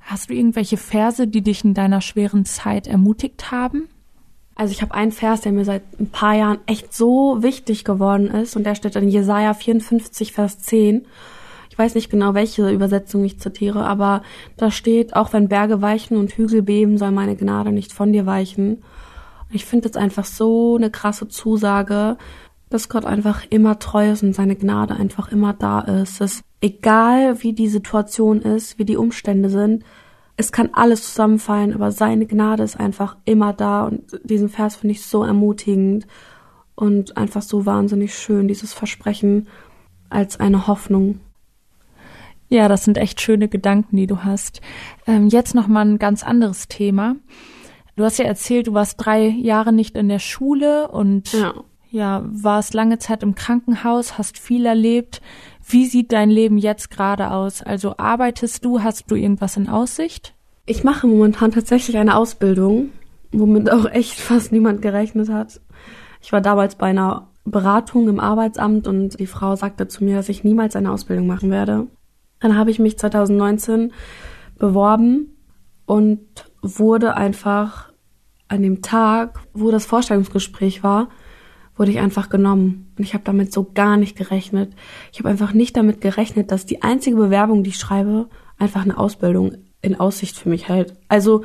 Hast 0.00 0.30
du 0.30 0.34
irgendwelche 0.34 0.76
Verse, 0.76 1.26
die 1.26 1.42
dich 1.42 1.64
in 1.64 1.74
deiner 1.74 2.00
schweren 2.00 2.44
Zeit 2.44 2.86
ermutigt 2.86 3.50
haben? 3.50 3.88
Also 4.54 4.72
ich 4.72 4.82
habe 4.82 4.94
einen 4.94 5.12
Vers, 5.12 5.42
der 5.42 5.52
mir 5.52 5.64
seit 5.64 5.82
ein 6.00 6.10
paar 6.10 6.34
Jahren 6.34 6.58
echt 6.66 6.92
so 6.92 7.42
wichtig 7.42 7.84
geworden 7.84 8.26
ist 8.26 8.56
und 8.56 8.64
der 8.64 8.74
steht 8.74 8.96
in 8.96 9.08
Jesaja 9.08 9.54
54, 9.54 10.32
Vers 10.32 10.58
10. 10.60 11.06
Ich 11.78 11.84
weiß 11.84 11.94
nicht 11.94 12.10
genau, 12.10 12.34
welche 12.34 12.68
Übersetzung 12.70 13.24
ich 13.24 13.38
zitiere, 13.38 13.84
aber 13.84 14.22
da 14.56 14.72
steht, 14.72 15.14
auch 15.14 15.32
wenn 15.32 15.46
Berge 15.46 15.80
weichen 15.80 16.16
und 16.16 16.32
Hügel 16.32 16.62
beben, 16.62 16.98
soll 16.98 17.12
meine 17.12 17.36
Gnade 17.36 17.70
nicht 17.70 17.92
von 17.92 18.12
dir 18.12 18.26
weichen. 18.26 18.82
ich 19.52 19.64
finde 19.64 19.88
das 19.88 19.96
einfach 19.96 20.24
so 20.24 20.74
eine 20.74 20.90
krasse 20.90 21.28
Zusage, 21.28 22.16
dass 22.68 22.88
Gott 22.88 23.04
einfach 23.04 23.44
immer 23.48 23.78
treu 23.78 24.10
ist 24.10 24.24
und 24.24 24.34
seine 24.34 24.56
Gnade 24.56 24.96
einfach 24.96 25.30
immer 25.30 25.52
da 25.52 25.78
ist. 25.82 26.20
Dass 26.20 26.42
egal 26.60 27.44
wie 27.44 27.52
die 27.52 27.68
Situation 27.68 28.42
ist, 28.42 28.80
wie 28.80 28.84
die 28.84 28.96
Umstände 28.96 29.48
sind, 29.48 29.84
es 30.36 30.50
kann 30.50 30.70
alles 30.72 31.04
zusammenfallen, 31.04 31.72
aber 31.72 31.92
seine 31.92 32.26
Gnade 32.26 32.64
ist 32.64 32.80
einfach 32.80 33.18
immer 33.24 33.52
da 33.52 33.84
und 33.84 34.18
diesen 34.24 34.48
Vers 34.48 34.74
finde 34.74 34.94
ich 34.94 35.06
so 35.06 35.22
ermutigend 35.22 36.08
und 36.74 37.16
einfach 37.16 37.42
so 37.42 37.66
wahnsinnig 37.66 38.18
schön, 38.18 38.48
dieses 38.48 38.74
Versprechen 38.74 39.46
als 40.10 40.40
eine 40.40 40.66
Hoffnung. 40.66 41.20
Ja, 42.48 42.68
das 42.68 42.84
sind 42.84 42.98
echt 42.98 43.20
schöne 43.20 43.48
Gedanken, 43.48 43.96
die 43.96 44.06
du 44.06 44.24
hast. 44.24 44.60
Ähm, 45.06 45.28
jetzt 45.28 45.54
noch 45.54 45.66
mal 45.66 45.84
ein 45.84 45.98
ganz 45.98 46.22
anderes 46.22 46.68
Thema. 46.68 47.16
Du 47.96 48.04
hast 48.04 48.18
ja 48.18 48.24
erzählt, 48.24 48.68
du 48.68 48.74
warst 48.74 48.94
drei 48.98 49.26
Jahre 49.28 49.72
nicht 49.72 49.96
in 49.96 50.08
der 50.08 50.20
Schule 50.20 50.88
und 50.88 51.32
ja 51.32 51.52
ja, 51.90 52.22
warst 52.26 52.74
lange 52.74 52.98
Zeit 52.98 53.22
im 53.22 53.34
Krankenhaus, 53.34 54.18
hast 54.18 54.38
viel 54.38 54.66
erlebt. 54.66 55.22
Wie 55.66 55.86
sieht 55.86 56.12
dein 56.12 56.30
Leben 56.30 56.58
jetzt 56.58 56.90
gerade 56.90 57.30
aus? 57.30 57.62
Also 57.62 57.94
arbeitest 57.96 58.64
du, 58.64 58.82
hast 58.82 59.10
du 59.10 59.14
irgendwas 59.14 59.56
in 59.56 59.68
Aussicht? 59.68 60.34
Ich 60.66 60.84
mache 60.84 61.06
momentan 61.06 61.50
tatsächlich 61.50 61.96
eine 61.96 62.16
Ausbildung, 62.16 62.90
womit 63.32 63.70
auch 63.70 63.86
echt 63.86 64.20
fast 64.20 64.52
niemand 64.52 64.82
gerechnet 64.82 65.30
hat. 65.30 65.60
Ich 66.20 66.32
war 66.32 66.40
damals 66.40 66.74
bei 66.74 66.88
einer 66.88 67.28
Beratung 67.44 68.08
im 68.08 68.20
Arbeitsamt 68.20 68.86
und 68.86 69.18
die 69.18 69.26
Frau 69.26 69.56
sagte 69.56 69.88
zu 69.88 70.04
mir, 70.04 70.16
dass 70.16 70.28
ich 70.28 70.44
niemals 70.44 70.76
eine 70.76 70.92
Ausbildung 70.92 71.26
machen 71.26 71.50
werde. 71.50 71.86
Dann 72.40 72.56
habe 72.56 72.70
ich 72.70 72.78
mich 72.78 72.98
2019 72.98 73.92
beworben 74.58 75.36
und 75.86 76.20
wurde 76.62 77.16
einfach 77.16 77.92
an 78.48 78.62
dem 78.62 78.82
Tag, 78.82 79.40
wo 79.52 79.70
das 79.70 79.86
Vorstellungsgespräch 79.86 80.82
war, 80.82 81.08
wurde 81.76 81.92
ich 81.92 81.98
einfach 81.98 82.28
genommen. 82.28 82.92
Und 82.96 83.04
ich 83.04 83.14
habe 83.14 83.24
damit 83.24 83.52
so 83.52 83.70
gar 83.72 83.96
nicht 83.96 84.16
gerechnet. 84.16 84.74
Ich 85.12 85.20
habe 85.20 85.28
einfach 85.28 85.52
nicht 85.52 85.76
damit 85.76 86.00
gerechnet, 86.00 86.50
dass 86.50 86.66
die 86.66 86.82
einzige 86.82 87.16
Bewerbung, 87.16 87.62
die 87.62 87.70
ich 87.70 87.78
schreibe, 87.78 88.28
einfach 88.58 88.82
eine 88.82 88.98
Ausbildung 88.98 89.58
in 89.80 89.98
Aussicht 89.98 90.36
für 90.36 90.48
mich 90.48 90.68
hält. 90.68 90.94
Also 91.08 91.44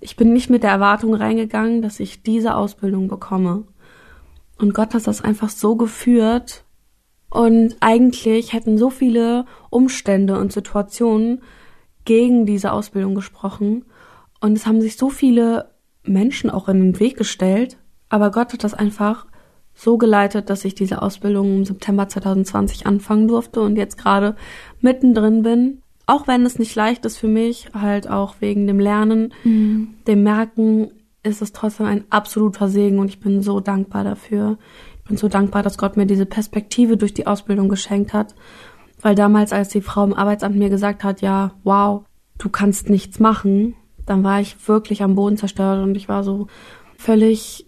ich 0.00 0.16
bin 0.16 0.32
nicht 0.32 0.50
mit 0.50 0.62
der 0.62 0.70
Erwartung 0.70 1.14
reingegangen, 1.14 1.80
dass 1.80 2.00
ich 2.00 2.22
diese 2.22 2.54
Ausbildung 2.56 3.08
bekomme. 3.08 3.64
Und 4.58 4.74
Gott 4.74 4.94
hat 4.94 5.06
das 5.06 5.22
einfach 5.22 5.48
so 5.48 5.76
geführt. 5.76 6.64
Und 7.32 7.76
eigentlich 7.80 8.52
hätten 8.52 8.76
so 8.76 8.90
viele 8.90 9.46
Umstände 9.70 10.38
und 10.38 10.52
Situationen 10.52 11.40
gegen 12.04 12.44
diese 12.44 12.72
Ausbildung 12.72 13.14
gesprochen. 13.14 13.86
Und 14.40 14.52
es 14.52 14.66
haben 14.66 14.82
sich 14.82 14.98
so 14.98 15.08
viele 15.08 15.70
Menschen 16.02 16.50
auch 16.50 16.68
in 16.68 16.78
den 16.78 17.00
Weg 17.00 17.16
gestellt. 17.16 17.78
Aber 18.10 18.30
Gott 18.30 18.52
hat 18.52 18.64
das 18.64 18.74
einfach 18.74 19.24
so 19.72 19.96
geleitet, 19.96 20.50
dass 20.50 20.66
ich 20.66 20.74
diese 20.74 21.00
Ausbildung 21.00 21.56
im 21.56 21.64
September 21.64 22.06
2020 22.06 22.86
anfangen 22.86 23.28
durfte 23.28 23.62
und 23.62 23.76
jetzt 23.76 23.96
gerade 23.96 24.36
mittendrin 24.82 25.42
bin. 25.42 25.80
Auch 26.04 26.26
wenn 26.26 26.44
es 26.44 26.58
nicht 26.58 26.74
leicht 26.74 27.06
ist 27.06 27.16
für 27.16 27.28
mich, 27.28 27.70
halt 27.72 28.10
auch 28.10 28.34
wegen 28.40 28.66
dem 28.66 28.78
Lernen, 28.78 29.32
mhm. 29.42 29.94
dem 30.06 30.22
Merken, 30.22 30.90
ist 31.22 31.40
es 31.40 31.52
trotzdem 31.52 31.86
ein 31.86 32.04
absoluter 32.10 32.68
Segen 32.68 32.98
und 32.98 33.08
ich 33.08 33.20
bin 33.20 33.40
so 33.42 33.60
dankbar 33.60 34.04
dafür. 34.04 34.58
Ich 35.02 35.08
bin 35.08 35.16
so 35.16 35.28
dankbar, 35.28 35.62
dass 35.62 35.78
Gott 35.78 35.96
mir 35.96 36.06
diese 36.06 36.26
Perspektive 36.26 36.96
durch 36.96 37.12
die 37.12 37.26
Ausbildung 37.26 37.68
geschenkt 37.68 38.12
hat. 38.12 38.34
Weil 39.00 39.14
damals, 39.16 39.52
als 39.52 39.68
die 39.68 39.80
Frau 39.80 40.04
im 40.04 40.14
Arbeitsamt 40.14 40.56
mir 40.56 40.70
gesagt 40.70 41.02
hat, 41.02 41.22
ja, 41.22 41.52
wow, 41.64 42.04
du 42.38 42.48
kannst 42.48 42.88
nichts 42.88 43.18
machen, 43.18 43.74
dann 44.06 44.22
war 44.22 44.40
ich 44.40 44.68
wirklich 44.68 45.02
am 45.02 45.14
Boden 45.14 45.36
zerstört 45.36 45.82
und 45.82 45.96
ich 45.96 46.08
war 46.08 46.22
so 46.22 46.46
völlig 46.96 47.66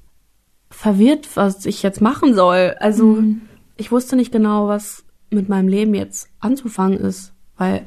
verwirrt, 0.70 1.36
was 1.36 1.66
ich 1.66 1.82
jetzt 1.82 2.00
machen 2.00 2.34
soll. 2.34 2.76
Also 2.78 3.06
mhm. 3.06 3.42
ich 3.76 3.90
wusste 3.90 4.16
nicht 4.16 4.32
genau, 4.32 4.68
was 4.68 5.04
mit 5.30 5.48
meinem 5.48 5.68
Leben 5.68 5.94
jetzt 5.94 6.28
anzufangen 6.40 6.98
ist, 6.98 7.32
weil 7.56 7.86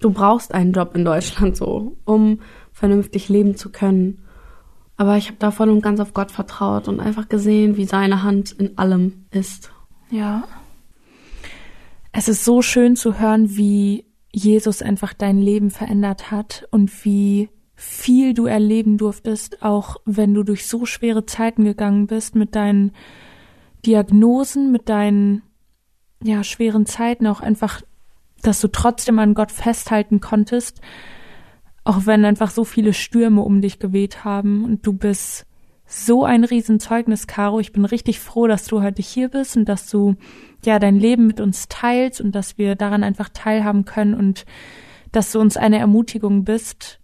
du 0.00 0.10
brauchst 0.10 0.54
einen 0.54 0.72
Job 0.72 0.94
in 0.94 1.04
Deutschland 1.04 1.56
so, 1.56 1.96
um 2.04 2.40
vernünftig 2.72 3.28
leben 3.28 3.56
zu 3.56 3.70
können. 3.70 4.24
Aber 4.96 5.16
ich 5.16 5.26
habe 5.26 5.36
da 5.38 5.50
voll 5.50 5.70
und 5.70 5.82
ganz 5.82 6.00
auf 6.00 6.14
Gott 6.14 6.30
vertraut 6.30 6.88
und 6.88 7.00
einfach 7.00 7.28
gesehen, 7.28 7.76
wie 7.76 7.84
seine 7.84 8.22
Hand 8.22 8.52
in 8.52 8.78
allem 8.78 9.26
ist. 9.30 9.72
Ja. 10.10 10.44
Es 12.12 12.28
ist 12.28 12.44
so 12.44 12.62
schön 12.62 12.94
zu 12.94 13.18
hören, 13.18 13.56
wie 13.56 14.04
Jesus 14.32 14.82
einfach 14.82 15.12
dein 15.12 15.38
Leben 15.38 15.70
verändert 15.70 16.30
hat 16.30 16.68
und 16.70 17.04
wie 17.04 17.48
viel 17.74 18.34
du 18.34 18.46
erleben 18.46 18.98
durftest, 18.98 19.62
auch 19.62 19.96
wenn 20.04 20.32
du 20.32 20.44
durch 20.44 20.66
so 20.66 20.86
schwere 20.86 21.26
Zeiten 21.26 21.64
gegangen 21.64 22.06
bist 22.06 22.36
mit 22.36 22.54
deinen 22.54 22.92
Diagnosen, 23.84 24.70
mit 24.70 24.88
deinen 24.88 25.42
ja 26.22 26.44
schweren 26.44 26.86
Zeiten 26.86 27.26
auch 27.26 27.40
einfach, 27.40 27.82
dass 28.42 28.60
du 28.60 28.68
trotzdem 28.68 29.18
an 29.18 29.34
Gott 29.34 29.50
festhalten 29.50 30.20
konntest, 30.20 30.80
auch 31.84 32.06
wenn 32.06 32.24
einfach 32.24 32.50
so 32.50 32.64
viele 32.64 32.94
Stürme 32.94 33.42
um 33.42 33.60
dich 33.60 33.78
geweht 33.78 34.24
haben 34.24 34.64
und 34.64 34.86
du 34.86 34.94
bist 34.94 35.46
so 35.86 36.24
ein 36.24 36.44
Riesenzeugnis, 36.44 37.26
Caro. 37.26 37.60
Ich 37.60 37.72
bin 37.72 37.84
richtig 37.84 38.18
froh, 38.18 38.46
dass 38.46 38.64
du 38.64 38.82
heute 38.82 39.02
hier 39.02 39.28
bist 39.28 39.56
und 39.56 39.68
dass 39.68 39.90
du 39.90 40.16
ja 40.64 40.78
dein 40.78 40.98
Leben 40.98 41.26
mit 41.26 41.40
uns 41.40 41.68
teilst 41.68 42.22
und 42.22 42.34
dass 42.34 42.56
wir 42.56 42.74
daran 42.74 43.04
einfach 43.04 43.28
teilhaben 43.28 43.84
können 43.84 44.14
und 44.14 44.46
dass 45.12 45.30
du 45.30 45.40
uns 45.40 45.58
eine 45.58 45.78
Ermutigung 45.78 46.44
bist, 46.44 47.00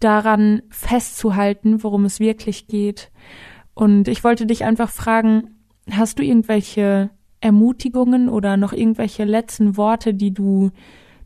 daran 0.00 0.62
festzuhalten, 0.68 1.82
worum 1.82 2.04
es 2.04 2.18
wirklich 2.18 2.66
geht. 2.66 3.10
Und 3.72 4.08
ich 4.08 4.24
wollte 4.24 4.46
dich 4.46 4.64
einfach 4.64 4.90
fragen, 4.90 5.54
hast 5.90 6.18
du 6.18 6.24
irgendwelche 6.24 7.10
Ermutigungen 7.40 8.28
oder 8.28 8.56
noch 8.56 8.72
irgendwelche 8.72 9.24
letzten 9.24 9.76
Worte, 9.76 10.12
die 10.12 10.34
du 10.34 10.70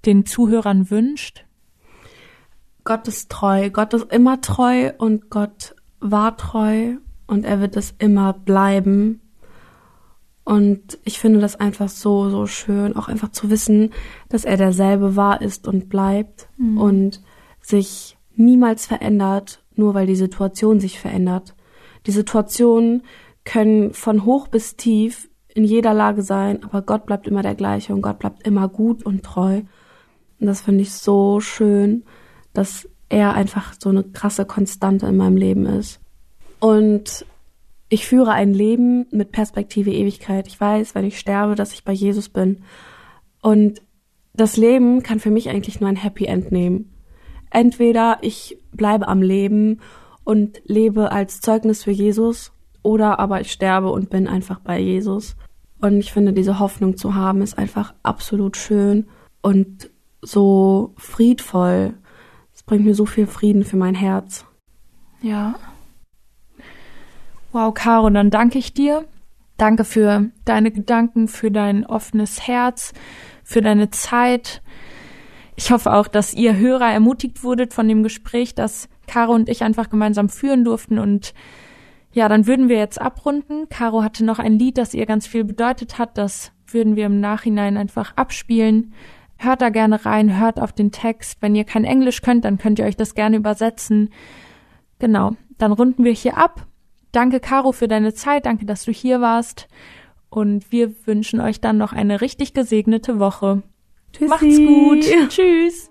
den 0.04 0.26
Zuhörern 0.26 0.90
wünscht? 0.90 1.47
Gott 2.88 3.06
ist 3.06 3.28
treu. 3.28 3.68
Gott 3.68 3.92
ist 3.92 4.10
immer 4.10 4.40
treu 4.40 4.92
und 4.96 5.28
Gott 5.28 5.74
war 6.00 6.38
treu 6.38 6.94
und 7.26 7.44
er 7.44 7.60
wird 7.60 7.76
es 7.76 7.94
immer 7.98 8.32
bleiben. 8.32 9.20
Und 10.42 10.98
ich 11.04 11.18
finde 11.18 11.38
das 11.40 11.56
einfach 11.56 11.90
so, 11.90 12.30
so 12.30 12.46
schön, 12.46 12.96
auch 12.96 13.08
einfach 13.08 13.30
zu 13.30 13.50
wissen, 13.50 13.90
dass 14.30 14.46
er 14.46 14.56
derselbe 14.56 15.16
war, 15.16 15.42
ist 15.42 15.68
und 15.68 15.90
bleibt 15.90 16.48
mhm. 16.56 16.78
und 16.78 17.22
sich 17.60 18.16
niemals 18.36 18.86
verändert, 18.86 19.62
nur 19.74 19.92
weil 19.92 20.06
die 20.06 20.16
Situation 20.16 20.80
sich 20.80 20.98
verändert. 20.98 21.54
Die 22.06 22.12
Situationen 22.12 23.02
können 23.44 23.92
von 23.92 24.24
hoch 24.24 24.48
bis 24.48 24.76
tief 24.76 25.28
in 25.48 25.64
jeder 25.64 25.92
Lage 25.92 26.22
sein, 26.22 26.64
aber 26.64 26.80
Gott 26.80 27.04
bleibt 27.04 27.26
immer 27.26 27.42
der 27.42 27.54
gleiche 27.54 27.92
und 27.92 28.00
Gott 28.00 28.18
bleibt 28.18 28.46
immer 28.46 28.66
gut 28.66 29.02
und 29.02 29.24
treu. 29.24 29.60
Und 30.40 30.46
das 30.46 30.62
finde 30.62 30.80
ich 30.80 30.94
so 30.94 31.40
schön, 31.40 32.04
dass 32.58 32.88
er 33.08 33.34
einfach 33.34 33.74
so 33.78 33.88
eine 33.88 34.02
krasse 34.02 34.44
Konstante 34.44 35.06
in 35.06 35.16
meinem 35.16 35.36
Leben 35.36 35.64
ist. 35.64 36.00
Und 36.58 37.24
ich 37.88 38.04
führe 38.04 38.32
ein 38.32 38.52
Leben 38.52 39.06
mit 39.12 39.30
Perspektive 39.30 39.92
Ewigkeit. 39.92 40.48
Ich 40.48 40.60
weiß, 40.60 40.96
wenn 40.96 41.04
ich 41.04 41.20
sterbe, 41.20 41.54
dass 41.54 41.72
ich 41.72 41.84
bei 41.84 41.92
Jesus 41.92 42.28
bin. 42.28 42.62
Und 43.40 43.80
das 44.34 44.56
Leben 44.56 45.04
kann 45.04 45.20
für 45.20 45.30
mich 45.30 45.48
eigentlich 45.48 45.80
nur 45.80 45.88
ein 45.88 45.94
Happy 45.94 46.24
End 46.24 46.50
nehmen. 46.50 46.92
Entweder 47.50 48.18
ich 48.22 48.58
bleibe 48.72 49.06
am 49.06 49.22
Leben 49.22 49.80
und 50.24 50.60
lebe 50.64 51.12
als 51.12 51.40
Zeugnis 51.40 51.84
für 51.84 51.92
Jesus, 51.92 52.50
oder 52.82 53.20
aber 53.20 53.40
ich 53.40 53.52
sterbe 53.52 53.92
und 53.92 54.10
bin 54.10 54.26
einfach 54.26 54.58
bei 54.58 54.80
Jesus. 54.80 55.36
Und 55.80 55.98
ich 55.98 56.12
finde, 56.12 56.32
diese 56.32 56.58
Hoffnung 56.58 56.96
zu 56.96 57.14
haben, 57.14 57.40
ist 57.40 57.56
einfach 57.56 57.94
absolut 58.02 58.56
schön 58.56 59.06
und 59.42 59.90
so 60.22 60.94
friedvoll. 60.96 61.94
Bringt 62.68 62.84
mir 62.84 62.94
so 62.94 63.06
viel 63.06 63.26
Frieden 63.26 63.64
für 63.64 63.78
mein 63.78 63.94
Herz. 63.94 64.44
Ja. 65.22 65.54
Wow, 67.50 67.72
Caro, 67.72 68.10
dann 68.10 68.28
danke 68.28 68.58
ich 68.58 68.74
dir. 68.74 69.06
Danke 69.56 69.84
für 69.84 70.26
deine 70.44 70.70
Gedanken, 70.70 71.28
für 71.28 71.50
dein 71.50 71.86
offenes 71.86 72.46
Herz, 72.46 72.92
für 73.42 73.62
deine 73.62 73.88
Zeit. 73.88 74.60
Ich 75.56 75.72
hoffe 75.72 75.94
auch, 75.94 76.08
dass 76.08 76.34
ihr 76.34 76.58
Hörer 76.58 76.92
ermutigt 76.92 77.42
wurdet 77.42 77.72
von 77.72 77.88
dem 77.88 78.02
Gespräch, 78.02 78.54
das 78.54 78.90
Caro 79.06 79.32
und 79.32 79.48
ich 79.48 79.64
einfach 79.64 79.88
gemeinsam 79.88 80.28
führen 80.28 80.62
durften. 80.62 80.98
Und 80.98 81.32
ja, 82.12 82.28
dann 82.28 82.46
würden 82.46 82.68
wir 82.68 82.76
jetzt 82.76 83.00
abrunden. 83.00 83.70
Caro 83.70 84.02
hatte 84.02 84.26
noch 84.26 84.38
ein 84.38 84.58
Lied, 84.58 84.76
das 84.76 84.92
ihr 84.92 85.06
ganz 85.06 85.26
viel 85.26 85.44
bedeutet 85.44 85.98
hat. 85.98 86.18
Das 86.18 86.52
würden 86.66 86.96
wir 86.96 87.06
im 87.06 87.18
Nachhinein 87.18 87.78
einfach 87.78 88.14
abspielen. 88.14 88.92
Hört 89.38 89.62
da 89.62 89.68
gerne 89.68 90.04
rein, 90.04 90.38
hört 90.38 90.60
auf 90.60 90.72
den 90.72 90.90
Text. 90.90 91.40
Wenn 91.40 91.54
ihr 91.54 91.64
kein 91.64 91.84
Englisch 91.84 92.22
könnt, 92.22 92.44
dann 92.44 92.58
könnt 92.58 92.80
ihr 92.80 92.84
euch 92.84 92.96
das 92.96 93.14
gerne 93.14 93.36
übersetzen. 93.36 94.10
Genau, 94.98 95.32
dann 95.58 95.72
runden 95.72 96.02
wir 96.02 96.12
hier 96.12 96.36
ab. 96.36 96.66
Danke, 97.12 97.38
Caro, 97.40 97.72
für 97.72 97.88
deine 97.88 98.12
Zeit. 98.14 98.46
Danke, 98.46 98.66
dass 98.66 98.84
du 98.84 98.92
hier 98.92 99.20
warst. 99.20 99.68
Und 100.28 100.72
wir 100.72 101.06
wünschen 101.06 101.40
euch 101.40 101.60
dann 101.60 101.78
noch 101.78 101.92
eine 101.92 102.20
richtig 102.20 102.52
gesegnete 102.52 103.18
Woche. 103.18 103.62
Tschüssi. 104.12 104.28
Macht's 104.28 104.58
gut. 104.58 105.28
Tschüss. 105.30 105.90